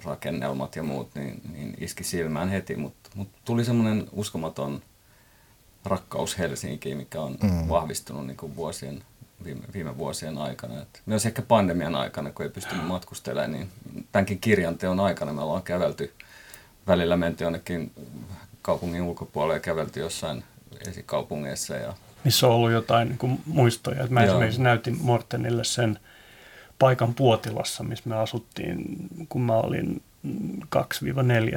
rakennelmat 0.04 0.75
ja 0.75 0.84
muut 0.84 1.10
niin, 1.15 1.41
niin 1.54 1.73
iski 1.78 2.04
silmään 2.04 2.49
heti, 2.49 2.75
mutta 2.75 3.10
mut 3.15 3.28
tuli 3.45 3.65
semmoinen 3.65 4.08
uskomaton 4.12 4.82
rakkaus 5.84 6.38
Helsinkiin, 6.38 6.97
mikä 6.97 7.21
on 7.21 7.38
mm. 7.43 7.69
vahvistunut 7.69 8.28
niin 8.28 8.38
kuin 8.38 8.56
vuosien, 8.56 9.04
viime, 9.43 9.63
viime 9.73 9.97
vuosien 9.97 10.38
aikana. 10.38 10.82
Et 10.82 11.01
myös 11.06 11.25
ehkä 11.25 11.41
pandemian 11.41 11.95
aikana, 11.95 12.32
kun 12.32 12.45
ei 12.45 12.51
pystynyt 12.51 12.86
matkustelemaan, 12.86 13.51
niin 13.51 13.69
tämänkin 14.12 14.39
kirjan 14.39 14.78
teon 14.78 14.99
aikana 14.99 15.34
me 15.34 15.41
ollaan 15.41 15.63
kävelty, 15.63 16.13
välillä 16.88 17.17
menty 17.17 17.43
jonnekin 17.43 17.91
kaupungin 18.65 19.01
ulkopuolelle 19.01 19.54
ja 19.54 19.60
kävelty 19.60 19.99
jossain 19.99 20.43
esikaupungeissa. 20.88 21.75
Ja... 21.75 21.93
Missä 22.23 22.47
on 22.47 22.54
ollut 22.54 22.71
jotain 22.71 23.08
niin 23.08 23.17
kuin 23.17 23.41
muistoja. 23.45 24.01
Että 24.01 24.13
mä 24.13 24.23
Joo. 24.23 24.30
esimerkiksi 24.30 24.62
näytin 24.62 24.97
Mortenille 25.01 25.63
sen 25.63 25.99
paikan 26.80 27.13
Puotilassa, 27.13 27.84
missä 27.84 28.10
me 28.10 28.15
asuttiin, 28.15 28.86
kun 29.30 29.41
mä 29.41 29.54
olin 29.54 30.01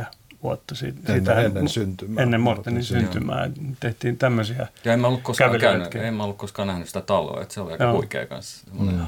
2-4 0.00 0.04
vuotta 0.42 0.74
siitä. 0.74 0.98
Ennen, 0.98 1.20
sitä, 1.20 1.40
ennen 1.40 1.68
syntymää. 1.68 2.22
Ennen 2.22 2.40
Mortenin 2.40 2.84
syntymää. 2.84 3.44
Joo. 3.44 3.72
Tehtiin 3.80 4.16
tämmöisiä 4.16 4.66
Ja 4.84 4.92
en 4.92 5.00
mä 5.00 5.06
ollut 5.06 5.22
koskaan, 5.22 5.60
käynyt, 5.60 5.94
en 5.94 6.14
mä 6.14 6.24
ollut 6.24 6.36
koskaan 6.36 6.68
nähnyt 6.68 6.86
sitä 6.86 7.00
taloa, 7.00 7.42
että 7.42 7.54
se 7.54 7.60
oli 7.60 7.72
aika 7.72 7.84
Joo. 7.84 7.92
huikea 7.92 8.26
kanssa. 8.26 8.66
Mm. 8.80 9.06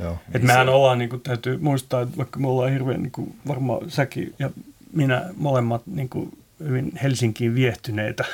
Joo. 0.00 0.18
Et 0.34 0.42
mehän 0.42 0.66
se... 0.66 0.70
ollaan, 0.70 0.98
niin 0.98 1.10
kuin, 1.10 1.22
täytyy 1.22 1.58
muistaa, 1.58 2.00
että 2.02 2.16
vaikka 2.16 2.40
me 2.40 2.48
ollaan 2.48 2.72
hirveän, 2.72 3.02
niin 3.02 3.12
kuin, 3.12 3.34
varmaan 3.48 3.90
säkin 3.90 4.34
ja 4.38 4.50
minä 4.92 5.24
molemmat 5.36 5.82
niin 5.86 6.08
kuin, 6.08 6.38
hyvin 6.60 6.92
Helsinkiin 7.02 7.54
viehtyneitä 7.54 8.24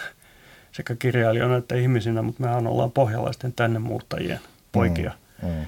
sekä 0.72 0.94
kirjailijoina 0.94 1.56
että 1.56 1.74
ihmisinä, 1.74 2.22
mutta 2.22 2.42
mehän 2.42 2.66
ollaan 2.66 2.92
pohjalaisten 2.92 3.52
tänne 3.52 3.78
muuttajien 3.78 4.40
poikia. 4.72 5.12
Mm, 5.42 5.48
mm. 5.48 5.66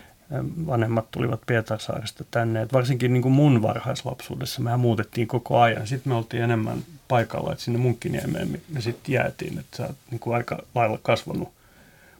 Vanhemmat 0.66 1.10
tulivat 1.10 1.40
Pietarsaaresta 1.46 2.24
tänne. 2.30 2.62
Et 2.62 2.72
varsinkin 2.72 3.12
niin 3.12 3.22
kuin 3.22 3.32
mun 3.32 3.62
varhaislapsuudessa 3.62 4.60
mehän 4.60 4.80
muutettiin 4.80 5.28
koko 5.28 5.60
ajan. 5.60 5.86
Sitten 5.86 6.12
me 6.12 6.16
oltiin 6.16 6.42
enemmän 6.42 6.78
paikalla, 7.08 7.52
että 7.52 7.64
sinne 7.64 7.78
Munkkiniemeen 7.78 8.60
me 8.68 8.80
sitten 8.80 9.12
jäätiin. 9.12 9.58
Että 9.58 9.76
sä 9.76 9.86
oot 9.86 9.96
niin 10.10 10.18
kuin 10.18 10.36
aika 10.36 10.58
lailla 10.74 10.98
kasvanut 11.02 11.52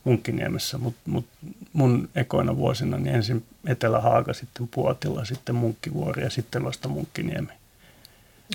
Munkkiniemessä, 0.04 0.78
mutta 0.78 1.00
mut 1.06 1.26
mun 1.72 2.08
ekoina 2.16 2.56
vuosina 2.56 2.98
niin 2.98 3.14
ensin 3.14 3.44
Etelä-Haaga, 3.66 4.32
sitten 4.32 4.68
Puotila, 4.68 5.24
sitten 5.24 5.54
Munkkivuori 5.54 6.22
ja 6.22 6.30
sitten 6.30 6.64
vasta 6.64 6.88
Munkkiniemi. 6.88 7.52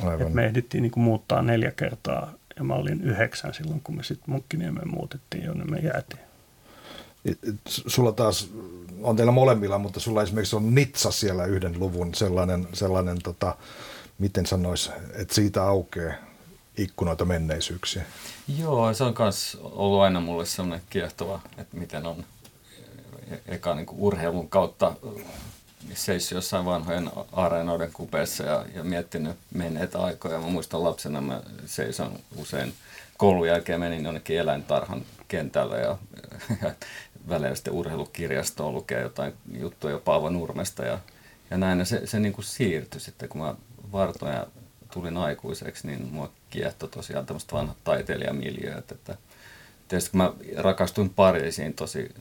Aivan. 0.02 0.28
Et 0.28 0.34
me 0.34 0.46
ehdittiin 0.46 0.82
niin 0.82 0.92
kuin 0.92 1.04
muuttaa 1.04 1.42
neljä 1.42 1.72
kertaa 1.72 2.34
ja 2.58 2.64
mä 2.64 2.74
olin 2.74 3.02
yhdeksän 3.02 3.54
silloin, 3.54 3.82
kun 3.82 3.96
me 3.96 4.04
sitten 4.04 4.32
Munkkiniemeen 4.32 4.88
muutettiin, 4.88 5.44
jonne 5.44 5.66
me 5.66 5.78
jäätiin. 5.78 6.22
Sulla 7.68 8.12
taas, 8.12 8.50
on 9.02 9.16
teillä 9.16 9.32
molemmilla, 9.32 9.78
mutta 9.78 10.00
sulla 10.00 10.24
esimerkiksi 10.24 10.56
on 10.56 10.76
Nitsa 10.76 11.12
siellä 11.12 11.46
yhden 11.46 11.80
luvun 11.80 12.16
sellainen, 12.16 12.68
sellainen 12.74 13.22
tota, 13.22 13.56
miten 14.20 14.46
sanois, 14.46 14.92
että 15.14 15.36
siitä 15.36 15.64
aukeaa 15.64 16.14
ikkunoita 16.78 17.26
menneisyyksiä. 17.26 18.04
Joo, 18.60 18.94
se 18.94 19.04
on 19.04 19.16
myös 19.20 19.58
ollut 19.62 20.02
aina 20.02 20.20
mulle 20.20 20.46
sellainen 20.46 20.86
kiehtova, 20.90 21.40
että 21.58 21.78
miten 21.78 22.06
on 22.06 22.24
e-, 23.32 23.54
eka 23.56 23.76
niin 23.76 23.88
urheilun 23.92 24.50
kautta 24.50 24.96
seissyt 25.94 26.36
jossain 26.36 26.66
vanhojen 26.66 27.12
areenoiden 27.32 27.92
kupeessa 27.94 28.44
ja, 28.44 28.66
ja 28.76 28.84
miettinyt 28.84 29.38
menneitä 29.54 30.00
aikoja. 30.00 30.40
Mä 30.40 30.48
muistan 30.48 30.84
lapsena, 30.84 31.22
mä 31.22 31.42
seison 31.66 32.20
usein 32.36 32.74
koulun 33.18 33.48
jälkeen 33.48 33.80
menin 33.80 34.06
jonnekin 34.06 34.40
eläintarhan 34.40 35.02
kentälle 35.28 35.80
ja, 35.80 35.98
ja 36.62 36.72
välillä 37.30 37.56
sitten 37.56 37.74
urheilukirjastoon 37.74 38.74
lukee 38.74 39.02
jotain 39.02 39.34
juttuja 39.60 40.00
Paavo 40.00 40.30
Nurmesta 40.30 40.86
ja, 40.86 41.00
ja 41.52 41.58
näin. 41.58 41.80
Ja 41.80 41.86
se, 41.86 42.08
se 42.08 42.20
niin 42.20 42.34
kuin 42.34 42.46
siirtyi 42.46 43.02
sitten, 43.02 43.30
kun 43.30 43.42
mä 43.42 43.56
vartoin 43.92 44.34
ja 44.34 44.48
tulin 44.94 45.18
aikuiseksi, 45.18 45.88
niin 45.88 46.08
mua 46.12 46.32
kiehtoi 46.50 46.90
tosiaan 46.90 47.26
tämmöistä 47.26 47.56
vanhat 47.56 47.78
taiteilijamiljööt. 47.84 48.92
Että 48.92 49.18
tietysti 49.88 50.12
kun 50.12 50.18
mä 50.18 50.34
rakastuin 50.58 51.10
Pariisiin 51.10 51.74
tosi, 51.74 52.12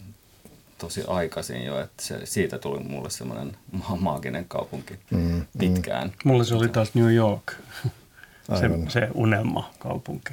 tosi 0.83 1.05
aikaisin 1.07 1.65
jo, 1.65 1.81
että 1.81 2.03
se, 2.03 2.27
siitä 2.27 2.59
tuli 2.59 2.81
mulle 2.81 3.11
semmoinen 3.11 3.57
maaginen 3.99 4.45
kaupunki 4.45 4.99
mm, 5.11 5.45
pitkään. 5.59 6.09
Mm. 6.09 6.15
Mulle 6.25 6.45
se 6.45 6.55
oli 6.55 6.69
taas 6.69 6.95
New 6.95 7.15
York, 7.15 7.53
se, 8.61 8.71
se 8.89 9.09
unelma-kaupunki, 9.15 10.33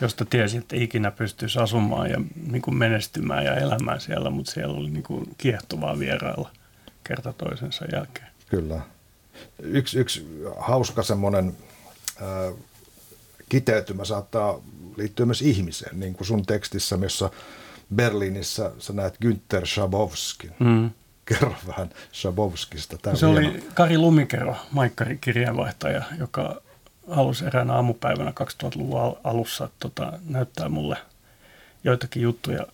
josta 0.00 0.24
tiesin, 0.24 0.60
että 0.60 0.76
ikinä 0.76 1.10
pystyisi 1.10 1.58
asumaan 1.58 2.10
ja 2.10 2.20
niin 2.50 2.62
kuin 2.62 2.76
menestymään 2.76 3.44
ja 3.44 3.56
elämään 3.56 4.00
siellä, 4.00 4.30
mutta 4.30 4.52
siellä 4.52 4.76
oli 4.76 4.90
niin 4.90 5.02
kuin 5.02 5.34
kiehtovaa 5.38 5.98
vierailla 5.98 6.50
kerta 7.04 7.32
toisensa 7.32 7.84
jälkeen. 7.92 8.28
Kyllä. 8.48 8.80
Yksi, 9.62 9.98
yksi 9.98 10.26
hauska 10.58 11.02
semmoinen 11.02 11.56
äh, 12.22 12.54
kiteytymä 13.48 14.04
saattaa 14.04 14.60
liittyä 14.96 15.26
myös 15.26 15.42
ihmiseen, 15.42 16.00
niin 16.00 16.14
kuin 16.14 16.26
sun 16.26 16.46
tekstissä, 16.46 16.98
jossa 17.02 17.30
Berliinissä 17.94 18.70
sä 18.78 18.92
näet 18.92 19.18
Günther 19.24 19.66
Schabowskin. 19.66 20.52
Mm. 20.58 20.90
Kerro 21.24 21.54
vähän 21.66 21.90
Schabowskista. 22.12 22.98
Tämä 22.98 23.16
se 23.16 23.26
hieno. 23.26 23.48
oli 23.48 23.64
Kari 23.74 23.98
Lumikero, 23.98 24.56
Maikkari 24.70 25.18
kirjeenvaihtaja, 25.20 26.02
joka 26.18 26.62
halusi 27.10 27.44
eräänä 27.44 27.72
aamupäivänä 27.72 28.30
2000-luvun 28.30 29.16
alussa 29.24 29.68
tota, 29.78 30.12
näyttää 30.28 30.68
mulle 30.68 30.96
joitakin 31.84 32.22
juttuja 32.22 32.66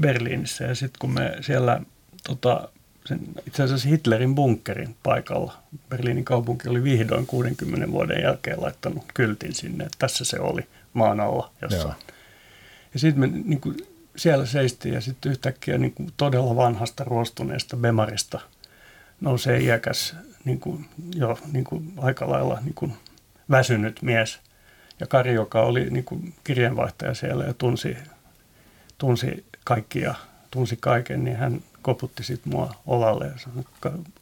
Berliinissä. 0.00 0.64
Ja 0.64 0.74
sitten 0.74 0.98
kun 0.98 1.10
me 1.10 1.36
siellä 1.40 1.80
tota, 2.24 2.68
sen, 3.06 3.20
itse 3.46 3.62
asiassa 3.62 3.88
Hitlerin 3.88 4.34
bunkerin 4.34 4.96
paikalla. 5.02 5.54
Berliinin 5.88 6.24
kaupunki 6.24 6.68
oli 6.68 6.84
vihdoin 6.84 7.26
60 7.26 7.90
vuoden 7.92 8.22
jälkeen 8.22 8.62
laittanut 8.62 9.04
kyltin 9.14 9.54
sinne, 9.54 9.84
että 9.84 9.98
tässä 9.98 10.24
se 10.24 10.40
oli 10.40 10.66
maan 10.92 11.20
alla 11.20 11.50
jossain. 11.62 11.82
Joo. 11.82 11.94
Ja 12.94 13.00
sitten 13.00 13.20
me 13.20 13.26
niin 13.44 13.60
kuin, 13.60 13.76
siellä 14.16 14.46
seistiin 14.46 14.94
ja 14.94 15.00
sitten 15.00 15.32
yhtäkkiä 15.32 15.78
niin 15.78 15.92
kuin, 15.92 16.12
todella 16.16 16.56
vanhasta 16.56 17.04
ruostuneesta 17.04 17.76
Bemarista 17.76 18.40
nousee 19.20 19.60
iäkäs 19.60 20.16
niin 20.44 20.60
kuin, 20.60 20.86
jo 21.14 21.38
niin 21.52 21.64
kuin, 21.64 21.92
aika 21.96 22.30
lailla 22.30 22.58
niin 22.64 22.74
kuin, 22.74 22.96
väsynyt 23.50 24.02
mies. 24.02 24.38
Ja 25.00 25.06
Kari, 25.06 25.34
joka 25.34 25.62
oli 25.62 25.90
niin 25.90 26.04
kuin, 26.04 26.34
kirjeenvaihtaja 26.44 27.14
siellä 27.14 27.44
ja 27.44 27.54
tunsi, 27.54 27.96
tunsi 28.98 29.44
kaikkia, 29.64 30.14
tunsi 30.50 30.76
kaiken, 30.80 31.24
niin 31.24 31.36
hän 31.36 31.60
koputti 31.82 32.22
sitten 32.24 32.52
mua 32.52 32.74
olalle 32.86 33.26
ja 33.26 33.38
sanoi, 33.38 33.64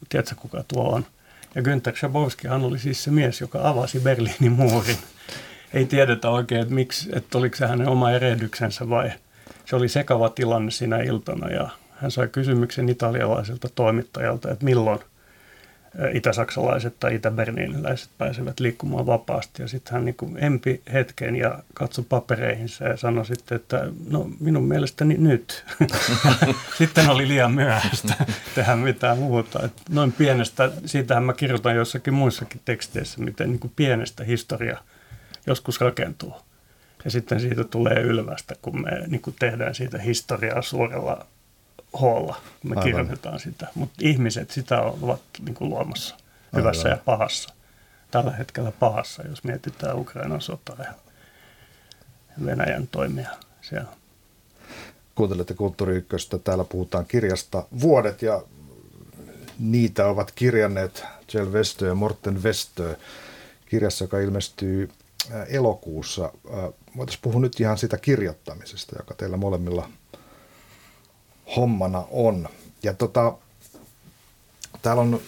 tiedätkö 0.09 0.35
kuka 0.35 0.65
tuo 0.69 0.95
on? 0.95 1.07
Ja 1.55 1.63
Günther 1.63 1.97
Schabowski, 1.97 2.49
hän 2.49 2.65
oli 2.65 2.79
siis 2.79 3.05
se 3.05 3.11
mies, 3.11 3.41
joka 3.41 3.69
avasi 3.69 4.01
Berliinin 4.01 4.53
muurin. 4.53 4.99
Ei 5.75 5.87
tiedetä 5.87 6.31
oikein, 6.31 6.61
että, 6.61 6.75
miksi, 6.75 7.11
että 7.13 7.39
oliko 7.39 7.57
se 7.57 7.67
hänen 7.67 7.89
oma 7.89 8.11
erehdyksensä 8.11 8.89
vai 8.89 9.13
se 9.71 9.77
oli 9.77 9.89
sekava 9.89 10.29
tilanne 10.29 10.71
siinä 10.71 10.99
iltana 10.99 11.49
ja 11.49 11.69
hän 11.91 12.11
sai 12.11 12.29
kysymyksen 12.29 12.89
italialaiselta 12.89 13.69
toimittajalta, 13.75 14.51
että 14.51 14.65
milloin 14.65 15.01
itäsaksalaiset 16.13 17.01
tai 17.01 17.15
itäberliiniläiset 17.15 18.11
pääsevät 18.19 18.61
liikkumaan 18.61 19.07
vapaasti. 19.07 19.63
Ja 19.63 19.69
sitten 19.69 19.93
hän 19.93 20.05
niin 20.05 20.17
empi 20.37 20.83
hetken 20.93 21.37
ja 21.37 21.59
katsoi 21.75 22.05
papereihinsa 22.09 22.85
ja 22.85 22.97
sanoi 22.97 23.27
sitten, 23.27 23.57
että 23.57 23.87
no 24.11 24.31
minun 24.41 24.65
mielestäni 24.65 25.17
nyt. 25.19 25.65
sitten 26.79 27.11
oli 27.11 27.29
liian 27.29 27.53
myöhäistä 27.53 28.15
tehdä 28.55 28.77
mitään 28.77 29.19
muuta. 29.19 29.65
Et 29.65 29.73
noin 29.89 30.13
pienestä, 30.13 30.71
siitähän 30.87 31.25
mä 31.25 31.33
kirjoitan 31.33 31.77
jossakin 31.77 32.15
muissakin 32.15 32.61
teksteissä, 32.65 33.21
miten 33.21 33.51
niin 33.51 33.61
kuin 33.61 33.73
pienestä 33.77 34.25
historia 34.25 34.79
joskus 35.47 35.81
rakentuu. 35.81 36.50
Ja 37.05 37.11
sitten 37.11 37.41
siitä 37.41 37.65
tulee 37.65 38.01
ylvästä, 38.01 38.55
kun 38.63 38.83
me 38.83 38.91
niin 39.07 39.23
kuin 39.23 39.37
tehdään 39.39 39.75
siitä 39.75 39.99
historiaa 39.99 40.63
suurella 40.63 41.27
hoolla, 42.01 42.41
kun 42.61 42.71
me 42.71 42.77
Aivan. 42.77 42.85
kirjoitetaan 42.85 43.41
sitä. 43.41 43.67
Mutta 43.75 43.95
ihmiset 44.01 44.51
sitä 44.51 44.81
ovat 44.81 45.21
niin 45.45 45.55
kuin 45.55 45.71
luomassa, 45.71 46.17
hyvässä 46.57 46.89
Aivan. 46.89 46.99
ja 46.99 47.03
pahassa. 47.05 47.55
Tällä 48.11 48.31
hetkellä 48.31 48.73
pahassa, 48.73 49.23
jos 49.23 49.45
mietitään 49.45 49.99
Ukrainan 49.99 50.41
sotaa 50.41 50.77
ja 50.79 50.93
Venäjän 52.45 52.87
toimia 52.87 53.31
siellä. 53.61 53.89
Kuuntelette 55.15 55.55
Kulttuuri 55.55 55.97
Ykköstä. 55.97 56.39
Täällä 56.39 56.65
puhutaan 56.65 57.07
kirjasta 57.07 57.67
Vuodet 57.81 58.23
ja 58.23 58.43
niitä 59.59 60.07
ovat 60.07 60.33
kirjanneet 60.35 61.05
Jel 61.35 61.53
Westö 61.53 61.87
ja 61.87 61.95
Morten 61.95 62.43
Westö 62.43 62.97
kirjassa, 63.67 64.05
joka 64.05 64.19
ilmestyy 64.19 64.91
elokuussa. 65.49 66.33
Voitaisiin 66.97 67.23
puhua 67.23 67.41
nyt 67.41 67.61
ihan 67.61 67.79
siitä 67.79 67.97
kirjoittamisesta, 67.97 68.97
joka 68.99 69.15
teillä 69.15 69.37
molemmilla 69.37 69.89
hommana 71.57 72.05
on. 72.11 72.49
Ja 72.83 72.95
tota, 72.95 73.35
täällä 74.83 75.03
on, 75.03 75.21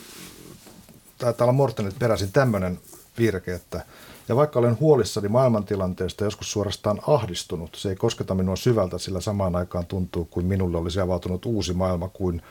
täällä 1.18 1.50
on 1.50 1.54
Mortenit 1.54 1.98
peräisin 1.98 2.32
tämmöinen 2.32 2.80
virke, 3.18 3.54
että 3.54 3.84
ja 4.28 4.36
vaikka 4.36 4.58
olen 4.58 4.80
huolissani 4.80 5.28
maailmantilanteesta 5.28 6.24
joskus 6.24 6.52
suorastaan 6.52 7.00
ahdistunut, 7.06 7.74
se 7.74 7.88
ei 7.88 7.96
kosketa 7.96 8.34
minua 8.34 8.56
syvältä, 8.56 8.98
sillä 8.98 9.20
samaan 9.20 9.56
aikaan 9.56 9.86
tuntuu 9.86 10.24
kuin 10.24 10.46
minulle 10.46 10.78
olisi 10.78 11.00
avautunut 11.00 11.46
uusi 11.46 11.72
maailma, 11.72 12.08
kuin, 12.08 12.42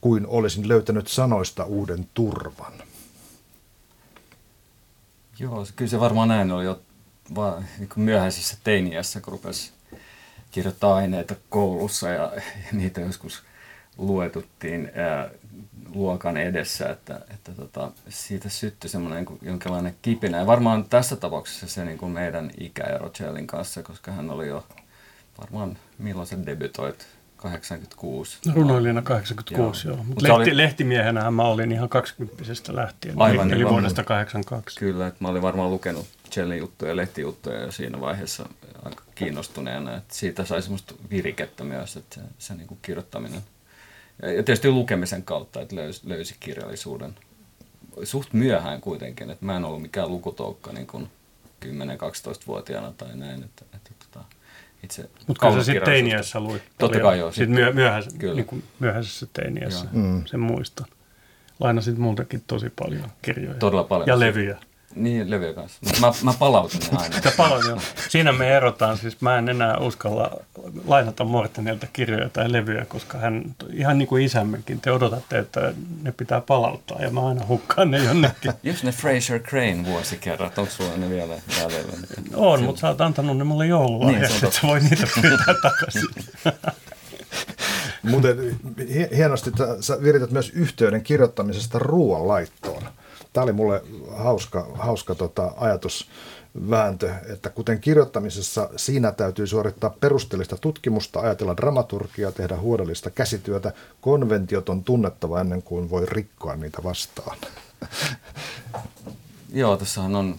kuin 0.00 0.26
olisin 0.26 0.68
löytänyt 0.68 1.08
sanoista 1.08 1.64
uuden 1.64 2.08
turvan. 2.14 2.72
Joo, 5.38 5.66
kyllä 5.76 5.90
se 5.90 6.00
varmaan 6.00 6.28
näin 6.28 6.50
oli 6.50 6.64
vaan, 7.34 7.66
niin 7.78 7.88
myöhäisessä 7.96 8.56
teiniässä, 8.64 9.20
kun 9.20 9.32
rupesi 9.32 9.72
kirjoittaa 10.50 10.94
aineita 10.94 11.34
koulussa 11.48 12.08
ja, 12.08 12.32
ja 12.34 12.42
niitä 12.72 13.00
joskus 13.00 13.42
luetuttiin 13.98 14.90
ää, 14.94 15.30
luokan 15.94 16.36
edessä, 16.36 16.88
että, 16.88 17.20
että 17.34 17.52
tota, 17.52 17.90
siitä 18.08 18.48
syttyi 18.48 18.90
semmoinen 18.90 19.24
niin 19.24 19.38
jonkinlainen 19.42 19.96
kipinä. 20.02 20.38
Ja 20.38 20.46
varmaan 20.46 20.84
tässä 20.84 21.16
tapauksessa 21.16 21.66
se 21.66 21.84
niin 21.84 21.98
kuin 21.98 22.12
meidän 22.12 22.50
ikäero 22.60 23.10
Cellin 23.10 23.46
kanssa, 23.46 23.82
koska 23.82 24.12
hän 24.12 24.30
oli 24.30 24.48
jo 24.48 24.66
varmaan, 25.40 25.78
milloin 25.98 26.26
sä 26.26 26.46
debytoit? 26.46 27.06
86. 27.36 28.38
Runoilijana 28.54 29.02
86, 29.02 29.88
joo. 29.88 29.96
joo. 29.96 30.04
Mutta 30.04 30.22
lehti, 30.22 30.36
oli... 30.36 30.56
lehtimiehenä 30.56 31.30
mä 31.30 31.42
olin 31.42 31.72
ihan 31.72 31.88
20 31.88 32.44
lähtien, 32.68 33.14
Aivan, 33.22 33.50
eli 33.50 33.64
niin, 33.64 33.72
vuodesta 33.72 34.04
82. 34.04 34.78
Kyllä, 34.78 35.06
että 35.06 35.24
mä 35.24 35.28
olin 35.28 35.42
varmaan 35.42 35.70
lukenut 35.70 36.06
Cellin 36.30 36.58
juttuja 36.58 36.90
ja 36.90 36.96
lehtijuttuja 36.96 37.60
jo 37.60 37.72
siinä 37.72 38.00
vaiheessa 38.00 38.48
aika 38.82 39.02
kiinnostuneena. 39.14 39.96
Että 39.96 40.14
siitä 40.14 40.44
sai 40.44 40.62
semmoista 40.62 40.94
virikettä 41.10 41.64
myös, 41.64 41.96
että 41.96 42.14
se, 42.14 42.20
se 42.38 42.54
niin 42.54 42.66
kuin 42.66 42.78
kirjoittaminen. 42.82 43.42
Ja, 44.22 44.32
ja 44.32 44.42
tietysti 44.42 44.70
lukemisen 44.70 45.22
kautta, 45.22 45.60
että 45.60 45.76
löysi, 45.76 46.00
löysi 46.04 46.36
kirjallisuuden 46.40 47.14
suht 48.04 48.32
myöhään 48.32 48.80
kuitenkin. 48.80 49.30
Että 49.30 49.44
mä 49.44 49.56
en 49.56 49.64
ollut 49.64 49.82
mikään 49.82 50.08
lukutoukka 50.08 50.72
niin 50.72 50.86
kuin 50.86 51.08
10-12-vuotiaana 51.64 52.92
tai 52.92 53.16
näin. 53.16 53.42
Että, 53.42 53.64
että, 53.74 53.90
tota, 53.98 54.24
itse 54.84 55.10
Mutta 55.26 55.46
kyllä 55.46 55.60
sä 55.60 55.64
sitten 55.64 55.84
teiniässä 55.84 56.40
luit. 56.40 56.62
Totta 56.78 57.00
kai 57.00 57.18
joo. 57.18 57.32
Sitten 57.32 57.50
myö, 57.50 57.72
myöhäis, 57.72 58.18
niin 58.34 58.46
kuin 58.46 58.64
myöhäisessä 58.78 59.26
teiniässä, 59.32 59.86
mm. 59.92 60.24
sen 60.26 60.40
muistan. 60.40 60.86
Lainasit 61.60 61.98
multakin 61.98 62.44
tosi 62.46 62.70
paljon 62.70 63.10
kirjoja. 63.22 63.54
Todella 63.54 63.84
paljon. 63.84 64.08
Ja 64.08 64.20
levyjä. 64.20 64.58
Niin, 64.94 65.30
levyä 65.30 65.52
kanssa. 65.52 65.78
Mutta 65.84 66.00
mä, 66.00 66.12
mä 66.22 66.34
palautin 66.38 66.80
ne 66.80 66.98
aina. 66.98 67.16
palautin, 67.36 67.76
Siinä 68.08 68.32
me 68.32 68.56
erotaan. 68.56 68.98
Siis 68.98 69.20
mä 69.20 69.38
en 69.38 69.48
enää 69.48 69.78
uskalla 69.78 70.30
lainata 70.86 71.24
Mortenilta 71.24 71.86
kirjoja 71.92 72.28
tai 72.28 72.52
levyjä, 72.52 72.84
koska 72.84 73.18
hän, 73.18 73.54
ihan 73.72 73.98
niin 73.98 74.08
kuin 74.08 74.24
isämmekin, 74.24 74.80
te 74.80 74.92
odotatte, 74.92 75.38
että 75.38 75.72
ne 76.02 76.12
pitää 76.12 76.40
palauttaa 76.40 77.02
ja 77.02 77.10
mä 77.10 77.28
aina 77.28 77.46
hukkaan 77.46 77.90
ne 77.90 78.04
jonnekin. 78.04 78.52
Just 78.62 78.84
ne 78.84 78.92
Fraser 78.92 79.40
Crane 79.40 79.84
vuosikerrat, 79.84 80.58
onko 80.58 80.72
sulla 80.72 80.96
ne 80.96 81.10
vielä 81.10 81.34
jäljellä? 81.60 81.92
On, 82.34 82.62
mutta 82.62 82.80
sä 82.80 82.88
oot 82.88 83.00
antanut 83.00 83.36
ne 83.36 83.44
mulle 83.44 83.66
joululahjaksi, 83.66 84.34
niin, 84.34 84.44
että 84.44 84.66
voi 84.66 84.80
niitä 84.80 85.06
pyytää 85.22 85.54
takaisin. 85.62 86.08
Muuten 88.02 88.58
hienosti, 89.16 89.50
että 89.50 89.76
sä 89.80 90.02
virität 90.02 90.30
myös 90.30 90.50
yhteyden 90.50 91.02
kirjoittamisesta 91.02 91.78
ruoanlaittoon 91.78 92.87
tämä 93.38 93.44
oli 93.44 93.52
mulle 93.52 93.82
hauska, 94.16 94.66
hauska 94.74 95.14
tota 95.14 95.52
ajatusvääntö, 95.56 97.14
että 97.28 97.50
kuten 97.50 97.80
kirjoittamisessa 97.80 98.70
siinä 98.76 99.12
täytyy 99.12 99.46
suorittaa 99.46 99.90
perusteellista 100.00 100.56
tutkimusta, 100.56 101.20
ajatella 101.20 101.56
dramaturgiaa, 101.56 102.32
tehdä 102.32 102.56
huolellista 102.56 103.10
käsityötä. 103.10 103.72
Konventiot 104.00 104.68
on 104.68 104.84
tunnettava 104.84 105.40
ennen 105.40 105.62
kuin 105.62 105.90
voi 105.90 106.06
rikkoa 106.06 106.56
niitä 106.56 106.82
vastaan. 106.84 107.38
Joo, 109.52 109.76
tässähän 109.76 110.16
on 110.16 110.36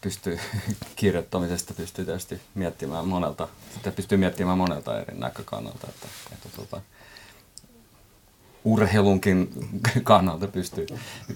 pystyy 0.00 0.38
kirjoittamisesta 0.96 1.74
pystyy 1.74 2.04
tietysti 2.04 2.40
miettimään 2.54 3.08
monelta, 3.08 3.48
pystyy 3.96 4.18
miettimään 4.18 4.58
monelta 4.58 5.00
eri 5.00 5.18
näkökannalta. 5.18 5.86
Että, 5.88 6.06
että, 6.32 6.48
tota, 6.56 6.80
urheilunkin 8.64 9.50
kannalta 10.02 10.46
pystyy, 10.46 10.86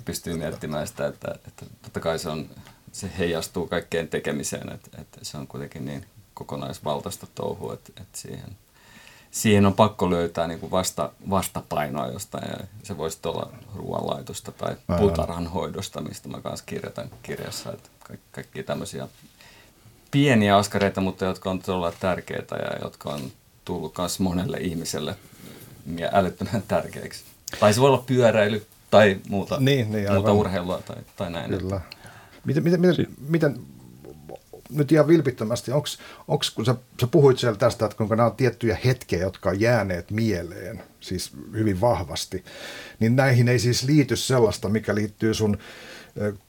pystyy 0.05 0.37
miettimään 0.37 0.87
sitä, 0.87 1.07
että, 1.07 1.35
että 1.49 1.67
totta 1.83 2.01
kai 2.01 2.19
se, 2.19 2.29
on, 2.29 2.51
se 2.93 3.11
heijastuu 3.19 3.67
kaikkeen 3.67 4.09
tekemiseen, 4.09 4.73
että, 4.73 5.01
että 5.01 5.21
se 5.23 5.39
on 5.39 5.47
kuitenkin 5.47 5.85
niin 5.85 6.07
kokonaisvaltaista 6.35 7.27
touhua, 7.35 7.75
että, 7.75 7.93
että 8.03 8.19
siihen, 8.19 8.57
siihen 9.31 9.67
on 9.67 9.75
pakko 9.75 10.11
löytää 10.11 10.47
niin 10.47 10.61
kuin 10.61 10.71
vasta, 10.71 11.13
vastapainoa 11.31 12.07
jostain. 12.07 12.51
Ja 12.51 12.67
se 12.83 12.99
voisi 12.99 13.19
olla 13.25 13.53
ruoanlaitosta 13.75 14.53
tai 14.53 14.77
puutarhanhoidosta, 14.99 16.01
mistä 16.01 16.29
mä 16.29 16.41
kanssa 16.41 16.67
kirjoitan 16.67 17.11
kirjassa. 17.23 17.73
Että 17.73 17.89
kaikki, 17.99 18.27
kaikki 18.33 18.63
tämmöisiä 18.63 19.09
pieniä 20.11 20.57
askareita, 20.57 21.01
mutta 21.01 21.25
jotka 21.25 21.51
on 21.51 21.59
todella 21.59 21.93
tärkeitä 22.01 22.57
ja 22.57 22.79
jotka 22.83 23.11
on 23.11 23.21
tullut 23.65 23.99
myös 23.99 24.21
monelle 24.21 24.57
ihmiselle 24.57 25.17
älyttömän 26.13 26.63
tärkeäksi. 26.69 27.25
Tai 27.61 27.75
se 27.75 27.81
voi 27.81 27.89
olla 27.89 28.05
pyöräily 28.07 28.67
tai 28.91 29.19
muuta, 29.29 29.57
niin, 29.61 29.93
niin, 29.93 30.13
muuta 30.13 30.33
urheilua 30.33 30.83
tai, 30.87 30.97
tai 31.17 31.31
näin. 31.31 31.51
Kyllä. 31.51 31.81
Miten, 32.45 32.63
miten, 32.63 32.81
miten, 32.81 33.07
miten 33.29 33.61
nyt 34.71 34.93
ihan 34.93 35.09
vilpittömästi, 35.09 35.73
onko, 35.73 35.89
kun 36.55 36.65
sä, 36.65 36.75
sä 37.01 37.07
puhuit 37.07 37.39
siellä 37.39 37.59
tästä, 37.59 37.85
että 37.85 37.97
kuinka 37.97 38.17
nämä 38.17 38.27
on 38.27 38.37
tiettyjä 38.37 38.79
hetkiä, 38.85 39.19
jotka 39.19 39.51
on 39.51 39.61
jääneet 39.61 40.11
mieleen, 40.11 40.83
siis 41.01 41.31
hyvin 41.53 41.81
vahvasti, 41.81 42.45
niin 43.01 43.17
näihin 43.17 43.49
ei 43.49 43.59
siis 43.59 43.83
liity 43.83 44.17
sellaista, 44.17 44.69
mikä 44.69 44.95
liittyy 44.95 45.35
sun 45.35 45.59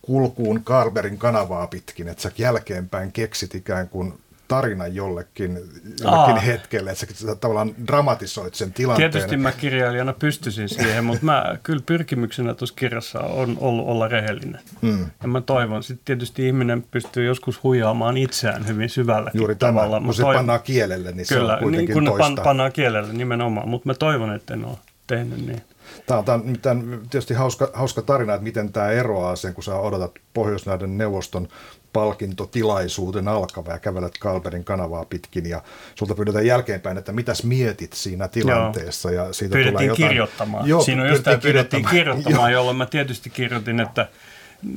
kulkuun 0.02 0.64
Carberin 0.64 1.18
kanavaa 1.18 1.68
pitkin, 1.68 2.08
että 2.08 2.24
sä 2.24 2.32
jälkeenpäin 2.38 3.12
keksit 3.12 3.56
ikään 3.56 3.90
kuin 3.90 4.14
tarinan 4.48 4.96
jollekin, 4.96 5.60
jollekin 6.02 6.38
hetkelle, 6.38 6.92
että 6.92 7.06
sä 7.14 7.36
tavallaan 7.36 7.76
dramatisoit 7.88 8.56
sen 8.56 8.74
tilanteen. 8.74 9.12
Tietysti 9.12 9.38
mä 9.38 9.52
kirjailijana 9.52 10.14
pystyisin 10.14 10.70
siihen, 10.70 11.04
mutta 11.04 11.26
mä 11.26 11.58
kyllä 11.64 11.84
pyrkimyksenä 11.86 12.54
tuossa 12.54 12.76
kirjassa 12.76 13.20
on 13.20 13.58
ollut 13.60 13.88
olla 13.88 14.08
rehellinen. 14.08 14.62
Hmm. 14.82 15.06
Ja 15.22 15.28
mä 15.28 15.42
toivon, 15.42 15.84
sitten 15.84 16.06
tietysti 16.06 16.48
ihminen 16.48 16.84
pystyy 16.92 17.26
joskus 17.26 17.64
huijaamaan 17.64 18.18
itseään 18.18 18.68
hyvin 18.68 18.90
syvällä 18.90 19.32
Juuri 19.34 19.56
tämä, 19.56 19.72
tavalla. 19.72 20.02
kun 20.02 20.14
se 20.14 20.22
toivon, 20.22 20.40
pannaan 20.40 20.62
kielelle, 20.64 21.12
niin 21.12 21.28
kyllä, 21.30 21.48
se 21.48 21.54
on 21.54 21.60
kuitenkin 21.60 21.96
niin, 21.96 22.06
kun 22.10 22.18
toista. 22.20 22.42
pannaan 22.42 22.72
kielelle 22.72 23.14
nimenomaan, 23.14 23.70
mutta 23.70 23.90
mä 23.90 23.94
toivon, 23.94 24.36
että 24.36 24.54
en 24.54 24.66
ole 24.66 24.78
tehnyt 25.08 25.46
niin. 25.48 25.62
Tämä 26.06 26.20
on, 26.20 26.26
tämä 26.26 26.36
on, 26.36 26.56
tämä 26.62 26.80
on 26.80 27.02
tietysti 27.10 27.34
hauska, 27.34 27.70
hauska 27.74 28.02
tarina, 28.02 28.34
että 28.34 28.44
miten 28.44 28.74
tämä 28.74 28.90
eroaa 28.90 29.36
sen, 29.36 29.54
kun 29.54 29.64
sä 29.64 29.76
odotat 29.76 30.12
Pohjoisnaiden 30.34 30.98
neuvoston 30.98 31.48
palkintotilaisuuden 31.94 33.28
alkava 33.28 33.72
ja 33.72 33.80
kävelet 33.80 34.18
Kalberin 34.20 34.64
kanavaa 34.64 35.06
pitkin 35.06 35.50
ja 35.50 35.62
sulta 35.96 36.16
pyydetään 36.16 36.46
jälkeenpäin, 36.46 36.98
että 36.98 37.12
mitäs 37.12 37.44
mietit 37.44 37.94
siinä 37.94 38.28
tilanteessa. 38.28 39.12
Joo. 39.12 39.26
Ja 39.26 39.34
siitä 39.34 39.54
pyydettiin 39.54 39.74
tulee 39.78 39.88
jotain... 39.88 40.10
kirjoittamaan. 40.10 40.68
Joo, 40.68 40.82
Siinä 40.82 41.02
on 41.02 41.10
just 41.10 41.24
tämä 41.24 41.38
pyydettiin 41.38 41.86
kirjoittamaan, 41.86 42.52
jolloin 42.58 42.78
mä 42.78 42.86
tietysti 42.86 43.30
kirjoitin, 43.30 43.80
että 43.80 44.08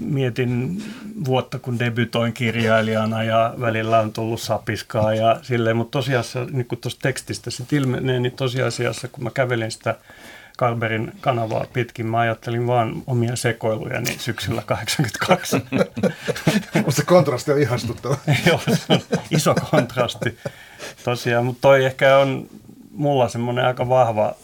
mietin 0.00 0.82
vuotta, 1.24 1.58
kun 1.58 1.78
debytoin 1.78 2.32
kirjailijana 2.32 3.22
ja 3.22 3.54
välillä 3.60 4.00
on 4.00 4.12
tullut 4.12 4.40
sapiskaa 4.40 5.14
ja 5.14 5.38
silleen, 5.42 5.76
mutta 5.76 5.98
tosiasiassa, 5.98 6.44
niin 6.52 6.66
kuin 6.66 6.80
tuossa 6.80 7.00
tekstistä 7.02 7.50
sitten 7.50 7.78
ilmenee, 7.78 8.20
niin 8.20 8.32
tosiasiassa, 8.32 9.08
kun 9.08 9.24
mä 9.24 9.30
kävelin 9.30 9.70
sitä 9.70 9.94
Kalberin 10.58 11.12
kanavaa 11.20 11.64
pitkin. 11.72 12.06
Mä 12.06 12.18
ajattelin 12.18 12.66
vaan 12.66 13.02
omia 13.06 13.36
sekoiluja 13.36 14.00
niin 14.00 14.18
syksyllä 14.18 14.62
82. 14.66 15.56
Mutta 16.74 16.90
se 16.90 17.04
kontrasti 17.04 17.52
on 17.52 17.60
ihastuttava. 17.60 18.16
Joo, 18.46 18.60
se 18.66 18.92
on 18.92 19.00
iso 19.30 19.54
kontrasti 19.70 20.38
tosiaan, 21.04 21.46
mutta 21.46 21.60
toi 21.60 21.84
ehkä 21.84 22.18
on 22.18 22.46
mulla 22.90 23.28
semmoinen 23.28 23.64
aika 23.64 23.88
vahva 23.88 24.34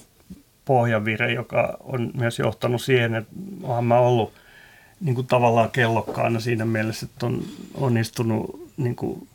pohjavire, 0.64 1.32
joka 1.32 1.76
on 1.80 2.10
myös 2.14 2.38
johtanut 2.38 2.82
siihen, 2.82 3.14
että 3.14 3.32
olen 3.62 3.84
mä 3.84 3.98
ollut 3.98 4.32
niin 5.00 5.14
kuin 5.14 5.26
tavallaan 5.26 5.70
kellokkaana 5.70 6.40
siinä 6.40 6.64
mielessä, 6.64 7.06
että 7.06 7.26
on 7.26 7.42
onnistunut 7.74 8.70
niin 8.76 8.96
kuin 8.96 9.28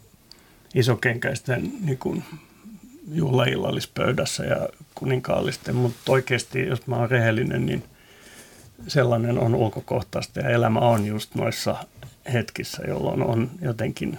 isokenkäisten 0.75 1.71
niin 1.81 1.97
kuin 1.97 2.23
juhlaillallispöydässä 3.11 4.43
ja 4.45 4.69
kuninkaallisten, 4.99 5.75
mutta 5.75 6.11
oikeasti, 6.11 6.67
jos 6.67 6.87
mä 6.87 6.95
oon 6.95 7.09
rehellinen, 7.09 7.65
niin 7.65 7.83
sellainen 8.87 9.39
on 9.39 9.55
ulkokohtaista 9.55 10.39
ja 10.39 10.49
elämä 10.49 10.79
on 10.79 11.05
just 11.05 11.35
noissa 11.35 11.75
hetkissä, 12.33 12.83
jolloin 12.87 13.23
on 13.23 13.51
jotenkin 13.61 14.17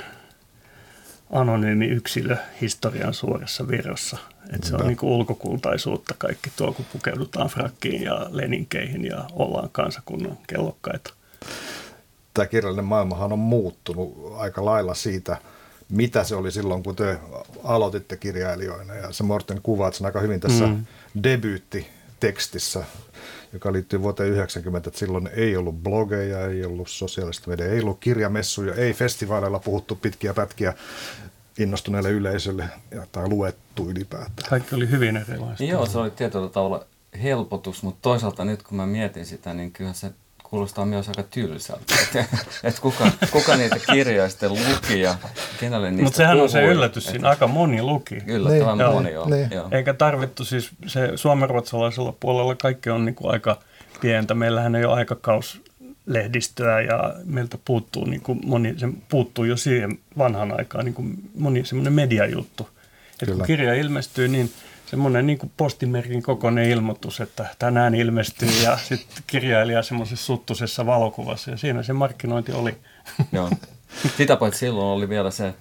anonyymi 1.31 1.87
yksilö 1.87 2.37
historian 2.61 3.15
suuressa 3.15 3.69
virrassa. 3.69 4.19
Että 4.55 4.69
se 4.69 4.77
on 4.77 4.87
niin 4.87 4.97
kuin 4.97 5.11
ulkokultaisuutta 5.11 6.15
kaikki 6.19 6.51
tuo, 6.57 6.73
kun 6.73 6.85
pukeudutaan 6.93 7.49
frakkiin 7.49 8.03
ja 8.03 8.27
leninkeihin 8.31 9.05
ja 9.05 9.25
ollaan 9.33 9.69
kansakunnan 9.73 10.39
kellokkaita. 10.47 11.15
Tämä 12.35 12.47
kirjallinen 12.47 12.85
maailmahan 12.85 13.33
on 13.33 13.39
muuttunut 13.39 14.33
aika 14.37 14.65
lailla 14.65 14.95
siitä– 14.95 15.37
mitä 15.91 16.25
se 16.25 16.35
oli 16.35 16.53
silloin, 16.53 16.83
kun 16.83 16.97
te 16.97 17.19
aloititte 17.65 18.17
kirjailijoina. 18.17 18.95
Ja 18.95 19.13
se 19.13 19.23
Morten 19.23 19.61
kuvaat 19.63 19.95
sen 19.95 20.07
aika 20.07 20.21
hyvin 20.21 20.41
tässä 20.41 20.67
mm. 20.67 20.87
debyyttitekstissä, 21.23 22.85
joka 23.53 23.73
liittyy 23.73 24.03
vuoteen 24.03 24.31
90, 24.31 24.89
että 24.89 24.99
silloin 24.99 25.31
ei 25.37 25.57
ollut 25.57 25.83
blogeja, 25.83 26.47
ei 26.47 26.65
ollut 26.65 26.89
sosiaalista 26.89 27.51
mediaa, 27.51 27.69
ei 27.69 27.81
ollut 27.81 28.01
kirjamessuja, 28.01 28.75
ei 28.75 28.93
festivaaleilla 28.93 29.59
puhuttu 29.59 29.97
pitkiä 29.97 30.35
pätkiä 30.35 30.75
innostuneelle 31.59 32.11
yleisölle 32.11 32.69
ja, 32.91 33.07
tai 33.13 33.29
luettu 33.29 33.91
ylipäätään. 33.91 34.51
Kaikki 34.51 34.75
oli 34.75 34.91
hyvin 34.91 35.17
erilaista. 35.17 35.65
Joo, 35.65 35.87
se 35.87 35.99
oli 35.99 36.11
tietyllä 36.11 36.49
tavalla 36.49 36.87
helpotus, 37.23 37.83
mutta 37.83 37.99
toisaalta 38.03 38.45
nyt 38.45 38.63
kun 38.63 38.77
mä 38.77 38.87
mietin 38.87 39.27
sitä, 39.27 39.55
niin 39.55 39.73
kyllä 39.73 39.93
se 39.93 40.11
kuulostaa 40.51 40.87
myös 40.87 41.09
aika 41.09 41.23
tylsältä. 41.23 41.95
Että 42.03 42.25
et 42.65 42.81
kuka, 42.81 43.11
kuka 43.31 43.57
niitä 43.57 43.77
kirjoja 43.93 44.29
sitten 44.29 44.51
luki 44.51 45.01
ja 45.01 45.15
kenelle 45.61 45.91
niistä 45.91 46.05
Mutta 46.05 46.17
sehän 46.17 46.33
puhui. 46.33 46.45
on 46.45 46.51
se 46.51 46.65
yllätys 46.65 47.07
siinä, 47.07 47.29
aika 47.29 47.47
moni 47.47 47.83
luki. 47.83 48.19
Yllättävän 48.27 48.79
niin, 48.79 48.91
moni 48.91 49.17
on. 49.17 49.31
Niin. 49.31 49.49
Joo. 49.51 49.69
Eikä 49.71 49.95
tarvittu 49.95 50.45
siis, 50.45 50.71
se 50.87 51.13
suomenruotsalaisella 51.17 52.15
puolella 52.21 52.55
kaikki 52.55 52.91
on 52.91 53.05
niinku 53.05 53.29
aika 53.29 53.61
pientä. 54.01 54.35
Meillähän 54.35 54.75
ei 54.75 54.85
ole 54.85 54.95
aikakaus 54.95 55.63
lehdistöä 56.07 56.81
ja 56.81 57.15
meiltä 57.25 57.59
puuttuu, 57.65 58.05
niin 58.05 58.21
kuin 58.21 58.41
moni, 58.45 58.75
se 58.79 58.89
puuttuu 59.09 59.45
jo 59.45 59.57
siihen 59.57 59.99
vanhan 60.19 60.59
aikaan 60.59 60.85
niin 60.85 60.95
kuin 60.95 61.31
moni 61.35 61.65
semmoinen 61.65 61.93
mediajuttu. 61.93 62.69
Että 63.23 63.35
kun 63.35 63.47
kirja 63.47 63.75
ilmestyy, 63.75 64.29
niin– 64.29 64.53
semmoinen 64.91 65.27
niin 65.27 65.39
kuin 65.39 65.53
postimerkin 65.57 66.23
kokoinen 66.23 66.71
ilmoitus, 66.71 67.21
että 67.21 67.47
tänään 67.59 67.95
ilmestyy 67.95 68.49
ja 68.63 68.79
sitten 68.89 69.23
kirjailija 69.27 69.83
semmoisessa 69.83 70.27
suttusessa 70.27 70.87
valokuvassa 70.87 71.51
ja 71.51 71.57
siinä 71.57 71.83
se 71.83 71.93
markkinointi 71.93 72.53
oli. 72.53 72.77
Joo. 73.33 73.51
Sitä 74.17 74.37
paitsi 74.37 74.59
silloin 74.59 74.87
oli 74.87 75.09
vielä 75.09 75.31
se 75.31 75.55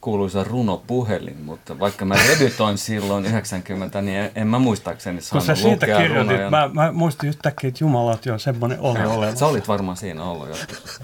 kuuluisa 0.00 0.44
runopuhelin, 0.44 1.40
mutta 1.42 1.78
vaikka 1.78 2.04
mä 2.04 2.14
debytoin 2.14 2.78
silloin 2.78 3.26
90, 3.26 4.02
niin 4.02 4.30
en 4.34 4.46
mä 4.46 4.58
muistaakseni 4.58 5.20
saanut 5.20 5.46
Kun 5.46 5.56
sä 5.56 5.62
siitä 5.62 5.86
kirjoitit, 5.86 6.16
runoja. 6.16 6.50
mä, 6.50 6.70
mä 6.72 6.92
muistin 6.92 7.28
yhtäkkiä, 7.28 7.68
että 7.68 7.84
jumalat 7.84 8.26
jo 8.26 8.38
semmoinen 8.38 8.80
oli 8.80 8.98
no, 8.98 9.14
olemassa. 9.14 9.38
Sä 9.38 9.46
olit 9.46 9.68
varmaan 9.68 9.96
siinä 9.96 10.24
ollut 10.24 10.48
joskus. 10.48 11.00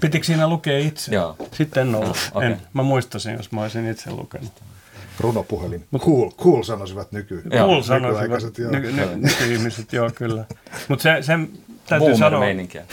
Pitikö 0.00 0.26
siinä 0.26 0.48
lukea 0.48 0.78
itse? 0.78 1.14
Joo. 1.14 1.36
Sitten 1.52 1.88
en 1.88 1.94
ollut. 1.94 2.30
No, 2.34 2.38
okay. 2.38 2.52
en. 2.52 2.60
Mä 2.72 2.82
muistasin, 2.82 3.36
jos 3.36 3.52
mä 3.52 3.62
olisin 3.62 3.90
itse 3.90 4.10
lukenut 4.10 4.52
runopuhelin. 5.20 5.84
Cool, 5.98 6.30
cool 6.30 6.62
sanoisivat 6.62 7.12
nyky, 7.12 7.42
cool 7.50 7.82
sanoisivat 7.82 8.58
joo. 8.58 8.70
Ny, 8.70 8.92
ny, 8.92 9.06
nykyihmiset, 9.16 9.92
joo 9.92 10.10
kyllä. 10.14 10.44
Mutta 10.88 11.02
se, 11.02 11.16
sen 11.20 11.48
täytyy 11.86 12.08
Boomer 12.08 12.18
sanoa 12.18 12.40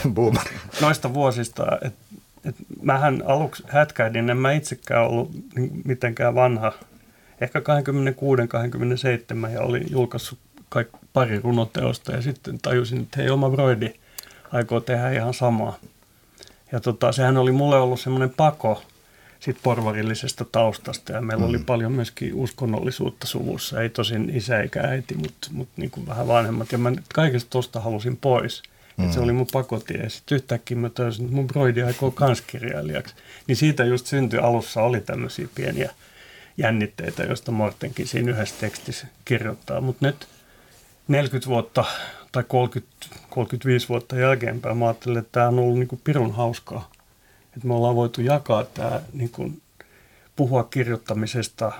Boomer. 0.14 0.42
noista 0.80 1.14
vuosista, 1.14 1.66
että 1.82 1.98
et 2.44 2.54
mähän 2.82 3.22
aluksi 3.26 3.62
hätkähdin, 3.68 4.30
en 4.30 4.36
mä 4.36 4.52
itsekään 4.52 5.06
ollut 5.06 5.30
mitenkään 5.84 6.34
vanha. 6.34 6.72
Ehkä 7.40 7.58
26-27 7.58 9.50
ja 9.50 9.60
olin 9.60 9.86
julkaissut 9.90 10.38
kaikki 10.68 10.96
pari 11.12 11.40
runoteosta 11.40 12.12
ja 12.12 12.22
sitten 12.22 12.58
tajusin, 12.62 13.00
että 13.00 13.20
hei 13.20 13.30
oma 13.30 13.50
broidi 13.50 13.90
aikoo 14.52 14.80
tehdä 14.80 15.10
ihan 15.10 15.34
samaa. 15.34 15.78
Ja 16.72 16.80
tota, 16.80 17.12
sehän 17.12 17.36
oli 17.36 17.52
mulle 17.52 17.76
ollut 17.76 18.00
semmoinen 18.00 18.30
pako, 18.36 18.82
sit 19.44 19.56
porvarillisesta 19.62 20.44
taustasta 20.52 21.12
ja 21.12 21.20
meillä 21.20 21.44
mm. 21.44 21.48
oli 21.48 21.58
paljon 21.58 21.92
myöskin 21.92 22.34
uskonnollisuutta 22.34 23.26
suvussa. 23.26 23.82
Ei 23.82 23.88
tosin 23.88 24.30
isä 24.34 24.60
eikä 24.60 24.80
äiti, 24.80 25.14
mutta 25.14 25.48
mut 25.52 25.68
niin 25.76 25.90
kuin 25.90 26.06
vähän 26.06 26.28
vanhemmat. 26.28 26.72
Ja 26.72 26.78
mä 26.78 26.92
kaikesta 27.14 27.50
tuosta 27.50 27.80
halusin 27.80 28.16
pois. 28.16 28.62
Mm. 28.96 29.10
se 29.10 29.20
oli 29.20 29.32
mun 29.32 29.46
pakotie. 29.52 29.96
Ja 29.96 30.10
sitten 30.10 30.36
yhtäkkiä 30.36 30.76
mä 30.76 30.88
toisin, 30.88 31.24
että 31.24 31.36
mun 31.36 31.46
broidi 31.46 31.82
aikoo 31.82 32.10
kanskirjailijaksi. 32.10 33.14
Niin 33.46 33.56
siitä 33.56 33.84
just 33.84 34.06
syntyi 34.06 34.38
alussa 34.38 34.82
oli 34.82 35.00
tämmöisiä 35.00 35.48
pieniä 35.54 35.90
jännitteitä, 36.56 37.22
joista 37.22 37.52
Mortenkin 37.52 38.06
siinä 38.06 38.30
yhdessä 38.30 38.54
tekstissä 38.60 39.06
kirjoittaa. 39.24 39.80
Mutta 39.80 40.06
nyt 40.06 40.28
40 41.08 41.48
vuotta 41.48 41.84
tai 42.32 42.44
30, 42.48 42.96
35 43.30 43.88
vuotta 43.88 44.16
jälkeenpäin 44.16 44.76
mä 44.76 44.86
ajattelin, 44.86 45.18
että 45.18 45.32
tämä 45.32 45.48
on 45.48 45.58
ollut 45.58 45.78
niin 45.78 45.88
kuin 45.88 46.00
pirun 46.04 46.32
hauskaa 46.32 46.93
että 47.56 47.68
me 47.68 47.74
ollaan 47.74 47.96
voitu 47.96 48.20
jakaa 48.20 48.64
tämä, 48.64 49.00
niin 49.12 49.30
kuin, 49.30 49.62
puhua 50.36 50.64
kirjoittamisesta 50.64 51.72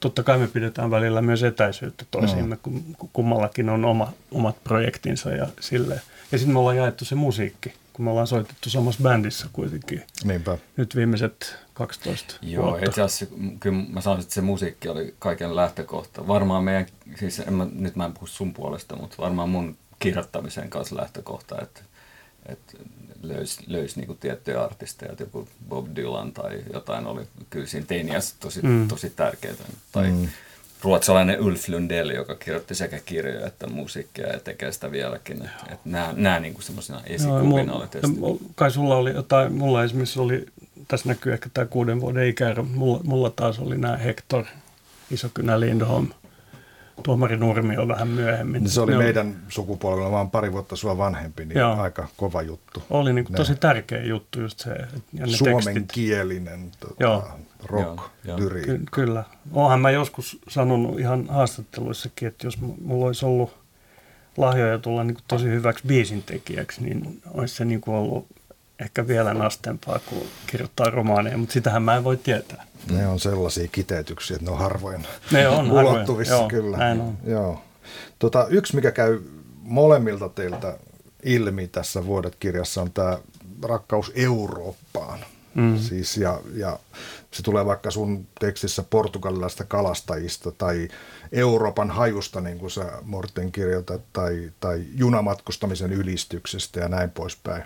totta 0.00 0.22
kai 0.22 0.38
me 0.38 0.48
pidetään 0.48 0.90
välillä 0.90 1.22
myös 1.22 1.42
etäisyyttä 1.42 2.04
toisiimme, 2.10 2.54
mm. 2.54 2.94
kun 2.98 3.10
kummallakin 3.12 3.68
on 3.68 3.84
oma, 3.84 4.12
omat 4.30 4.64
projektinsa 4.64 5.30
ja 5.30 5.46
silleen. 5.60 6.00
Ja 6.32 6.38
sitten 6.38 6.54
me 6.54 6.58
ollaan 6.58 6.76
jaettu 6.76 7.04
se 7.04 7.14
musiikki, 7.14 7.72
kun 7.92 8.04
me 8.04 8.10
ollaan 8.10 8.26
soitettu 8.26 8.70
samassa 8.70 9.02
bändissä 9.02 9.46
kuitenkin. 9.52 10.02
Niinpä. 10.24 10.58
Nyt 10.76 10.96
viimeiset 10.96 11.56
12 11.74 12.34
Joo, 12.42 12.64
vuotta. 12.64 12.86
itse 12.86 13.02
asiassa 13.02 13.36
kyllä 13.60 13.82
mä 13.88 14.00
sanoisin, 14.00 14.26
että 14.26 14.34
se 14.34 14.40
musiikki 14.40 14.88
oli 14.88 15.14
kaiken 15.18 15.56
lähtökohta. 15.56 16.28
Varmaan 16.28 16.64
meidän, 16.64 16.86
siis 17.18 17.38
en 17.38 17.52
mä, 17.52 17.66
nyt 17.72 17.96
mä 17.96 18.04
en 18.04 18.12
puhu 18.12 18.26
sun 18.26 18.52
puolesta, 18.54 18.96
mutta 18.96 19.16
varmaan 19.18 19.48
mun 19.48 19.76
kirjoittamisen 19.98 20.70
kanssa 20.70 20.96
lähtökohta, 20.96 21.62
että, 21.62 21.80
että 22.46 22.72
löysi, 23.22 23.64
löysi 23.66 23.96
niinku 23.96 24.14
tiettyjä 24.14 24.64
artisteja, 24.64 25.14
joku 25.20 25.48
Bob 25.68 25.86
Dylan 25.96 26.32
tai 26.32 26.62
jotain 26.72 27.06
oli 27.06 27.22
kyllä 27.50 27.66
siinä 27.66 27.86
teiniässä 27.86 28.34
tosi, 28.40 28.62
mm. 28.62 28.88
tosi 28.88 29.10
tärkeää. 29.10 29.54
Tai 29.92 30.10
mm. 30.10 30.28
ruotsalainen 30.82 31.40
Ulf 31.40 31.68
Lundell, 31.68 32.10
joka 32.10 32.34
kirjoitti 32.34 32.74
sekä 32.74 33.00
kirjoja 33.04 33.46
että 33.46 33.66
musiikkia 33.66 34.26
ja 34.26 34.40
tekee 34.40 34.72
sitä 34.72 34.90
vieläkin. 34.90 35.36
Että, 35.36 35.72
että 35.72 35.88
nämä, 35.88 36.12
nämä 36.16 36.40
niinku 36.40 36.60
semmoisina 36.60 37.00
esikuvina 37.06 37.72
oli 37.72 37.88
tietysti. 37.88 38.20
Kai 38.54 38.70
sulla 38.70 38.96
oli 38.96 39.12
jotain, 39.12 39.52
mulla 39.52 39.84
esimerkiksi 39.84 40.20
oli, 40.20 40.46
tässä 40.88 41.08
näkyy 41.08 41.32
ehkä 41.32 41.48
tämä 41.54 41.66
kuuden 41.66 42.00
vuoden 42.00 42.28
ikäero, 42.28 42.62
mulla, 42.62 43.00
mulla 43.04 43.30
taas 43.30 43.58
oli 43.58 43.78
nämä 43.78 43.96
Hector, 43.96 44.44
Isokynä 45.10 45.60
Lindholm, 45.60 46.08
Tuomari 47.02 47.36
Nurmi 47.36 47.76
on 47.76 47.88
vähän 47.88 48.08
myöhemmin. 48.08 48.62
Niin 48.62 48.70
se 48.70 48.80
oli 48.80 48.92
ne 48.92 48.98
meidän 48.98 49.26
oli... 49.26 49.36
sukupolvella 49.48 50.10
vaan 50.10 50.30
pari 50.30 50.52
vuotta 50.52 50.76
sua 50.76 50.98
vanhempi, 50.98 51.44
niin 51.44 51.58
Joo. 51.58 51.80
aika 51.80 52.08
kova 52.16 52.42
juttu. 52.42 52.82
Oli 52.90 53.12
niin 53.12 53.24
kuin 53.24 53.36
tosi 53.36 53.54
tärkeä 53.54 54.02
juttu 54.02 54.40
just 54.40 54.58
se. 54.58 54.70
Ja 55.12 55.26
ne 55.26 55.32
Suomenkielinen 55.32 56.70
tota, 56.80 57.22
rock, 57.64 58.02
lyriikka. 58.36 58.72
Ky- 58.72 58.84
kyllä. 58.92 59.24
Oonhan 59.52 59.80
mä 59.80 59.90
joskus 59.90 60.38
sanonut 60.48 61.00
ihan 61.00 61.26
haastatteluissakin, 61.28 62.28
että 62.28 62.46
jos 62.46 62.58
mulla 62.60 63.06
olisi 63.06 63.26
ollut 63.26 63.60
lahjoja 64.36 64.78
tulla 64.78 65.04
niin 65.04 65.14
kuin 65.14 65.24
tosi 65.28 65.44
hyväksi 65.44 65.86
biisintekijäksi, 65.86 66.82
niin 66.84 67.22
olisi 67.30 67.54
se 67.54 67.64
niin 67.64 67.80
kuin 67.80 67.94
ollut 67.94 68.26
ehkä 68.80 69.06
vielä 69.06 69.34
nastempaa 69.34 69.98
kuin 70.06 70.28
kirjoittaa 70.46 70.90
romaaneja, 70.90 71.38
mutta 71.38 71.52
sitähän 71.52 71.82
mä 71.82 71.96
en 71.96 72.04
voi 72.04 72.16
tietää. 72.16 72.66
Ne 72.90 73.06
on 73.06 73.20
sellaisia 73.20 73.68
kiteytyksiä, 73.68 74.36
että 74.36 74.44
ne 74.44 74.52
on 74.52 74.58
harvoin 74.58 75.06
ne 75.30 75.48
on 75.48 75.72
ulottuvissa 75.72 76.34
Joo, 76.34 76.48
kyllä. 76.48 76.76
Näin 76.76 77.00
on. 77.00 77.18
Joo. 77.24 77.62
Tota, 78.18 78.46
yksi, 78.50 78.76
mikä 78.76 78.90
käy 78.90 79.20
molemmilta 79.62 80.28
teiltä 80.28 80.78
ilmi 81.22 81.68
tässä 81.68 82.06
Vuodet-kirjassa 82.06 82.82
on 82.82 82.92
tämä 82.92 83.18
rakkaus 83.62 84.12
Eurooppaan. 84.14 85.18
Mm. 85.54 85.78
Siis 85.78 86.16
ja, 86.16 86.40
ja 86.54 86.78
se 87.30 87.42
tulee 87.42 87.66
vaikka 87.66 87.90
sun 87.90 88.26
tekstissä 88.40 88.82
portugalilaista 88.82 89.64
kalastajista 89.64 90.52
tai 90.52 90.88
Euroopan 91.32 91.90
hajusta, 91.90 92.40
niin 92.40 92.58
kuin 92.58 92.70
sä 92.70 92.92
Morten 93.02 93.52
kirjoitat, 93.52 94.02
tai, 94.12 94.52
tai 94.60 94.84
junamatkustamisen 94.94 95.92
ylistyksestä 95.92 96.80
ja 96.80 96.88
näin 96.88 97.10
poispäin 97.10 97.62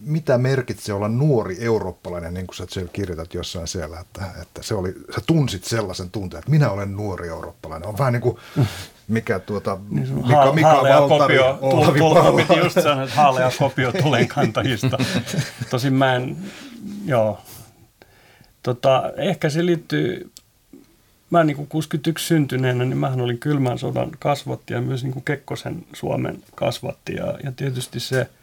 mitä 0.00 0.38
merkitsee 0.38 0.94
olla 0.94 1.08
nuori 1.08 1.56
eurooppalainen, 1.60 2.34
niin 2.34 2.46
kuin 2.46 2.56
sä 2.56 2.66
siellä 2.70 2.90
kirjoitat 2.92 3.34
jossain 3.34 3.68
siellä, 3.68 4.00
että, 4.00 4.24
että 4.42 4.62
se 4.62 4.74
oli, 4.74 4.94
sä 5.14 5.20
tunsit 5.26 5.64
sellaisen 5.64 6.10
tunteen, 6.10 6.38
että 6.38 6.50
minä 6.50 6.70
olen 6.70 6.96
nuori 6.96 7.28
eurooppalainen. 7.28 7.88
On 7.88 7.98
vähän 7.98 8.12
niin 8.12 8.20
kuin 8.20 8.38
mikä 9.08 9.38
tuota, 9.38 9.78
niin 9.90 10.14
Mika, 10.14 10.52
Mika 10.52 10.82
Valtari, 10.82 11.38
kopio, 11.38 11.58
Olavi 11.60 11.98
tull, 11.98 12.36
piti 12.36 12.58
just 12.58 12.82
sanoa, 12.82 13.04
että 13.04 13.16
haalea 13.16 13.50
kopio 13.58 13.92
tulenkantajista. 13.92 14.98
Tosin 15.70 15.94
mä 15.94 16.14
en, 16.14 16.36
joo. 17.06 17.40
Tota, 18.62 19.12
ehkä 19.16 19.50
se 19.50 19.66
liittyy, 19.66 20.30
mä 21.30 21.44
niin 21.44 21.56
kuin 21.56 21.68
61 21.68 22.26
syntyneenä, 22.26 22.84
niin 22.84 22.98
mähän 22.98 23.20
olin 23.20 23.38
kylmän 23.38 23.78
sodan 23.78 24.10
kasvatti 24.18 24.74
ja 24.74 24.80
myös 24.80 25.02
niin 25.02 25.12
kuin 25.12 25.24
Kekkosen 25.24 25.86
Suomen 25.92 26.42
kasvatti 26.54 27.14
ja, 27.14 27.38
ja 27.44 27.52
tietysti 27.52 28.00
se– 28.00 28.28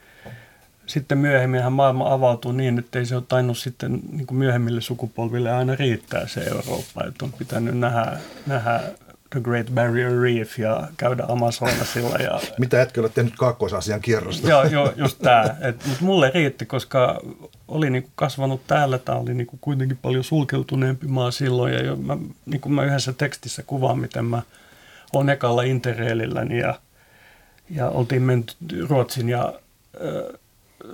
sitten 0.89 1.17
myöhemminhän 1.17 1.73
maailma 1.73 2.13
avautuu 2.13 2.51
niin, 2.51 2.79
että 2.79 2.99
ei 2.99 3.05
se 3.05 3.15
ole 3.15 3.23
tainnut 3.27 3.57
sitten 3.57 3.99
niin 4.11 4.27
kuin 4.27 4.37
myöhemmille 4.37 4.81
sukupolville 4.81 5.51
aina 5.51 5.75
riittää 5.75 6.27
se 6.27 6.41
Eurooppa, 6.41 7.03
että 7.07 7.25
on 7.25 7.33
pitänyt 7.33 7.77
nähdä, 7.77 8.17
nähdä 8.47 8.81
The 9.29 9.39
Great 9.41 9.67
Barrier 9.73 10.21
Reef 10.21 10.59
ja 10.59 10.87
käydä 10.97 11.25
Amazonasilla. 11.27 12.17
Ja... 12.17 12.39
Mitä 12.57 12.81
etkö 12.81 13.01
ole 13.01 13.09
tehnyt 13.09 13.33
kaakkoisasian 13.37 14.01
kierrosta? 14.01 14.49
Joo, 14.49 14.63
joo 14.63 14.93
just 14.95 15.19
tämä. 15.19 15.55
Mutta 15.87 16.05
mulle 16.05 16.31
riitti, 16.33 16.65
koska 16.65 17.21
oli 17.67 17.89
niinku 17.89 18.09
kasvanut 18.15 18.67
täällä, 18.67 18.97
tämä 18.97 19.17
oli 19.17 19.33
niinku 19.33 19.57
kuitenkin 19.61 19.97
paljon 20.01 20.23
sulkeutuneempi 20.23 21.07
maa 21.07 21.31
silloin. 21.31 21.73
Ja 21.73 21.83
jo, 21.83 21.95
mä, 21.95 22.17
niinku 22.45 22.69
mä 22.69 22.83
yhdessä 22.83 23.13
tekstissä 23.13 23.63
kuvaan, 23.63 23.99
miten 23.99 24.25
mä 24.25 24.41
olen 25.13 25.29
ekalla 25.29 25.61
Interraililläni 25.61 26.59
ja, 26.59 26.79
ja 27.69 27.89
oltiin 27.89 28.21
menty 28.21 28.55
Ruotsin 28.89 29.29
ja 29.29 29.53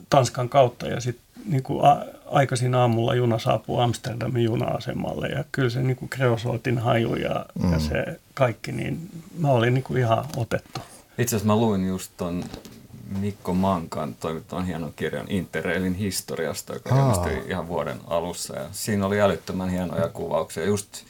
Tanskan 0.10 0.50
kautta 0.50 0.88
ja 0.88 1.02
sitten 1.02 1.26
niin 1.46 1.64
kuin 1.64 1.86
a, 1.86 1.98
aikaisin 2.26 2.76
aamulla 2.76 3.16
juna 3.16 3.40
saapuu 3.40 3.80
Amsterdamin 3.80 4.44
juna-asemalle 4.44 5.28
ja 5.28 5.44
kyllä 5.52 5.70
se 5.70 5.82
niin 5.82 5.98
kuin 5.98 6.10
kreosootin 6.10 6.78
haju 6.78 7.16
ja, 7.16 7.46
mm. 7.64 7.74
ja 7.74 7.80
se 7.80 8.20
kaikki, 8.34 8.72
niin 8.72 9.10
mä 9.40 9.50
olin 9.50 9.74
niin 9.74 9.84
kuin 9.84 10.00
ihan 10.00 10.26
otettu. 10.38 10.80
Itse 11.18 11.36
asiassa 11.36 11.54
mä 11.54 11.60
luin 11.60 11.88
just 11.88 12.12
ton 12.18 12.44
Mikko 13.20 13.54
Mankan 13.54 14.16
toimittawan 14.20 14.66
hienon 14.66 14.94
kirjan 14.96 15.26
Interrailin 15.30 15.94
historiasta, 15.94 16.74
joka 16.74 16.96
ilmestyi 16.96 17.44
ihan 17.50 17.68
vuoden 17.68 18.00
alussa. 18.08 18.56
Ja 18.56 18.66
siinä 18.72 19.06
oli 19.06 19.22
älyttömän 19.22 19.70
hienoja 19.70 20.10
kuvauksia. 20.10 20.66
Just 20.66 21.04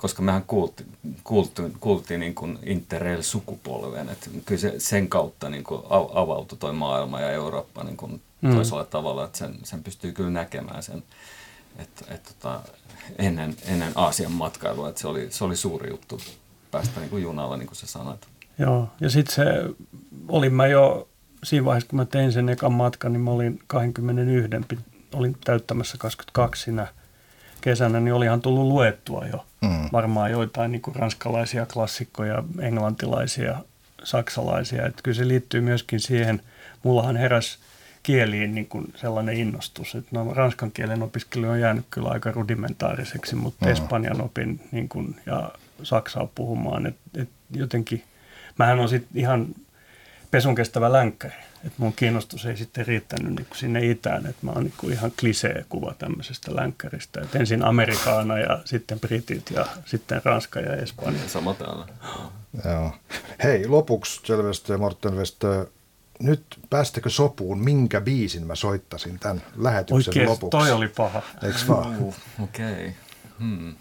koska 0.00 0.22
mehän 0.22 0.44
kuulti, 0.46 0.86
kuulti, 1.24 1.62
kuultiin 1.80 2.20
niin 2.20 2.34
kuin 2.34 2.58
Interrail-sukupolven, 2.62 4.08
että 4.08 4.30
kyllä 4.44 4.60
se, 4.60 4.74
sen 4.78 5.08
kautta 5.08 5.48
niin 5.48 5.64
kuin 5.64 5.82
avautui 6.14 6.58
toi 6.58 6.72
maailma 6.72 7.20
ja 7.20 7.30
Eurooppa 7.30 7.84
niin 7.84 7.96
kuin 7.96 8.22
mm. 8.40 8.54
toisella 8.54 8.84
tavalla, 8.84 9.24
että 9.24 9.38
sen, 9.38 9.54
sen 9.62 9.82
pystyy 9.82 10.12
kyllä 10.12 10.30
näkemään 10.30 10.82
sen, 10.82 11.02
että, 11.78 12.14
että 12.14 12.30
tota, 12.34 12.60
ennen, 13.18 13.56
ennen 13.64 13.92
Aasian 13.94 14.32
matkailua, 14.32 14.88
että 14.88 15.00
se 15.00 15.08
oli, 15.08 15.26
se 15.30 15.44
oli 15.44 15.56
suuri 15.56 15.90
juttu 15.90 16.20
päästä 16.70 17.00
niin 17.00 17.10
kuin 17.10 17.22
junalla, 17.22 17.56
niin 17.56 17.66
kuin 17.66 17.76
sä 17.76 17.86
sanoit. 17.86 18.26
Joo, 18.58 18.88
ja 19.00 19.10
sitten 19.10 19.34
se, 19.34 19.44
olin 20.28 20.54
mä 20.54 20.66
jo 20.66 21.08
siinä 21.44 21.64
vaiheessa, 21.64 21.88
kun 21.88 21.96
mä 21.96 22.04
tein 22.04 22.32
sen 22.32 22.48
ekan 22.48 22.72
matkan, 22.72 23.12
niin 23.12 23.20
mä 23.20 23.30
olin 23.30 23.60
21, 23.66 24.48
olin 25.12 25.36
täyttämässä 25.44 25.98
22 25.98 26.62
siinä 26.62 26.86
kesänä, 27.60 28.00
niin 28.00 28.14
olihan 28.14 28.40
tullut 28.40 28.66
luettua 28.66 29.26
jo 29.32 29.46
mm. 29.60 29.88
varmaan 29.92 30.30
joitain 30.30 30.72
niin 30.72 30.82
kuin 30.82 30.96
ranskalaisia 30.96 31.66
klassikkoja, 31.66 32.42
englantilaisia, 32.60 33.58
saksalaisia. 34.04 34.86
Että 34.86 35.02
kyllä 35.02 35.16
se 35.16 35.28
liittyy 35.28 35.60
myöskin 35.60 36.00
siihen, 36.00 36.42
mullahan 36.82 37.16
heräs 37.16 37.58
kieliin 38.02 38.54
niin 38.54 38.66
kuin 38.66 38.92
sellainen 38.96 39.36
innostus, 39.36 39.94
että 39.94 40.10
no, 40.12 40.34
ranskan 40.34 40.72
kielen 40.72 41.02
opiskelu 41.02 41.48
on 41.48 41.60
jäänyt 41.60 41.86
kyllä 41.90 42.08
aika 42.08 42.32
rudimentaariseksi, 42.32 43.36
mutta 43.36 43.66
mm. 43.66 43.72
espanjan 43.72 44.20
opin 44.20 44.60
niin 44.72 44.88
kuin, 44.88 45.16
ja 45.26 45.50
saksaa 45.82 46.28
puhumaan, 46.34 46.86
että 46.86 47.22
et 47.22 47.28
jotenkin, 47.50 48.02
mähän 48.58 48.80
on 48.80 48.88
sitten 48.88 49.22
ihan 49.22 49.46
pesun 50.30 50.54
kestävä 50.54 50.92
länkkäri. 50.92 51.34
Et 51.66 51.72
mun 51.78 51.92
kiinnostus 51.92 52.46
ei 52.46 52.56
sitten 52.56 52.86
riittänyt 52.86 53.34
niin 53.34 53.46
sinne 53.54 53.86
itään, 53.86 54.26
että 54.26 54.46
mä 54.46 54.50
oon 54.50 54.64
niin 54.64 54.92
ihan 54.92 55.12
klisee 55.20 55.64
kuva 55.68 55.94
tämmöisestä 55.98 56.56
länkkäristä. 56.56 57.20
Et 57.20 57.34
ensin 57.34 57.64
Amerikaana 57.64 58.38
ja 58.38 58.60
sitten 58.64 59.00
Britit 59.00 59.50
ja 59.50 59.66
sitten 59.84 60.20
Ranska 60.24 60.60
ja 60.60 60.76
Espanja. 60.76 61.20
Sama 61.26 61.54
täällä. 61.54 61.86
Joo. 62.64 62.92
Hei, 63.42 63.68
lopuksi 63.68 64.20
Selvestö 64.24 64.72
ja 64.72 64.78
Morten 64.78 65.16
Westö, 65.16 65.66
nyt 66.20 66.42
päästäkö 66.70 67.10
sopuun, 67.10 67.58
minkä 67.58 68.00
biisin 68.00 68.46
mä 68.46 68.54
soittasin 68.54 69.18
tämän 69.18 69.42
lähetyksen 69.56 70.10
Oikein, 70.10 70.28
lopuksi? 70.28 70.50
toi 70.50 70.72
oli 70.72 70.88
paha. 70.88 71.22
Eiks 71.42 71.68
vaan? 71.68 71.96
Okei. 72.42 72.72
Okay. 72.72 72.92
Hmm. 73.38 73.74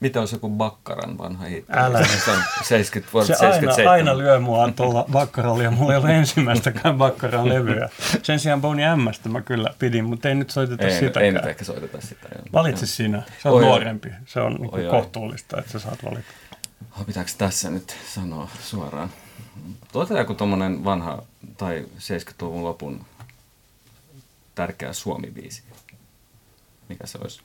Mitä 0.00 0.20
on 0.20 0.28
se 0.28 0.38
kuin 0.38 0.52
Bakkaran 0.52 1.18
vanha 1.18 1.44
hitti? 1.44 1.72
Älä. 1.76 2.04
Se 2.24 2.30
on 2.30 2.42
70 2.62 3.12
vuotta, 3.12 3.34
se 3.34 3.46
aina, 3.46 3.90
aina 3.90 4.18
lyö 4.18 4.40
mua 4.40 4.72
tuolla 4.76 5.04
Bakkaralla 5.12 5.62
ja 5.62 5.70
mulla 5.70 5.92
ei 5.92 5.98
ole 5.98 6.16
ensimmäistäkään 6.16 6.98
Bakkaran 6.98 7.48
levyä. 7.48 7.88
Sen 8.22 8.40
sijaan 8.40 8.60
Bonnie 8.60 8.96
Mstä 8.96 9.28
mä 9.28 9.40
kyllä 9.40 9.74
pidin, 9.78 10.04
mutta 10.04 10.28
ei 10.28 10.34
nyt 10.34 10.50
soiteta 10.50 10.84
ei, 10.84 10.98
sitäkään. 10.98 11.24
Ei 11.24 11.32
nyt 11.32 11.46
ehkä 11.46 11.64
soiteta 11.64 12.00
sitä. 12.00 12.28
Valitse 12.52 12.86
sinä. 12.86 13.22
Se 13.42 13.48
on 13.48 13.54
oi, 13.54 13.62
nuorempi. 13.62 14.08
Se 14.26 14.40
on 14.40 14.54
niin 14.54 14.74
oi, 14.74 14.90
kohtuullista, 14.90 15.58
että 15.58 15.72
sä 15.72 15.78
saat 15.78 16.04
valita. 16.04 16.28
Oh, 16.98 17.06
pitääkö 17.06 17.30
tässä 17.38 17.70
nyt 17.70 17.96
sanoa 18.14 18.48
suoraan? 18.62 19.10
Tuota 19.92 20.18
joku 20.18 20.34
tuommoinen 20.34 20.84
vanha 20.84 21.22
tai 21.56 21.86
70-luvun 21.98 22.64
lopun 22.64 23.04
tärkeä 24.54 24.92
Suomi-biisi. 24.92 25.62
Mikä 26.88 27.06
se 27.06 27.18
olisi? 27.22 27.40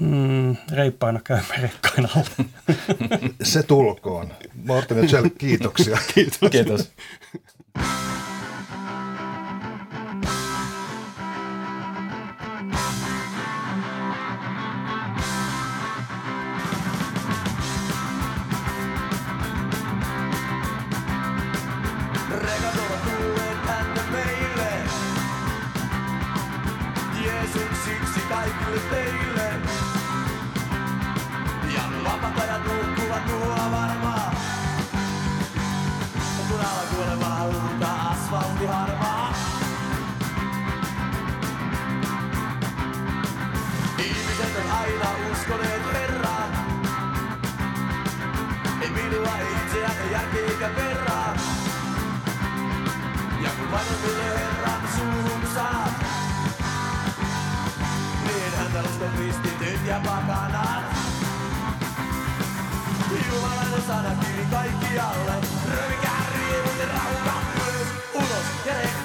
Mm, 0.00 0.56
reippaana 0.72 1.20
käymme 1.24 1.54
rekkain 1.62 2.08
alla. 2.16 2.48
Se 3.42 3.62
tulkoon. 3.62 4.32
Martin 4.66 4.96
ja 4.98 5.04
Jell, 5.12 5.28
kiitoksia. 5.38 5.98
Kiitos. 6.14 6.50
Kiitos. 6.50 6.92
Siksi 27.84 28.20
kaikille 28.28 28.80
teille. 28.90 29.37
eikä 50.58 50.76
verraa. 50.76 51.36
Ja 53.42 53.50
kun 53.58 53.72
vanhemmille 53.72 54.38
herrat 54.38 54.82
suuhun 54.96 55.42
saat, 55.54 55.92
niin 58.26 58.52
häntä 58.56 58.80
uskon 58.80 59.10
kristityt 59.16 59.86
ja 59.86 60.00
pakanat. 60.04 60.84
Jumalainen 63.32 63.82
sana 63.86 64.10
kaikkialle, 64.50 65.34
röykää 65.70 66.26
riivut 66.34 66.78
ja 66.78 66.86
rauka, 66.86 67.40
ylös, 67.56 67.88
ulos 68.14 68.66
ja 68.66 68.74
reikä. 68.74 68.97